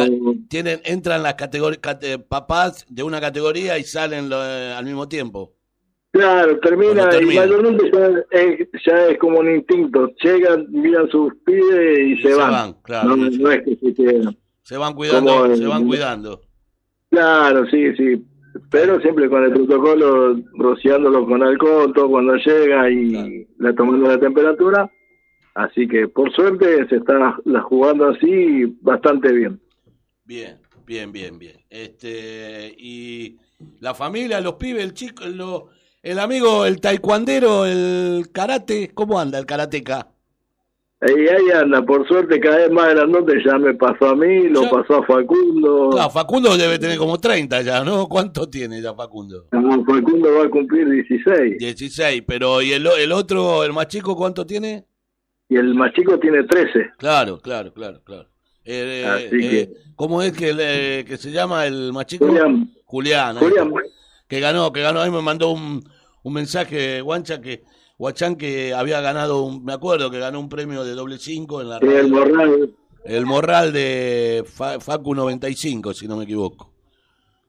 tienen, 0.48 0.80
entran 0.84 1.24
las 1.24 1.34
categorías, 1.34 1.80
papás 2.28 2.86
de 2.88 3.02
una 3.02 3.20
categoría 3.20 3.76
y 3.78 3.82
salen 3.82 4.28
lo- 4.28 4.44
eh, 4.44 4.72
al 4.74 4.84
mismo 4.84 5.08
tiempo. 5.08 5.54
Claro, 6.10 6.58
termina, 6.60 7.08
termina. 7.10 7.32
y 7.34 7.36
mayormente 7.48 7.90
ya 7.92 8.08
es, 8.40 8.68
ya 8.86 9.06
es 9.08 9.18
como 9.18 9.40
un 9.40 9.54
instinto, 9.54 10.10
llegan, 10.22 10.66
miran 10.70 11.08
sus 11.10 11.34
pibes 11.44 11.98
y, 12.00 12.16
se, 12.22 12.28
se 12.30 12.34
van. 12.34 12.50
van, 12.50 12.72
claro, 12.82 13.14
no, 13.16 13.30
sí. 13.30 13.38
no 13.38 13.50
es 13.50 13.62
que 13.62 13.76
se 13.76 13.94
quedan. 13.94 14.36
Se 14.62 14.76
van 14.76 14.94
cuidando, 14.94 15.42
Como 15.42 15.56
se 15.56 15.66
van 15.66 15.86
cuidando. 15.86 16.40
Claro, 17.10 17.66
sí, 17.70 17.94
sí. 17.96 18.24
Pero 18.70 19.00
siempre 19.00 19.28
con 19.28 19.44
el 19.44 19.52
protocolo, 19.52 20.36
rociándolo 20.54 21.26
con 21.26 21.42
alcohol, 21.42 21.92
todo 21.94 22.08
cuando 22.10 22.34
llega 22.36 22.90
y 22.90 23.10
Claro. 23.12 23.28
le 23.58 23.72
tomando 23.74 24.08
la 24.08 24.18
temperatura. 24.18 24.90
Así 25.54 25.86
que 25.88 26.08
por 26.08 26.32
suerte 26.32 26.86
se 26.88 26.96
está 26.96 27.38
la 27.44 27.60
jugando 27.62 28.08
así 28.08 28.64
bastante 28.80 29.32
bien. 29.32 29.60
Bien, 30.24 30.58
bien, 30.86 31.12
bien, 31.12 31.38
bien. 31.38 31.56
Este, 31.68 32.74
y 32.78 33.36
la 33.80 33.94
familia, 33.94 34.40
los 34.40 34.54
pibes, 34.54 34.84
el 34.84 34.94
chico, 34.94 35.24
lo- 35.26 35.68
el 36.10 36.18
amigo, 36.18 36.64
el 36.66 36.80
taekwondero, 36.80 37.66
el 37.66 38.28
karate, 38.32 38.90
¿cómo 38.94 39.18
anda 39.20 39.38
el 39.38 39.46
karateca? 39.46 40.08
Y 41.00 41.28
ahí 41.28 41.50
anda, 41.54 41.80
por 41.82 42.08
suerte 42.08 42.40
cada 42.40 42.56
vez 42.56 42.70
más 42.72 42.88
grandote 42.92 43.34
ya 43.44 43.56
me 43.56 43.72
pasó 43.74 44.06
a 44.08 44.16
mí, 44.16 44.48
lo 44.48 44.62
Ya. 44.62 44.70
pasó 44.70 44.96
a 44.96 45.06
Facundo. 45.06 45.90
Claro, 45.92 46.10
Facundo 46.10 46.56
debe 46.56 46.78
tener 46.78 46.98
como 46.98 47.18
30 47.18 47.62
ya, 47.62 47.84
¿no? 47.84 48.08
¿Cuánto 48.08 48.48
tiene 48.48 48.82
ya 48.82 48.92
Facundo? 48.94 49.46
Ah, 49.52 49.60
Facundo 49.86 50.28
va 50.34 50.46
a 50.46 50.50
cumplir 50.50 50.88
16 50.90 51.58
16, 51.58 52.22
pero 52.26 52.60
¿y 52.62 52.72
el, 52.72 52.84
otro, 53.12 53.62
el 53.62 53.72
más 53.72 53.86
chico, 53.86 54.16
cuánto 54.16 54.44
tiene? 54.44 54.84
y 55.50 55.56
el 55.56 55.74
más 55.74 55.92
chico 55.94 56.18
tiene 56.18 56.42
13. 56.44 56.90
Claro, 56.98 57.38
claro, 57.38 57.72
claro, 57.72 58.02
claro. 58.04 58.28
Eh, 58.64 59.06
Así 59.06 59.24
eh, 59.36 59.50
que- 59.50 59.70
¿Cómo 59.96 60.20
es 60.20 60.32
que, 60.32 60.52
le- 60.52 61.04
que 61.06 61.16
se 61.16 61.30
llama 61.30 61.64
el 61.66 61.90
más 61.92 62.04
chico? 62.06 62.26
Julián, 62.26 62.70
Julián. 62.84 63.36
Julián, 63.38 63.72
que 64.28 64.40
ganó, 64.40 64.70
que 64.74 64.82
ganó. 64.82 65.00
Ahí 65.00 65.10
me 65.10 65.22
mandó 65.22 65.50
un, 65.52 65.82
un 66.28 66.34
mensaje, 66.34 67.00
Guancha, 67.00 67.40
que 67.40 67.62
Guachán 67.98 68.36
que 68.36 68.72
había 68.72 69.00
ganado, 69.00 69.42
un, 69.42 69.64
me 69.64 69.72
acuerdo 69.72 70.10
que 70.10 70.18
ganó 70.20 70.38
un 70.38 70.48
premio 70.48 70.84
de 70.84 70.92
doble 70.92 71.18
cinco 71.18 71.60
en 71.60 71.68
la 71.70 71.78
sí, 71.80 71.86
el 71.86 71.92
radio. 71.92 72.08
Morral, 72.10 72.70
El 73.04 73.26
morral 73.26 73.72
de 73.72 74.44
Fa- 74.46 74.78
Facu 74.78 75.14
95, 75.14 75.92
si 75.94 76.06
no 76.06 76.16
me 76.16 76.24
equivoco. 76.24 76.72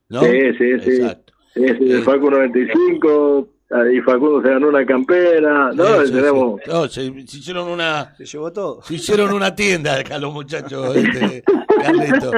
¿No? 0.08 0.22
Sí, 0.22 0.30
sí, 0.58 0.80
sí. 0.84 0.90
Exacto. 0.90 1.32
sí, 1.54 1.62
sí, 1.66 1.84
Eh. 1.90 1.94
el 1.96 2.02
Facu 2.02 2.30
95, 2.30 3.48
y 3.94 4.00
Facundo 4.00 4.42
se 4.42 4.48
ganó 4.48 4.68
una 4.68 4.84
campera. 4.84 5.70
No, 5.72 6.00
Sí, 6.00 6.06
sí, 6.08 6.12
tenemos... 6.14 6.60
sí. 6.64 6.70
No, 6.70 6.88
se, 6.88 7.26
se 7.28 7.36
hicieron 7.38 7.68
una, 7.68 8.12
Se 8.16 8.24
llevó 8.24 8.52
todo. 8.52 8.82
se 8.82 8.94
hicieron 8.94 9.32
una 9.32 9.54
tienda 9.54 9.94
acá 10.00 10.18
los 10.18 10.32
muchachos, 10.32 10.96
este, 10.96 11.44
Carlito. 11.80 12.32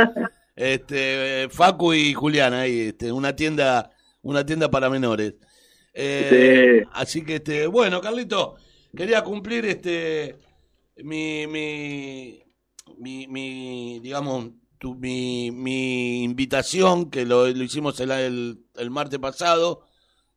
Este, 0.54 1.48
Facu 1.50 1.94
y 1.94 2.12
Julián 2.12 2.52
ahí, 2.52 2.80
este, 2.88 3.10
una 3.10 3.34
tienda, 3.34 3.90
una 4.20 4.44
tienda 4.44 4.70
para 4.70 4.90
menores. 4.90 5.34
Eh, 5.94 6.82
Sí. 6.84 6.88
Así 6.92 7.24
que, 7.24 7.36
este, 7.36 7.66
bueno, 7.66 8.00
Carlito, 8.00 8.56
quería 8.96 9.22
cumplir 9.24 9.64
este 9.66 10.36
mi, 10.98 11.46
mi, 11.46 12.42
mi, 12.98 13.26
mi, 13.28 14.00
digamos, 14.00 14.50
tu- 14.78 14.94
mi, 14.96 15.50
mi 15.50 16.22
invitación, 16.24 17.10
que 17.10 17.24
lo, 17.24 17.46
lo 17.48 17.62
hicimos 17.64 17.98
el, 18.00 18.10
el, 18.10 18.58
el 18.76 18.90
martes 18.90 19.18
pasado. 19.18 19.86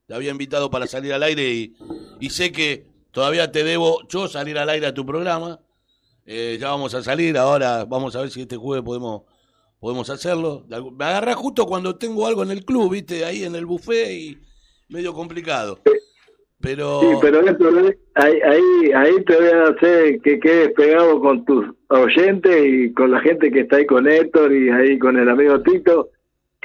Te 0.08 0.14
había 0.14 0.32
invitado 0.32 0.70
para 0.70 0.88
salir 0.88 1.14
al 1.14 1.24
aire 1.24 1.51
y, 1.51 1.76
y 2.20 2.30
sé 2.30 2.51
que 2.51 2.88
todavía 3.12 3.51
te 3.51 3.64
debo 3.64 4.08
yo 4.08 4.28
salir 4.28 4.58
al 4.58 4.70
aire 4.70 4.88
a 4.88 4.93
tu 4.93 5.06
programa. 5.06 5.62
Eh, 6.26 6.58
ya 6.60 6.70
vamos 6.70 6.93
a 6.95 7.03
salir, 7.03 7.38
ahora 7.38 7.86
vamos 7.86 8.16
a 8.16 8.22
ver 8.22 8.32
si 8.32 8.41
este 8.41 8.58
jueves 8.58 8.84
podemos 8.86 9.24
podemos 9.80 10.10
hacerlo. 10.10 10.66
Me 10.93 11.06
agarra 11.06 11.36
justo 11.36 11.66
cuando 11.68 11.97
tengo 11.97 12.26
algo 12.28 12.43
en 12.43 12.51
el 12.51 12.66
club, 12.66 12.91
viste, 12.93 13.26
ahí 13.26 13.43
en 13.43 13.56
el 13.56 13.66
buffet 13.66 14.12
y 14.12 14.38
medio 14.89 15.13
complicado. 15.13 15.79
Pero, 16.61 17.01
Sí, 17.01 17.07
pero 17.21 17.41
ahí, 18.15 18.39
ahí, 18.41 18.91
ahí 18.95 19.23
te 19.25 19.36
voy 19.36 19.47
a 19.47 19.63
hacer 19.67 20.21
que 20.21 20.39
quedes 20.39 20.71
pegado 20.71 21.19
con 21.19 21.45
tus 21.45 21.65
oyentes 21.89 22.65
y 22.65 22.93
con 22.93 23.11
la 23.11 23.19
gente 23.19 23.51
que 23.51 23.61
está 23.61 23.75
ahí 23.75 23.86
con 23.86 24.07
Héctor 24.07 24.53
y 24.53 24.69
ahí 24.69 24.97
con 24.97 25.17
el 25.19 25.29
amigo 25.29 25.61
Tito, 25.61 26.09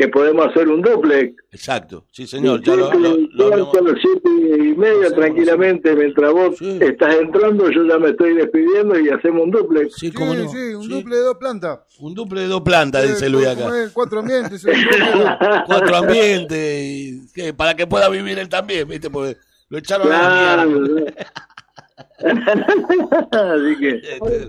que 0.01 0.09
podemos 0.09 0.47
hacer 0.47 0.67
un 0.69 0.81
duplex. 0.81 1.35
exacto, 1.53 2.07
sí 2.11 2.27
señor, 2.27 2.63
ya 2.63 2.75
lo, 2.75 2.91
lo- 2.95 3.71
son 3.73 3.85
las 3.87 4.01
siete 4.01 4.31
y 4.65 4.75
media 4.75 5.11
tranquilamente, 5.15 5.95
mientras 5.95 6.33
vos 6.33 6.61
estás 6.63 7.17
entrando, 7.17 7.71
yo 7.71 7.85
ya 7.85 7.99
me 7.99 8.09
estoy 8.11 8.35
despidiendo 8.35 8.99
y 8.99 9.11
hacemos 9.11 9.43
un 9.45 9.51
duplex. 9.51 9.95
Sí, 9.97 10.11
Sí, 10.11 10.49
sí, 10.53 10.75
un 10.75 10.89
duple 10.89 11.17
de 11.17 11.23
dos 11.23 11.37
plantas. 11.39 11.81
Un 11.99 12.15
duple 12.15 12.41
de 12.41 12.47
dos 12.47 12.63
plantas, 12.63 13.07
dice 13.07 13.29
Luis 13.29 13.47
acá. 13.47 13.69
Cuatro 13.93 14.21
ambientes. 14.21 14.65
eh, 14.65 14.73
Cuatro 15.67 15.97
ambientes, 15.97 17.29
y, 17.37 17.53
para 17.53 17.75
que 17.77 17.87
pueda 17.87 18.09
vivir 18.09 18.39
él 18.39 18.49
también, 18.49 18.89
viste, 18.89 19.11
porque 19.11 19.37
lo 19.69 19.77
echaron 19.79 20.11
a 20.11 20.57
la 20.57 20.65
mierda. 20.65 21.13
Así 22.21 23.77
que. 23.79 23.89
Este, 23.97 24.49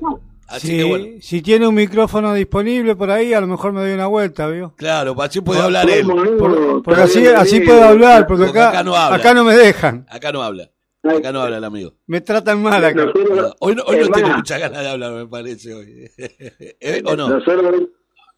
Así 0.51 0.67
si, 0.67 0.77
que 0.77 0.83
bueno, 0.83 1.05
si 1.21 1.41
tiene 1.41 1.67
un 1.67 1.75
micrófono 1.75 2.33
disponible 2.33 2.95
por 2.95 3.09
ahí, 3.09 3.33
a 3.33 3.41
lo 3.41 3.47
mejor 3.47 3.73
me 3.73 3.81
doy 3.81 3.93
una 3.93 4.07
vuelta, 4.07 4.47
¿vio? 4.47 4.73
claro, 4.75 5.15
así 5.21 5.41
puede 5.41 5.61
hablar 5.61 5.89
él. 5.89 6.05
Por- 6.05 6.83
porque 6.83 7.01
así, 7.01 7.25
así 7.27 7.61
puedo 7.61 7.83
hablar, 7.83 8.27
porque 8.27 8.45
Porque 8.45 8.59
acá, 8.59 8.69
acá 8.69 8.83
no 8.83 8.95
habla. 8.95 9.15
acá 9.17 9.33
no 9.33 9.43
me 9.43 9.55
dejan. 9.55 10.05
Acá 10.09 10.31
no 10.31 10.41
habla. 10.43 10.69
Acá 11.03 11.31
no 11.31 11.41
habla 11.41 11.57
el 11.57 11.63
amigo. 11.63 11.93
Me 12.05 12.21
tratan 12.21 12.61
mal 12.61 12.83
acá. 12.85 13.11
Hoy 13.59 13.73
no, 13.75 13.83
hoy 13.87 13.95
no 13.97 14.03
Es 14.03 14.11
tiene 14.11 14.29
más. 14.29 14.37
mucha 14.37 14.57
ganas 14.59 14.81
de 14.83 14.89
hablar, 14.89 15.11
me 15.13 15.25
parece 15.27 15.73
hoy. 15.73 16.11
¿Eh? 16.17 17.01
¿O 17.05 17.15
no? 17.15 17.27
Nosotros, 17.29 17.75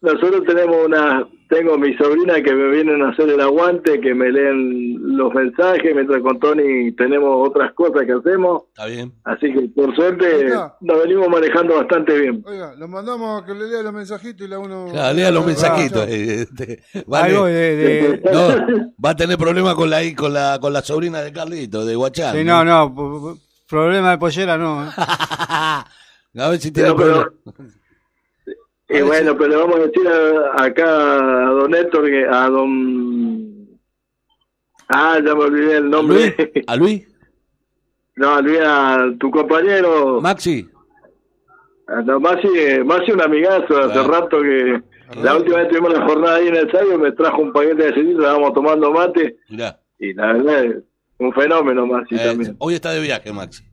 nosotros 0.04 0.42
tenemos 0.46 0.76
una, 0.86 1.26
tengo 1.48 1.78
mi 1.78 1.94
sobrina 1.96 2.34
que 2.42 2.54
me 2.54 2.70
vienen 2.70 3.02
a 3.02 3.08
hacer 3.10 3.28
el 3.30 3.40
aguante, 3.40 4.00
que 4.00 4.14
me 4.14 4.30
leen 4.30 5.16
los 5.16 5.32
mensajes, 5.32 5.94
mientras 5.94 6.20
con 6.22 6.38
Tony 6.38 6.92
tenemos 6.92 7.48
otras 7.48 7.72
cosas 7.74 8.02
que 8.06 8.12
hacemos. 8.12 8.64
Está 8.68 8.86
bien. 8.86 9.12
Así 9.24 9.52
que 9.52 9.68
por 9.74 9.94
suerte 9.96 10.50
nos 10.80 11.02
venimos 11.02 11.28
manejando 11.28 11.76
bastante 11.76 12.18
bien. 12.20 12.42
Oiga, 12.46 12.74
lo 12.76 12.86
mandamos 12.88 13.42
a 13.42 13.46
que 13.46 13.54
le 13.54 13.66
lea 13.68 13.82
los 13.82 13.92
mensajitos 13.92 14.46
y 14.46 14.50
la 14.50 14.58
uno. 14.58 14.86
Claro, 14.92 15.14
lea 15.16 15.30
los 15.30 15.46
mensajitos. 15.46 16.06
eh, 16.08 16.42
este, 16.42 16.82
vale. 17.06 17.30
Algo 17.34 17.46
de, 17.46 17.76
de- 17.76 18.20
No, 18.32 18.92
va 19.04 19.10
a 19.10 19.16
tener 19.16 19.38
problemas 19.38 19.74
con 19.74 19.88
la, 19.90 20.00
con 20.16 20.32
la 20.34 20.58
con 20.60 20.72
la 20.72 20.82
sobrina 20.82 21.20
de 21.22 21.32
Carlito, 21.32 21.84
de 21.86 21.94
Guachán. 21.96 22.36
sí, 22.36 22.44
no, 22.44 22.64
no, 22.64 23.36
problema 23.68 24.10
de 24.12 24.18
pollera 24.18 24.58
no. 24.58 24.84
¿eh? 24.84 24.90
A 26.36 26.48
ver 26.50 26.58
si 26.60 26.70
tiene 26.72 26.92
pero- 26.94 27.32
problemas. 27.46 27.74
Y 28.98 29.02
bueno, 29.02 29.36
pero 29.36 29.48
le 29.50 29.56
vamos 29.56 29.76
a 29.76 29.78
decir 29.86 30.08
a- 30.08 30.62
acá 30.64 31.46
a 31.46 31.50
don 31.50 31.74
Héctor, 31.74 32.04
a 32.30 32.48
don... 32.48 33.68
Ah, 34.88 35.18
ya 35.24 35.34
me 35.34 35.44
olvidé 35.44 35.76
el 35.78 35.90
nombre. 35.90 36.34
¿A 36.66 36.76
Luis? 36.76 37.08
No, 38.16 38.40
Luis, 38.40 38.60
a 38.64 39.06
tu 39.18 39.28
compañero. 39.28 40.20
Maxi. 40.20 40.68
No, 42.04 42.20
Masi, 42.20 42.46
eh, 42.56 42.84
Masi 42.84 43.10
un 43.10 43.20
amigazo, 43.20 43.76
hace 43.76 43.92
Claro. 43.92 44.08
rato 44.08 44.40
que 44.40 44.80
la 45.20 45.36
última 45.36 45.56
vez 45.58 45.68
tuvimos 45.68 45.92
la 45.94 46.06
jornada 46.06 46.36
ahí 46.36 46.46
en 46.46 46.54
el 46.54 46.70
sabio, 46.70 46.96
me 46.96 47.10
trajo 47.10 47.42
un 47.42 47.52
paquete 47.52 47.74
de 47.82 47.92
cerillos, 47.92 48.20
estábamos 48.20 48.52
tomando 48.54 48.92
mate 48.92 49.36
Mirá. 49.50 49.80
y 49.98 50.14
la 50.14 50.32
verdad 50.32 50.64
un 51.18 51.32
fenómeno 51.32 51.86
Masi 51.88 52.14
Eh, 52.14 52.18
también. 52.24 52.54
hoy 52.60 52.74
está 52.74 52.92
de 52.92 53.00
viaje, 53.00 53.32
Maxi. 53.32 53.64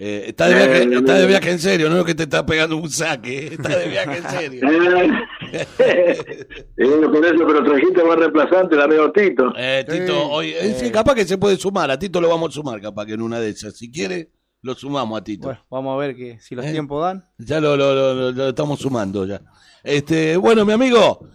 Eh, 0.00 0.26
está, 0.28 0.46
de 0.48 0.54
viaje, 0.54 0.82
Eh, 0.84 0.94
está 0.96 1.14
de 1.14 1.26
viaje 1.26 1.50
en 1.50 1.58
serio, 1.58 1.90
no 1.90 1.98
es 1.98 2.04
que 2.04 2.14
te 2.14 2.22
está 2.22 2.46
pegando 2.46 2.76
un 2.76 2.88
saque, 2.88 3.38
eh, 3.38 3.48
está 3.54 3.76
de 3.76 3.88
viaje 3.88 4.18
en 4.18 4.30
serio. 4.30 4.68
Eh, 5.50 6.16
por 6.76 7.24
eso, 7.26 7.46
pero 7.46 7.64
trajiste 7.64 8.04
más 8.04 8.16
reemplazante, 8.18 8.74
el 8.74 8.82
amigo 8.82 9.10
Tito. 9.12 9.52
Eh, 9.56 9.84
Tito, 9.88 10.30
hoy, 10.30 10.50
eh, 10.50 10.76
sí, 10.78 10.90
capaz 10.90 11.14
que 11.14 11.24
se 11.24 11.38
puede 11.38 11.56
sumar, 11.56 11.90
a 11.90 11.98
Tito 11.98 12.20
lo 12.20 12.28
vamos 12.28 12.50
a 12.50 12.52
sumar, 12.52 12.80
capaz 12.80 13.06
que 13.06 13.14
en 13.14 13.22
una 13.22 13.40
de 13.40 13.48
esas. 13.50 13.74
Si 13.76 13.90
quiere, 13.90 14.30
lo 14.62 14.74
sumamos 14.74 15.18
a 15.20 15.24
Tito. 15.24 15.46
Bueno, 15.48 15.64
vamos 15.70 15.94
a 15.94 15.98
ver 16.06 16.14
que 16.16 16.38
si 16.40 16.54
los 16.54 16.64
Eh. 16.66 16.72
tiempos 16.72 17.02
dan. 17.02 17.24
Ya 17.38 17.60
lo, 17.60 17.76
lo, 17.76 17.94
lo- 17.94 18.14
lo- 18.14 18.32
lo 18.32 18.48
estamos 18.50 18.78
sumando 18.80 19.24
ya. 19.26 19.40
Este, 19.82 20.36
bueno, 20.36 20.64
mi 20.64 20.72
amigo, 20.72 21.28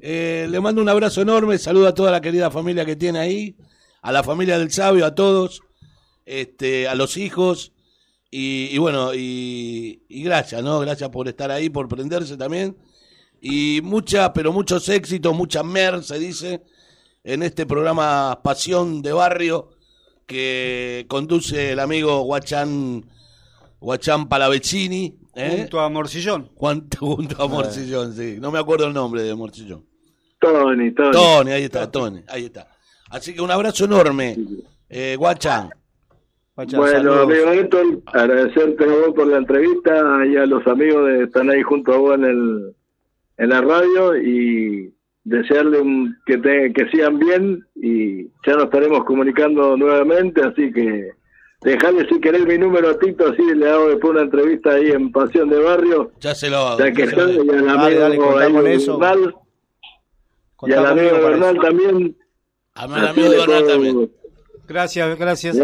eh, 0.00 0.46
le 0.48 0.60
mando 0.60 0.80
un 0.80 0.88
abrazo 0.88 1.20
enorme, 1.22 1.58
saludo 1.58 1.88
a 1.88 1.94
toda 1.94 2.10
la 2.12 2.20
querida 2.20 2.50
familia 2.50 2.84
que 2.84 2.96
tiene 2.96 3.18
ahí, 3.18 3.56
a 4.02 4.12
la 4.12 4.22
familia 4.22 4.58
del 4.58 4.70
sabio, 4.70 5.04
a 5.04 5.14
todos, 5.14 5.62
este, 6.24 6.86
a 6.88 6.94
los 6.94 7.16
hijos, 7.16 7.72
y, 8.30 8.68
y 8.72 8.78
bueno, 8.78 9.14
y, 9.14 10.02
y 10.08 10.22
gracias, 10.22 10.62
¿no? 10.62 10.80
Gracias 10.80 11.08
por 11.10 11.28
estar 11.28 11.50
ahí, 11.50 11.70
por 11.70 11.88
prenderse 11.88 12.36
también. 12.36 12.76
Y 13.40 13.80
mucha, 13.82 14.32
pero 14.32 14.52
muchos 14.52 14.88
éxitos, 14.88 15.34
mucha 15.34 15.62
mer, 15.62 16.02
se 16.02 16.18
dice, 16.18 16.62
en 17.24 17.42
este 17.42 17.66
programa 17.66 18.40
Pasión 18.42 19.00
de 19.02 19.12
Barrio 19.12 19.70
que 20.26 21.06
conduce 21.08 21.72
el 21.72 21.80
amigo 21.80 22.20
Guachán, 22.22 23.04
Guachán 23.80 24.28
Palavecini. 24.28 25.18
¿eh? 25.34 25.54
Junto 25.56 25.80
a 25.80 25.88
Morcillón. 25.88 26.50
Junto 26.56 27.42
a 27.42 27.48
Morcillón, 27.48 28.14
sí. 28.14 28.36
No 28.38 28.50
me 28.50 28.58
acuerdo 28.58 28.86
el 28.86 28.92
nombre 28.92 29.22
de 29.22 29.34
Morcillón. 29.34 29.86
Tony, 30.38 30.92
Tony. 30.92 31.10
Tony, 31.12 31.50
ahí 31.50 31.64
está, 31.64 31.90
Tony, 31.90 32.22
ahí 32.28 32.44
está. 32.44 32.68
Así 33.10 33.34
que 33.34 33.40
un 33.40 33.50
abrazo 33.50 33.86
enorme, 33.86 34.36
eh, 34.88 35.16
Guachán. 35.18 35.70
Bueno, 36.66 36.86
saludos. 36.86 37.22
amigo 37.22 37.50
Héctor, 37.52 37.84
agradecerte 38.06 38.84
a 38.84 38.86
vos 38.88 39.14
por 39.14 39.26
la 39.28 39.36
entrevista 39.38 40.26
y 40.26 40.36
a 40.36 40.46
los 40.46 40.66
amigos 40.66 41.08
que 41.08 41.22
están 41.24 41.50
ahí 41.50 41.62
junto 41.62 41.92
a 41.92 41.98
vos 41.98 42.14
en, 42.16 42.24
el, 42.24 42.74
en 43.38 43.48
la 43.48 43.60
radio 43.60 44.16
y 44.16 44.92
desearle 45.24 45.80
un- 45.80 46.16
que, 46.26 46.38
te- 46.38 46.72
que 46.72 46.88
sigan 46.90 47.18
bien 47.18 47.64
y 47.76 48.24
ya 48.46 48.54
nos 48.54 48.64
estaremos 48.64 49.04
comunicando 49.04 49.76
nuevamente, 49.76 50.40
así 50.42 50.72
que 50.72 51.10
dejarle 51.62 52.08
si 52.08 52.20
querés 52.20 52.44
mi 52.46 52.58
número 52.58 52.90
a 52.90 52.98
Tito, 52.98 53.28
así 53.28 53.42
le 53.54 53.68
hago 53.70 53.88
después 53.90 54.12
una 54.12 54.22
entrevista 54.22 54.70
ahí 54.72 54.90
en 54.90 55.12
Pasión 55.12 55.48
de 55.50 55.60
Barrio, 55.60 56.10
Ya 56.20 56.34
se 56.34 56.48
lo. 56.50 56.76
ya 56.78 56.90
que 56.92 57.02
ya 57.06 57.10
está, 57.10 57.30
y 57.30 57.38
al 57.38 57.68
amigo 57.68 58.38
dale, 58.38 58.74
eso. 58.74 58.98
Bernal, 58.98 59.34
y 60.62 60.72
al 60.72 60.86
amigo 60.86 61.16
Bernal 61.18 61.58
también. 61.60 62.16
A 62.74 62.88
mi 62.88 62.94
así 62.94 63.06
amigo 63.20 63.30
Bernal 63.46 63.66
también. 63.66 64.10
Gracias, 64.66 65.18
gracias. 65.18 65.56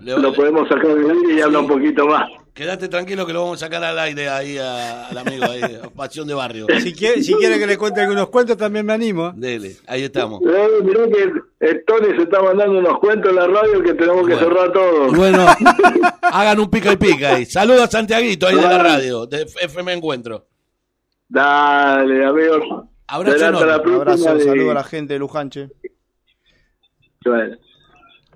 Le- 0.00 0.18
lo 0.18 0.32
podemos 0.34 0.68
sacar 0.68 0.94
del 0.94 1.10
aire 1.10 1.34
y 1.34 1.40
habla 1.40 1.58
Sí. 1.60 1.64
un 1.64 1.70
poquito 1.70 2.06
más. 2.06 2.28
Quédate 2.54 2.86
tranquilo 2.88 3.24
que 3.24 3.32
lo 3.32 3.44
vamos 3.44 3.62
a 3.62 3.66
sacar 3.66 3.82
al 3.82 3.98
aire 3.98 4.28
ahí 4.28 4.58
a- 4.58 5.06
al 5.08 5.16
amigo 5.18 5.44
ahí, 5.44 5.62
a 5.62 5.88
Pasión 5.88 6.28
de 6.28 6.34
Barrio. 6.34 6.66
Si 6.82 6.92
quiere, 6.92 7.22
si 7.22 7.32
quiere 7.34 7.58
que 7.58 7.66
le 7.66 7.78
cuente 7.78 8.02
algunos 8.02 8.28
cuentos, 8.28 8.58
también 8.58 8.84
me 8.84 8.92
animo. 8.92 9.28
¿eh? 9.28 9.32
Dele, 9.36 9.76
ahí 9.86 10.02
estamos. 10.02 10.40
Eh, 10.42 10.68
mirá 10.84 11.06
que 11.08 11.32
el 11.66 11.84
Tony 11.86 12.14
se 12.14 12.24
está 12.24 12.42
mandando 12.42 12.78
unos 12.78 12.98
cuentos 12.98 13.30
en 13.30 13.36
la 13.36 13.46
radio 13.46 13.82
que 13.82 13.94
tenemos 13.94 14.26
que 14.26 14.34
Bueno. 14.34 14.48
cerrar 14.48 14.72
todo. 14.72 15.08
Y 15.08 15.14
bueno, 15.16 15.46
hagan 16.22 16.60
un 16.60 16.68
pica 16.70 16.92
y 16.92 16.96
pica 16.96 17.36
ahí. 17.36 17.46
Saludos 17.46 17.82
a 17.84 17.86
Santiaguito 17.90 18.46
ahí 18.46 18.56
de 18.56 18.62
la 18.62 18.78
radio, 18.82 19.24
de 19.26 19.46
FM 19.62 19.92
Encuentro. 19.94 20.46
Dale, 21.28 22.24
amigos. 22.26 22.64
Abrazo 23.06 23.46
abrazo, 23.46 24.36
y- 24.36 24.42
saludo 24.42 24.70
a 24.72 24.74
la 24.74 24.84
gente 24.84 25.14
de 25.14 25.18
Lujanche. 25.18 25.68
Bueno, 27.24 27.56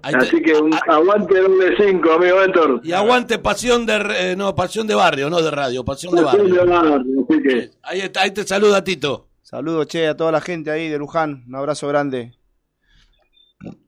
Así 0.02 0.40
que 0.40 0.52
un 0.54 0.70
aguante 0.88 1.40
doble 1.40 1.74
cinco, 1.76 2.12
amigo 2.12 2.40
Héctor. 2.42 2.80
Y 2.84 2.92
aguante 2.92 3.38
pasión 3.38 3.84
de 3.86 3.94
eh, 4.32 4.34
no, 4.36 4.54
pasión 4.54 4.86
de 4.86 4.94
barrio, 4.94 5.28
no 5.30 5.40
de 5.42 5.50
radio, 5.50 5.84
pasión 5.84 6.14
de 6.14 6.22
Pasión 6.22 6.50
de 6.50 6.58
barrio. 6.58 6.80
barrio, 6.90 7.26
así 7.28 7.42
que 7.42 7.70
Ahí 7.82 8.00
está, 8.00 8.22
ahí 8.22 8.30
te 8.30 8.44
saluda 8.46 8.84
Tito. 8.84 9.28
Saludos, 9.42 9.86
che, 9.88 10.06
a 10.08 10.16
toda 10.16 10.32
la 10.32 10.40
gente 10.40 10.70
ahí 10.70 10.88
de 10.88 10.98
Luján. 10.98 11.44
Un 11.48 11.54
abrazo 11.56 11.88
grande. 11.88 12.34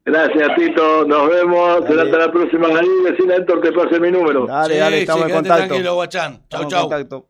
gracias, 0.05 0.49
Tito. 0.57 1.05
Nos 1.05 1.29
vemos. 1.29 1.85
Será 1.87 2.03
hasta 2.03 2.19
la 2.19 2.33
próxima. 2.33 2.69
Ahí, 2.69 2.89
vecina 3.05 3.37
Héctor, 3.37 3.61
te 3.61 3.73
pase 3.73 4.01
mi 4.01 4.11
número. 4.11 4.47
Dale, 4.47 4.75
Sí, 4.75 4.81
dale, 4.81 4.97
sí, 4.97 5.03
estamos 5.03 5.27
en 5.29 5.35
contacto. 5.35 5.67
tranquilo, 5.67 5.95
guachán. 5.95 6.43
Chau, 6.49 6.69
chau. 6.69 7.29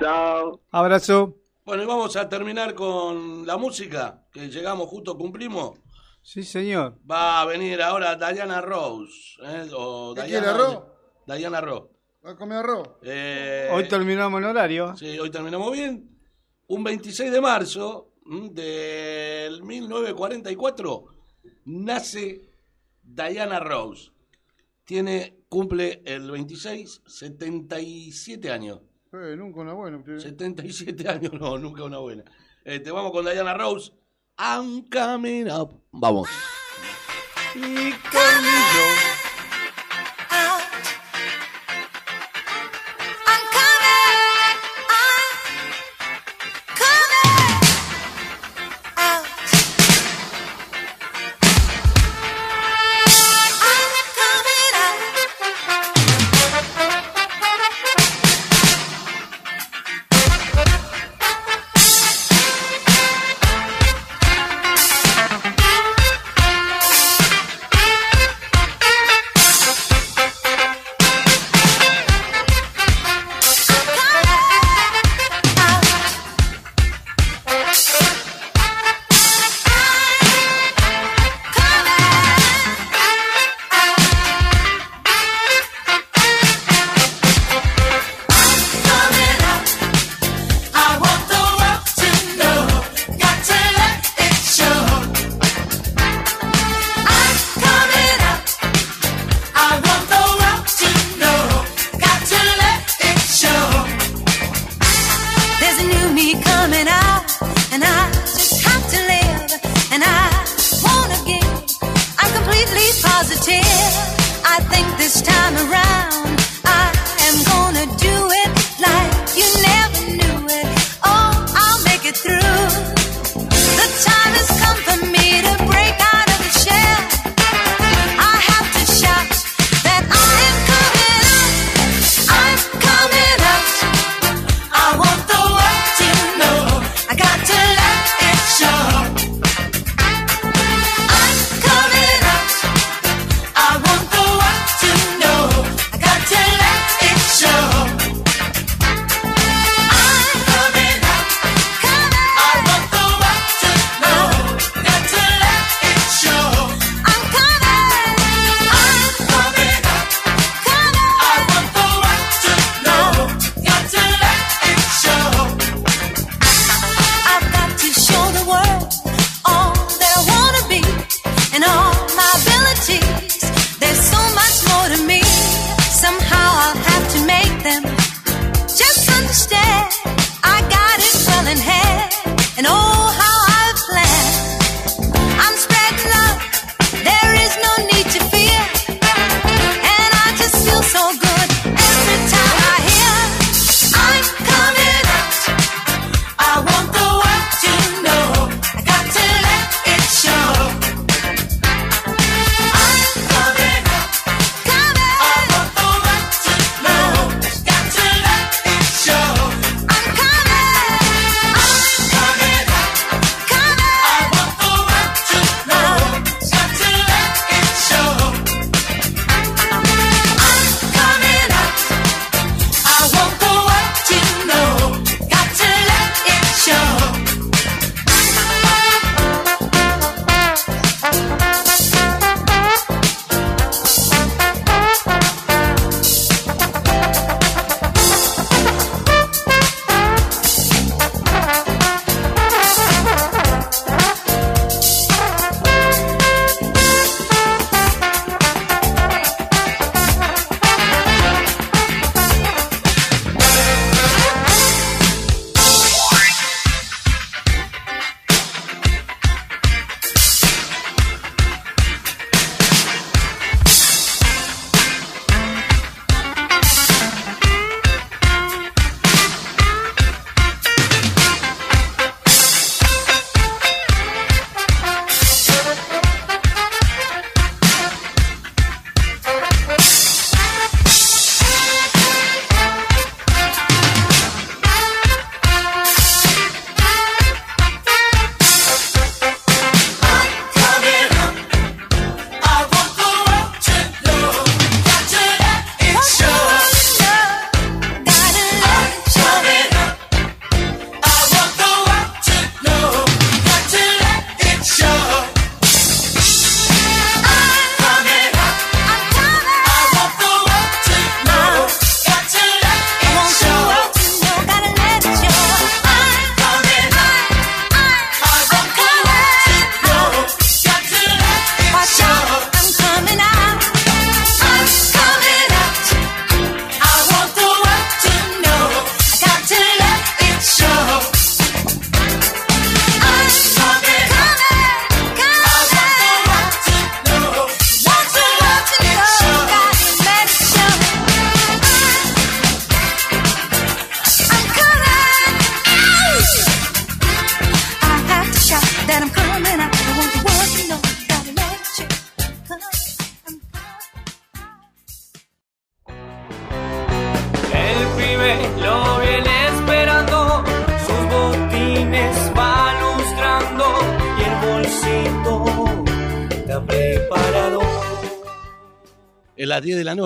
Chao. 0.00 0.60
Abrazo. 0.70 1.36
Bueno, 1.64 1.82
y 1.82 1.86
vamos 1.86 2.16
a 2.16 2.28
terminar 2.28 2.74
con 2.74 3.46
la 3.46 3.56
música, 3.56 4.22
que 4.32 4.48
llegamos 4.48 4.88
justo, 4.88 5.16
cumplimos. 5.16 5.78
Sí, 6.22 6.42
señor. 6.42 6.98
Va 7.10 7.40
a 7.40 7.44
venir 7.46 7.80
ahora 7.82 8.14
Diana 8.16 8.60
Rose. 8.60 9.38
¿eh? 9.42 9.68
O 9.74 10.14
¿Qué 10.14 10.22
Diana, 10.24 10.46
quiere, 10.46 10.62
arroz? 10.64 10.84
Diana 11.26 11.60
Rose. 11.60 11.88
¿Va 12.24 12.30
a 12.32 12.36
comer 12.36 12.58
arroz? 12.58 12.88
Eh, 13.02 13.68
Hoy 13.72 13.88
terminamos 13.88 14.38
en 14.40 14.44
horario. 14.44 14.96
Sí, 14.96 15.18
hoy 15.18 15.30
terminamos 15.30 15.72
bien. 15.72 16.08
Un 16.66 16.84
26 16.84 17.32
de 17.32 17.40
marzo 17.40 18.12
del 18.52 19.62
1944 19.62 21.04
nace 21.64 22.42
Diana 23.02 23.58
Rose. 23.60 24.10
Tiene, 24.84 25.44
cumple 25.48 26.02
el 26.04 26.30
26, 26.30 27.02
77 27.06 28.50
años. 28.50 28.80
Eh, 29.12 29.34
nunca 29.36 29.60
una 29.60 29.72
buena. 29.72 29.96
usted. 29.98 30.18
77 30.18 31.08
años, 31.08 31.32
no, 31.40 31.58
nunca 31.58 31.84
una 31.84 31.98
buena. 31.98 32.24
Este, 32.64 32.90
vamos 32.90 33.12
con 33.12 33.24
Diana 33.24 33.54
Rose. 33.54 33.92
I'm 34.42 34.88
coming 34.88 35.50
up. 35.50 35.70
Vamos. 35.92 36.30
Y. 37.54 39.19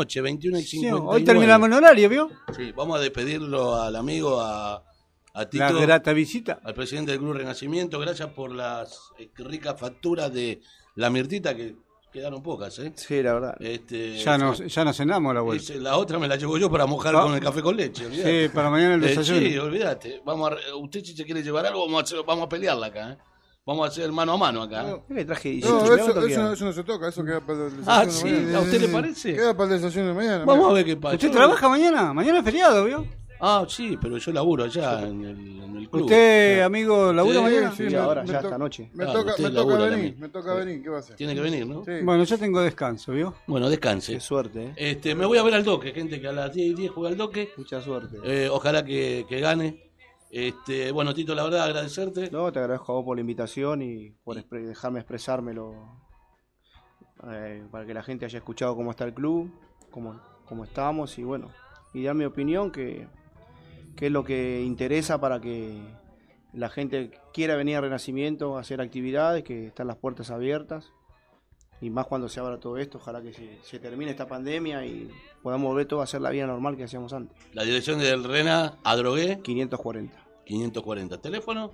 noche, 0.05 0.21
21 0.21 0.59
y 0.59 0.63
Sí, 0.63 0.79
59. 0.79 1.07
hoy 1.17 1.25
terminamos 1.25 1.67
en 1.69 1.73
horario, 1.75 2.09
¿vio? 2.09 2.31
Sí, 2.57 2.73
vamos 2.73 2.99
a 2.99 3.03
despedirlo 3.03 3.75
al 3.77 3.97
amigo, 3.97 4.41
a, 4.41 4.83
a 5.35 5.47
Tito. 5.49 5.65
La 5.65 5.73
grata 5.73 6.13
visita. 6.13 6.61
Al 6.63 6.75
presidente 6.75 7.11
del 7.13 7.21
Club 7.21 7.35
Renacimiento. 7.35 7.99
Gracias 7.99 8.29
por 8.31 8.53
las 8.53 9.11
eh, 9.19 9.31
ricas 9.37 9.79
facturas 9.79 10.33
de 10.33 10.61
la 10.97 11.11
Mirtita, 11.11 11.55
que 11.57 11.75
quedaron 12.13 12.43
pocas, 12.43 12.79
¿eh? 12.79 12.93
Sí, 12.95 13.21
la 13.23 13.33
verdad. 13.35 13.57
Este, 13.59 14.17
Ya 14.19 14.39
nos, 14.39 14.59
ya 14.59 14.85
nos 14.85 14.97
cenamos 14.97 15.35
la 15.35 15.41
vuelta. 15.41 15.75
La 15.81 15.97
otra 15.97 16.19
me 16.21 16.29
la 16.29 16.37
llevo 16.37 16.57
yo 16.59 16.71
para 16.71 16.87
mojar 16.87 17.17
Ah. 17.17 17.23
con 17.23 17.35
el 17.35 17.41
café 17.41 17.61
con 17.63 17.77
leche. 17.77 18.07
olvidate. 18.07 18.43
Sí, 18.49 18.55
para 18.55 18.71
mañana 18.71 18.95
el 18.95 19.03
Eh, 19.03 19.09
desayuno. 19.09 19.41
sí, 19.41 19.59
olvídate. 19.59 20.23
Vamos 20.25 20.53
a, 20.53 20.77
usted 20.77 21.03
si 21.03 21.17
se 21.17 21.25
quiere 21.25 21.43
llevar 21.43 21.67
algo, 21.67 21.85
vamos 21.87 22.13
a, 22.13 22.23
vamos 22.23 22.47
a 22.47 22.49
pelearla 22.49 22.87
acá. 22.87 23.13
¿eh? 23.13 23.19
Vamos 23.67 23.87
a 23.87 23.89
hacer 23.89 24.13
mano 24.13 24.33
a 24.33 24.37
mano 24.37 24.63
acá. 24.63 24.85
¿Qué 25.09 25.15
le 25.15 25.25
traje 25.25 25.55
No, 25.63 25.83
18 25.85 26.27
eso, 26.53 26.65
no 26.67 26.73
se 26.75 26.85
toca, 26.85 27.09
eso 27.09 27.25
queda 27.25 27.41
para 27.41 27.65
el 27.67 27.71
desayuno 27.71 27.87
Ah, 27.91 28.05
de 28.05 28.11
sí, 28.13 28.25
mañana. 28.27 28.59
¿a 28.59 28.61
usted 28.61 28.81
le 28.83 28.89
parece? 28.89 29.35
Queda 29.35 29.57
para 29.57 29.75
el 29.75 29.81
desayuno 29.81 30.09
de 30.09 30.15
mañana. 30.15 30.39
Vamos 30.45 30.57
mira. 30.59 30.69
a 30.71 30.73
ver 30.75 30.85
qué 30.85 30.97
pasa. 30.99 31.15
¿Usted 31.17 31.31
trabaja 31.31 31.69
mañana? 31.71 32.13
Mañana 32.13 32.39
es 32.41 32.45
feriado, 32.45 32.85
¿vio? 32.85 33.07
Ah, 33.41 33.65
sí, 33.67 33.99
pero 34.01 34.19
yo 34.19 34.33
laburo 34.33 34.65
allá 34.65 35.01
en 35.09 35.25
el, 35.25 35.63
en 35.63 35.77
el 35.79 35.89
club. 35.89 36.03
¿Usted, 36.03 36.61
amigo, 36.61 37.11
labura 37.11 37.37
Sí, 37.39 37.43
mañana? 37.43 37.71
Sí, 37.71 37.77
Sí, 37.89 37.91
me- 37.95 37.97
ahora, 37.97 38.23
me 38.23 38.29
ya 38.33 38.41
esta 38.41 38.59
noche. 38.59 38.91
Me 38.93 39.05
Claro, 39.05 39.21
toca, 39.25 39.35
me 39.43 39.51
toca 39.51 39.75
venir, 39.77 39.91
también. 39.91 40.17
me 40.21 40.29
toca 40.29 40.55
venir, 40.55 40.83
¿qué 40.83 40.89
va 40.91 40.97
a 40.97 41.01
hacer? 41.01 41.17
Tiene 41.17 41.35
que 41.35 41.41
venir, 41.41 41.67
¿no? 41.67 41.85
Sí. 41.87 41.93
Bueno, 42.03 42.25
yo 42.25 42.39
tengo 42.39 42.61
descanso, 42.61 43.13
¿vio? 43.13 43.35
Bueno, 43.47 43.71
descanse. 43.71 44.13
Qué 44.13 44.21
suerte, 44.21 44.63
¿eh? 44.67 44.73
Este, 44.77 45.15
me 45.15 45.25
voy 45.25 45.39
a 45.39 45.43
ver 45.43 45.55
al 45.55 45.65
Doque, 45.65 45.93
gente 45.93 46.21
que 46.21 46.29
a 46.29 46.33
las 46.33 46.53
10 46.53 46.69
y 46.71 46.75
10 46.75 46.91
juega 46.93 47.09
al 47.09 47.17
Doque. 47.17 47.51
Mucha 47.57 47.81
suerte. 47.81 48.19
Eh, 48.25 48.49
ojalá 48.51 48.85
que, 48.85 49.25
que 49.27 49.41
gane. 49.41 49.81
Este, 50.37 50.91
bueno, 50.91 51.15
Tito, 51.15 51.33
la 51.33 51.45
verdad, 51.45 51.63
agradecerte. 51.63 52.29
No, 52.33 52.51
te 52.51 52.59
agradezco 52.59 52.91
a 52.91 52.97
vos 52.97 53.05
por 53.05 53.17
la 53.17 53.21
invitación 53.21 53.83
y 53.83 54.11
por 54.25 54.37
expre- 54.37 54.65
dejarme 54.67 54.99
expresármelo 54.99 56.03
eh, 57.31 57.65
para 57.71 57.87
que 57.87 57.95
la 57.95 58.03
gente 58.03 58.25
haya 58.25 58.39
escuchado 58.39 58.75
cómo 58.75 58.91
está 58.91 59.05
el 59.05 59.15
club, 59.15 59.49
cómo, 59.93 60.21
cómo 60.47 60.65
estamos 60.65 61.17
y 61.19 61.23
bueno, 61.23 61.51
y 61.93 62.03
dar 62.03 62.17
mi 62.17 62.25
opinión 62.25 62.73
que, 62.73 63.07
que 63.97 64.07
es 64.07 64.13
lo 64.13 64.25
que 64.25 64.63
interesa 64.65 65.21
para 65.21 65.41
que 65.41 65.81
la 66.53 66.69
gente 66.69 67.13
quiera 67.33 67.55
venir 67.55 67.77
a 67.77 67.83
Renacimiento 67.83 68.57
a 68.57 68.61
hacer 68.63 68.81
actividades, 68.81 69.45
que 69.45 69.69
están 69.69 69.87
las 69.87 69.99
puertas 69.99 70.33
abiertas 70.33 70.91
y 71.81 71.91
más 71.91 72.07
cuando 72.07 72.29
se 72.29 72.41
abra 72.41 72.59
todo 72.59 72.79
esto, 72.79 72.99
ojalá 72.99 73.23
que 73.23 73.33
se, 73.33 73.59
se 73.63 73.79
termine 73.79 74.11
esta 74.11 74.27
pandemia 74.27 74.85
y 74.85 75.09
podamos 75.45 75.69
volver 75.69 75.87
todo 75.87 76.01
a 76.01 76.05
hacer 76.05 76.21
la 76.21 76.31
vida 76.31 76.49
normal 76.49 76.77
que 76.77 76.83
hacíamos 76.83 77.13
antes. 77.13 77.37
La 77.53 77.63
dirección 77.63 78.01
del 78.01 78.25
Rena 78.25 78.79
Adrogué 78.83 79.39
540. 79.43 80.24
540. 80.45 81.21
¿Teléfono? 81.21 81.73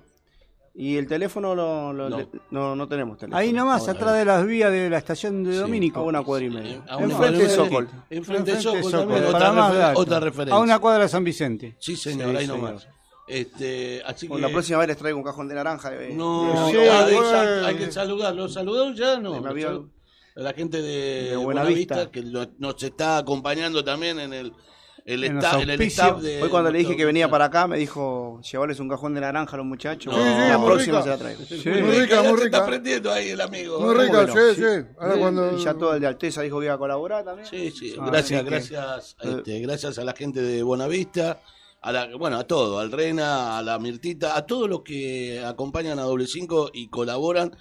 Y 0.73 0.95
el 0.95 1.05
teléfono 1.05 1.53
lo- 1.53 1.91
lo- 1.91 2.09
No. 2.09 2.17
le- 2.17 2.27
no, 2.49 2.75
no 2.77 2.87
tenemos 2.87 3.17
teléfono. 3.17 3.37
Ahí 3.37 3.51
nomás, 3.51 3.81
Ahora, 3.81 3.93
atrás 3.93 4.13
de 4.15 4.25
las 4.25 4.45
vías 4.47 4.71
de 4.71 4.89
la 4.89 4.97
estación 4.99 5.43
de 5.43 5.51
Sí, 5.53 5.57
Domínico. 5.59 5.99
a 5.99 6.03
una 6.03 6.23
cuadra 6.23 6.45
y 6.45 6.49
media. 6.49 6.75
Eh, 6.75 6.81
a 6.87 6.97
Enfrente 7.01 7.27
una- 7.27 7.37
de 7.37 7.49
Sokol. 7.49 7.89
Enfrente 8.09 8.09
de 8.09 8.15
Enfrente 8.17 8.61
Sokol 8.61 8.77
de 8.77 8.83
Sokol, 8.83 8.99
también, 8.99 9.23
otra, 9.35 9.51
más 9.51 9.73
refer- 9.73 9.93
otra 9.97 10.19
referencia. 10.21 10.55
A 10.55 10.59
una 10.59 10.79
cuadra 10.79 11.03
de 11.03 11.09
San 11.09 11.23
Vicente. 11.25 11.75
Sí, 11.77 11.97
señor, 11.97 12.31
Sí, 12.31 12.37
ahí 12.37 12.45
señor. 12.47 12.57
nomás. 12.63 12.87
Este, 13.27 14.01
así 14.05 14.27
que... 14.29 14.39
La 14.39 14.49
próxima 14.49 14.79
vez 14.79 14.87
les 14.89 14.97
traigo 14.97 15.17
un 15.17 15.23
cajón 15.25 15.47
de 15.49 15.55
naranja. 15.55 15.89
de- 15.89 16.13
No, 16.13 16.69
Sí, 16.69 16.77
hay, 16.77 17.05
que 17.09 17.15
bueno. 17.15 17.29
sal- 17.29 17.65
hay 17.65 17.75
que 17.75 17.91
saludarlo. 17.91 18.47
¿Saludó 18.49 18.93
ya? 18.93 19.19
No. 19.19 19.35
A 19.35 20.39
la 20.39 20.53
gente 20.53 20.81
de, 20.81 21.31
De 21.31 21.35
Buenavista, 21.35 21.95
Buenavista. 21.95 22.11
que 22.11 22.21
lo- 22.23 22.47
nos 22.59 22.81
está 22.81 23.17
acompañando 23.17 23.83
también 23.83 24.19
en 24.21 24.33
el, 24.33 24.53
el, 25.05 25.23
En 25.23 25.37
el 25.69 25.81
staff 25.83 26.21
de... 26.21 26.41
Hoy 26.43 26.49
cuando 26.49 26.69
le 26.71 26.79
dije 26.79 26.95
que 26.95 27.05
venía 27.05 27.29
para 27.29 27.45
acá, 27.45 27.67
me 27.67 27.77
dijo, 27.77 28.39
llevarles 28.49 28.79
un 28.79 28.87
cajón 28.89 29.13
de 29.13 29.21
naranja 29.21 29.55
a 29.55 29.57
los 29.57 29.65
muchachos. 29.65 30.13
No. 30.15 30.21
Sí, 30.23 30.29
sí, 30.29 30.49
la 30.49 30.57
muy 30.57 30.67
próxima 30.67 30.97
rica. 30.99 31.03
se 31.03 31.09
la 31.09 31.17
traigo. 31.17 31.41
Sí. 31.45 31.55
Muy 31.69 31.99
rica, 31.99 32.21
muy 32.23 32.27
se 32.27 32.33
está 32.33 32.43
rica. 32.45 32.57
aprendiendo 32.59 33.11
ahí 33.11 33.29
el 33.29 33.41
amigo. 33.41 33.79
Muy 33.79 33.95
¿eh? 33.95 34.01
rica, 34.05 34.17
bueno, 34.25 34.33
sí, 34.33 34.39
sí. 34.55 34.61
sí. 34.61 34.85
Ahora 34.99 35.15
cuando... 35.17 35.57
Y 35.57 35.63
ya 35.63 35.73
todo 35.73 35.93
el 35.95 36.01
de 36.01 36.07
Alteza 36.07 36.41
dijo 36.41 36.59
que 36.59 36.65
iba 36.65 36.75
a 36.75 36.77
colaborar 36.77 37.23
también. 37.25 37.47
Sí, 37.47 37.71
sí, 37.71 37.95
Ah, 37.99 38.05
gracias, 38.07 38.39
así 38.41 38.43
que- 38.45 38.49
gracias, 38.51 39.15
este, 39.21 39.59
gracias 39.59 39.97
a 39.97 40.03
la 40.03 40.13
gente 40.13 40.41
de 40.41 40.61
Buenavista, 40.63 41.41
a 41.81 41.91
la, 41.91 42.15
bueno, 42.15 42.37
a 42.37 42.43
todo, 42.45 42.79
al 42.79 42.91
Rena, 42.91 43.57
a 43.57 43.61
la 43.63 43.79
Mirtita, 43.79 44.37
a 44.37 44.45
todos 44.45 44.69
los 44.69 44.81
que 44.83 45.43
acompañan 45.43 45.97
a 45.99 46.03
Doble 46.03 46.27
5 46.27 46.69
y 46.73 46.89
colaboran 46.89 47.55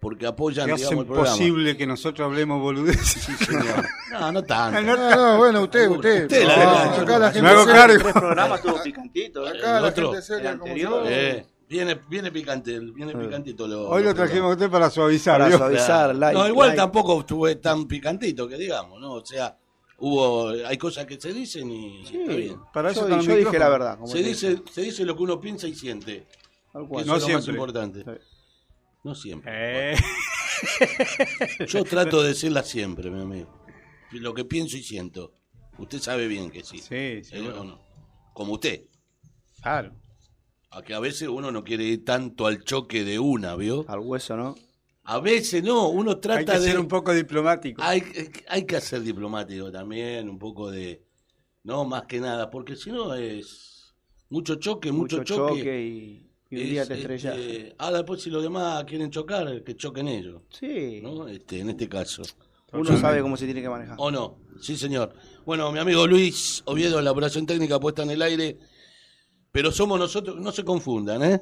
porque 0.00 0.26
apoyan, 0.26 0.66
Que 0.66 0.72
digamos, 0.76 0.86
hacen 0.86 0.98
el 0.98 1.06
programa. 1.06 1.30
posible 1.30 1.76
que 1.76 1.86
nosotros 1.86 2.24
hablemos 2.26 2.60
boludeces. 2.60 3.22
Sí, 3.22 3.32
señor. 3.44 3.86
No, 4.10 4.32
no 4.32 4.42
tanto. 4.42 4.80
No, 4.82 4.96
no, 4.96 5.36
bueno, 5.38 5.62
usted, 5.62 5.88
usted. 5.88 6.22
Usted 6.24 6.44
la 6.44 6.56
No, 6.56 6.58
verdad, 6.60 7.00
acá 7.02 7.18
la 7.18 7.26
me 7.28 7.32
gente 7.34 7.48
hago 7.48 7.64
seria- 7.64 7.74
cargo. 7.80 7.98
Tres 8.02 8.12
programas 8.14 8.62
tuvo 8.62 8.82
picantito. 8.82 9.46
¿eh? 9.46 9.48
Acá 9.50 9.76
El 9.76 9.82
la 9.82 9.88
otro, 9.88 10.06
gente 10.12 10.22
seria 10.26 10.58
como 10.58 10.74
Eh, 11.06 11.46
viene, 11.68 12.00
viene 12.08 12.32
picante, 12.32 12.80
viene 12.80 13.14
picantito. 13.14 13.68
Lo, 13.68 13.88
Hoy 13.88 14.02
lo 14.02 14.08
lo 14.08 14.14
trajimos 14.16 14.46
a 14.50 14.52
usted 14.54 14.68
para 14.70 14.90
suavizar, 14.90 15.40
Para 15.40 15.56
suavizar, 15.56 16.16
like, 16.16 16.36
no, 16.36 16.48
igual 16.48 16.68
like. 16.70 16.80
tampoco 16.80 17.20
estuve 17.20 17.54
tan 17.56 17.86
picantito 17.86 18.48
que 18.48 18.56
digamos, 18.56 19.00
¿no? 19.00 19.12
O 19.12 19.24
sea, 19.24 19.56
hubo, 19.98 20.48
hay 20.48 20.76
cosas 20.76 21.06
que 21.06 21.20
se 21.20 21.32
dicen 21.32 21.70
y 21.70 22.02
está 22.02 22.32
bien. 22.34 22.56
Para 22.72 22.90
eso 22.90 23.08
Yo, 23.08 23.20
yo 23.20 23.36
dije 23.36 23.58
la 23.60 23.68
verdad. 23.68 23.94
como 23.96 24.08
Se 24.08 24.22
dice, 24.22 24.60
se 24.72 24.80
dice 24.80 25.04
lo 25.04 25.14
que 25.16 25.22
uno 25.22 25.40
piensa 25.40 25.68
y 25.68 25.74
siente. 25.76 26.26
Que 26.72 26.78
No 27.04 27.16
es 27.16 27.22
lo 27.22 27.28
más 27.28 27.46
importante. 27.48 28.04
Sí. 29.02 29.08
No 29.08 29.14
siempre. 29.14 29.92
Eh, 29.92 29.96
Yo 31.68 31.84
trato 31.84 32.22
de 32.22 32.28
decirla 32.28 32.62
siempre, 32.62 33.10
mi 33.10 33.20
amigo. 33.22 33.64
Lo 34.12 34.34
que 34.34 34.44
pienso 34.44 34.76
y 34.76 34.82
siento. 34.82 35.32
Usted 35.78 36.00
sabe 36.00 36.26
bien 36.26 36.50
que 36.50 36.62
sí. 36.62 36.78
sí, 36.78 37.24
sí. 37.24 37.36
¿Eh? 37.36 37.48
¿O 37.48 37.64
no? 37.64 37.80
Como 38.34 38.54
usted. 38.54 38.82
Claro. 39.62 39.94
A 40.70 40.82
que 40.82 40.94
a 40.94 41.00
veces 41.00 41.28
uno 41.28 41.50
no 41.50 41.64
quiere 41.64 41.84
ir 41.84 42.04
tanto 42.04 42.46
al 42.46 42.62
choque 42.62 43.04
de 43.04 43.18
una, 43.18 43.56
¿vio? 43.56 43.84
Al 43.88 44.00
hueso, 44.00 44.36
¿no? 44.36 44.54
A 45.04 45.18
veces 45.18 45.64
no, 45.64 45.88
uno 45.88 46.18
trata 46.18 46.38
Hay 46.38 46.44
que 46.46 46.52
de... 46.52 46.60
ser 46.60 46.78
un 46.78 46.86
poco 46.86 47.12
diplomático. 47.12 47.82
Hay, 47.82 48.02
hay 48.48 48.64
que 48.66 48.80
ser 48.80 49.00
diplomático 49.02 49.72
también, 49.72 50.28
un 50.28 50.38
poco 50.38 50.70
de... 50.70 51.02
No, 51.64 51.84
más 51.84 52.04
que 52.04 52.20
nada, 52.20 52.50
porque 52.50 52.76
si 52.76 52.90
no 52.90 53.14
es 53.14 53.94
mucho 54.28 54.56
choque, 54.56 54.92
mucho, 54.92 55.18
Mucho 55.18 55.34
choque. 55.34 55.58
choque 55.58 55.82
y, 55.82 56.29
y 56.50 56.56
un 56.56 56.62
es, 56.62 56.68
día 56.70 56.86
te 56.86 56.94
estrellas. 56.94 57.36
este, 57.38 57.74
ah, 57.78 57.92
después 57.92 58.22
si 58.22 58.30
los 58.30 58.42
demás 58.42 58.84
quieren 58.84 59.10
chocar, 59.10 59.62
que 59.62 59.76
choquen 59.76 60.08
ellos, 60.08 60.42
Sí. 60.50 61.00
¿no? 61.02 61.28
Este, 61.28 61.60
en 61.60 61.70
este 61.70 61.88
caso. 61.88 62.22
Uno 62.72 62.96
sabe 62.98 63.20
cómo 63.20 63.36
se 63.36 63.46
tiene 63.46 63.62
que 63.62 63.68
manejar. 63.68 63.96
¿O 63.98 64.10
no? 64.10 64.38
Sí, 64.60 64.76
señor. 64.76 65.12
Bueno, 65.44 65.72
mi 65.72 65.78
amigo 65.80 66.06
Luis 66.06 66.62
Oviedo, 66.66 67.00
la 67.00 67.10
operación 67.10 67.46
técnica 67.46 67.80
puesta 67.80 68.02
en 68.04 68.10
el 68.10 68.22
aire. 68.22 68.58
Pero 69.52 69.72
somos 69.72 69.98
nosotros, 69.98 70.36
no 70.36 70.52
se 70.52 70.64
confundan, 70.64 71.22
¿eh? 71.24 71.40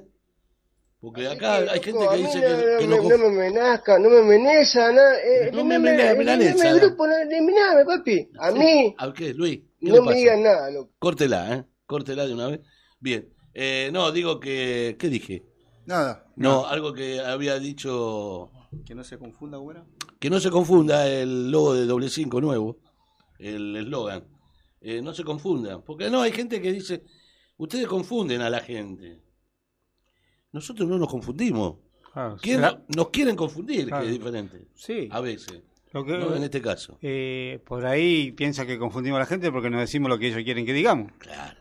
Porque 1.01 1.29
acá 1.29 1.57
hay 1.59 1.81
gente 1.81 2.07
que 2.11 2.17
dice 2.17 2.41
que, 2.41 2.77
que 2.81 2.87
no, 2.89 3.03
me, 3.03 3.09
no 3.11 3.19
me 3.19 3.27
amenazca, 3.47 3.99
no 3.99 4.09
me 4.09 4.19
amenaza, 4.19 4.91
nada. 4.91 5.15
Eh, 5.21 5.51
No 5.53 5.65
me 5.65 5.79
me 5.79 5.93
amenaza. 6.09 6.71
el 6.71 6.81
grupo, 6.81 7.07
no, 7.07 7.17
eliminame, 7.19 7.85
papi. 7.85 8.29
A 8.41 8.51
mí, 8.51 8.95
¿A 8.99 9.13
qué, 9.13 9.33
Luis? 9.35 9.61
¿Qué 9.79 9.87
no 9.89 9.95
le 9.97 10.01
me 10.01 10.07
pasa? 10.07 10.17
digan 10.19 10.43
nada, 10.43 10.71
loco. 10.71 10.91
Córtela, 10.99 11.55
¿eh? 11.55 11.65
Córtela 11.87 12.27
de 12.27 12.33
una 12.35 12.49
vez. 12.49 12.61
Bien. 12.99 13.29
Eh, 13.55 13.90
no, 13.92 14.12
digo 14.12 14.38
que... 14.40 14.96
¿Qué 14.99 15.09
dije? 15.09 15.44
Nada. 15.86 16.26
No, 16.36 16.66
algo 16.66 16.92
que 16.92 17.20
había 17.20 17.59
dicho... 17.59 18.51
Que 18.84 18.94
no 18.94 19.03
se 19.05 19.18
confunda, 19.18 19.59
güera. 19.59 19.84
Que 20.20 20.28
no 20.30 20.38
se 20.40 20.51
confunda 20.51 21.09
el 21.09 21.51
logo 21.51 21.74
de 21.74 21.86
doble 21.86 22.09
cinco 22.11 22.40
nuevo, 22.40 22.78
el 23.38 23.74
eslogan. 23.76 24.24
Eh, 24.80 25.01
no 25.03 25.14
se 25.14 25.24
confundan. 25.24 25.82
Porque 25.82 26.11
no, 26.11 26.20
hay 26.20 26.32
gente 26.32 26.61
que 26.61 26.72
dice... 26.72 27.05
Ustedes 27.57 27.86
confunden 27.88 28.40
a 28.42 28.51
la 28.51 28.61
gente. 28.61 29.20
Nosotros 30.53 30.88
no 30.88 30.96
nos 30.99 31.09
confundimos. 31.09 31.76
Claro, 32.12 32.36
¿Quién- 32.40 32.57
será- 32.57 32.84
nos 32.96 33.09
quieren 33.11 33.34
confundir, 33.36 33.86
Claro. 33.88 34.03
que 34.05 34.11
es 34.12 34.18
diferente. 34.18 34.68
Sí. 34.74 35.09
A 35.11 35.20
veces. 35.20 35.62
lo 35.92 36.05
que- 36.05 36.18
No 36.18 36.34
en 36.36 36.42
este 36.44 36.61
caso. 36.62 36.99
eh, 37.03 37.61
por 37.66 37.84
ahí 37.86 38.30
piensa 38.32 38.66
que 38.66 38.78
confundimos 38.78 39.16
a 39.16 39.20
la 39.20 39.26
gente 39.26 39.51
porque 39.51 39.70
nos 39.70 39.80
decimos 39.80 40.09
lo 40.11 40.18
que 40.18 40.28
ellos 40.28 40.42
quieren 40.44 40.64
que 40.66 40.72
digamos. 40.72 41.11
Claro. 41.18 41.59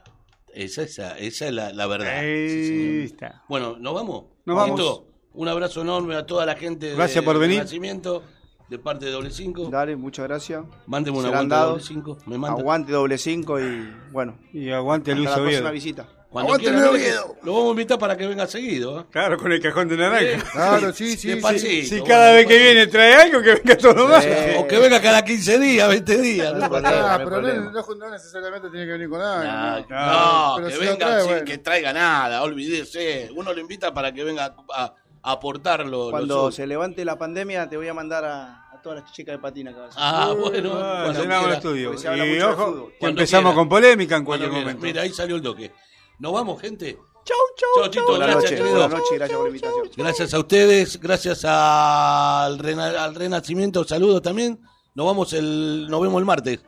Esa, 0.58 0.82
esa, 0.84 1.18
esa 1.20 1.45
es 1.47 1.53
la, 1.53 1.72
la 1.72 1.86
verdad. 1.88 2.18
Ahí 2.18 2.49
Sí, 2.49 3.01
está. 3.05 3.43
Bueno, 3.47 3.78
¿nos 3.80 3.93
vamos? 3.93 4.26
Nos 4.45 4.66
Tito, 4.66 5.05
Un 5.34 5.47
abrazo 5.47 5.82
enorme 5.82 6.16
a 6.16 6.26
toda 6.26 6.45
la 6.45 6.55
gente 6.55 6.95
Gracias 6.95 7.24
de, 7.24 7.26
por 7.26 7.38
venir. 7.38 7.60
Nacimiento, 7.60 8.24
de 8.70 8.80
parte 8.80 9.05
de 9.05 9.12
Doble 9.12 9.30
5. 9.30 9.70
Dale, 9.70 9.95
muchas 9.95 10.28
gracias. 10.28 10.66
Mándeme 10.88 11.18
un 11.20 11.26
aguante 11.28 11.43
de 11.45 11.49
dados. 11.49 11.72
Doble 11.74 11.84
5. 11.88 12.18
Me 12.26 12.38
manda. 12.39 12.60
Aguante 12.60 12.91
doble 12.91 13.18
cinco 13.20 13.60
y 13.60 13.93
bueno. 14.12 14.38
Y 14.51 14.72
aguante 14.72 15.12
hasta 15.12 15.18
Luis 15.20 15.30
la 15.30 15.36
próxima 15.36 15.60
Oviedo. 15.60 15.72
visita. 15.74 16.10
Cuando 16.30 16.53
Aguante 16.55 16.97
quiera. 16.99 17.21
Lo 17.43 17.53
vamos 17.53 17.67
a 17.67 17.71
invitar 17.71 17.97
para 17.97 18.17
que 18.17 18.28
venga 18.28 18.45
seguido. 18.47 18.99
¿eh? 18.99 19.05
Claro, 19.11 19.38
con 19.38 19.51
el 19.51 19.61
cajón 19.61 19.88
de 19.88 19.95
naranja. 19.97 20.43
Claro, 20.51 20.91
sí, 20.93 21.15
sí, 21.15 21.39
sí. 21.57 21.86
Si 21.86 21.89
bueno, 21.99 22.05
cada 22.05 22.34
vez 22.34 22.45
que 22.47 22.53
despacito. 22.53 22.73
viene 22.73 22.88
trae 22.88 23.13
algo, 23.15 23.41
que 23.41 23.55
venga 23.55 23.78
todo 23.78 24.07
más. 24.09 24.28
O 24.57 24.67
que 24.67 24.78
venga 24.78 25.01
cada 25.01 25.23
15 25.23 25.57
días, 25.59 25.88
20 25.88 26.17
días. 26.21 26.53
No 26.53 26.67
¿no? 26.67 26.67
no 26.69 26.75
hay 26.75 26.84
pero 26.84 27.19
no, 27.19 27.25
problema. 27.30 27.71
no- 27.71 27.95
no 27.95 28.11
necesariamente 28.11 28.69
tiene 28.69 28.86
que 28.86 28.91
venir 28.91 29.09
con 29.09 29.19
No, 29.19 29.25
algo. 29.25 29.88
no, 29.89 30.53
Pero 30.57 30.67
que 30.67 30.73
si 30.73 30.80
lo 30.84 30.91
venga 30.91 31.05
trae, 31.05 31.19
sin 31.21 31.30
bueno. 31.30 31.45
que 31.45 31.57
traiga 31.59 31.93
nada, 31.93 32.43
olvídese. 32.43 33.30
Uno 33.34 33.53
lo 33.53 33.61
invita 33.61 33.93
para 33.93 34.11
que 34.11 34.23
venga 34.25 34.53
a, 34.75 34.84
a 35.23 35.32
aportar 35.32 35.86
lo, 35.86 36.05
lo 36.05 36.11
Cuando 36.11 36.36
suyo. 36.45 36.51
se 36.51 36.67
levante 36.67 37.05
la 37.05 37.17
pandemia, 37.17 37.69
te 37.69 37.78
voy 37.78 37.88
a 37.88 37.93
mandar 37.93 38.25
a, 38.25 38.69
a 38.73 38.82
todas 38.84 39.01
las 39.01 39.11
chicas 39.13 39.34
de 39.34 39.39
patina 39.39 39.73
que 39.73 39.80
vas 39.80 39.95
a 39.97 40.23
Ah, 40.30 40.34
bueno, 40.34 40.71
Ah, 40.75 41.01
cuando 41.05 41.21
llenamos 41.21 41.43
el 41.45 41.51
quiera. 41.51 41.57
estudio. 41.57 41.88
porque 41.89 42.01
se 42.01 42.07
habla 42.09 42.25
Y 42.25 42.30
mucho 42.34 42.47
de 42.47 42.53
ojo, 42.53 42.65
fútbol. 42.65 42.91
que 42.91 42.97
Cuando 42.99 43.21
empezamos 43.21 43.43
quiera. 43.51 43.55
con 43.55 43.69
polémica 43.69 44.15
en 44.17 44.25
Cuando 44.25 44.45
cualquier 44.45 44.49
quiera. 44.51 44.65
momento. 44.78 44.86
Mira, 44.86 45.01
ahí 45.03 45.09
salió 45.13 45.36
el 45.38 45.41
toque. 45.41 45.71
¿Nos 46.20 46.34
vamos, 46.34 46.59
gente? 46.61 46.97
Chau, 47.26 47.38
chau, 47.57 47.84
Chau, 47.84 47.91
Tito, 47.91 48.05
Buenas 48.07 48.30
gracias, 48.30 48.51
noches, 48.59 48.89
noches 48.89 49.07
y 49.11 49.15
gracias 49.15 49.36
por 49.38 49.43
la 49.43 49.49
invitación. 49.49 49.89
Gracias 49.97 50.34
a 50.34 50.39
ustedes, 50.39 50.99
gracias 51.01 51.45
al, 51.45 52.57
rena- 52.59 53.03
al 53.03 53.15
Renacimiento, 53.15 53.84
saludos 53.84 54.22
también 54.22 54.59
Nos 54.95 55.05
vamos 55.05 55.34
el, 55.34 55.88
nos 55.89 56.01
vemos 56.01 56.20
el 56.20 56.26
martes. 56.26 56.59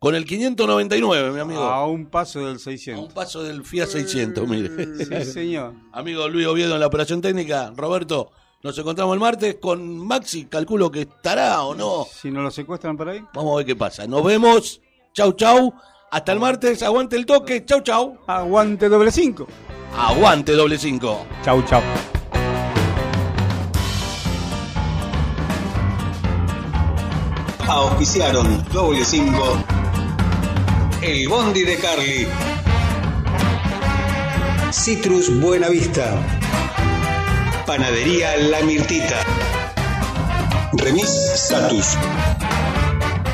Con 0.00 0.14
el 0.14 0.24
599, 0.24 1.30
mi 1.30 1.40
amigo. 1.40 1.60
A 1.62 1.86
un 1.86 2.06
paso 2.06 2.40
del 2.40 2.56
A 2.56 2.58
600. 2.58 3.06
un 3.06 3.12
paso 3.12 3.42
del 3.42 3.62
Fiat 3.64 3.86
600, 3.86 4.48
mire. 4.48 4.70
Sí, 5.04 5.30
señor. 5.30 5.74
Amigo 5.92 6.26
Luis 6.28 6.46
Oviedo 6.46 6.74
en 6.74 6.80
la 6.80 6.86
operación 6.86 7.20
técnica. 7.20 7.70
Roberto, 7.76 8.30
nos 8.62 8.76
encontramos 8.78 9.12
el 9.12 9.20
martes 9.20 9.56
con 9.60 9.98
Maxi. 10.06 10.46
Calculo 10.46 10.90
que 10.90 11.02
estará 11.02 11.62
o 11.64 11.74
no. 11.74 12.06
Si 12.10 12.30
no 12.30 12.40
lo 12.40 12.50
secuestran 12.50 12.96
por 12.96 13.10
ahí. 13.10 13.22
Vamos 13.34 13.52
a 13.52 13.56
ver 13.58 13.66
qué 13.66 13.76
pasa. 13.76 14.06
Nos 14.06 14.24
vemos. 14.24 14.80
Chau, 15.12 15.32
chau. 15.34 15.74
Hasta 16.10 16.32
el 16.32 16.40
martes. 16.40 16.82
Aguante 16.82 17.16
el 17.16 17.24
toque. 17.24 17.64
Chau, 17.64 17.80
chau. 17.82 18.18
Aguante 18.26 18.88
doble 18.88 19.12
cinco. 19.12 19.46
Aguante 19.96 20.52
doble 20.52 20.76
cinco. 20.76 21.24
Chau, 21.44 21.62
chau. 21.62 21.82
Auspiciaron 27.68 28.66
doble 28.72 29.04
5. 29.04 29.64
El 31.02 31.28
Bondi 31.28 31.62
de 31.62 31.76
Carly. 31.78 32.26
Citrus 34.72 35.40
Buenavista. 35.40 36.18
Panadería 37.66 38.36
La 38.38 38.60
Mirtita. 38.62 39.22
Remis 40.72 41.08
Satus. 41.36 41.96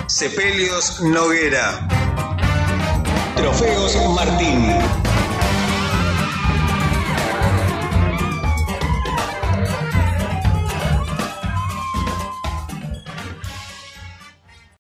Sepelios 0.06 1.00
Noguera. 1.00 2.35
Trofeos 3.36 3.94
Martín. 4.14 5.05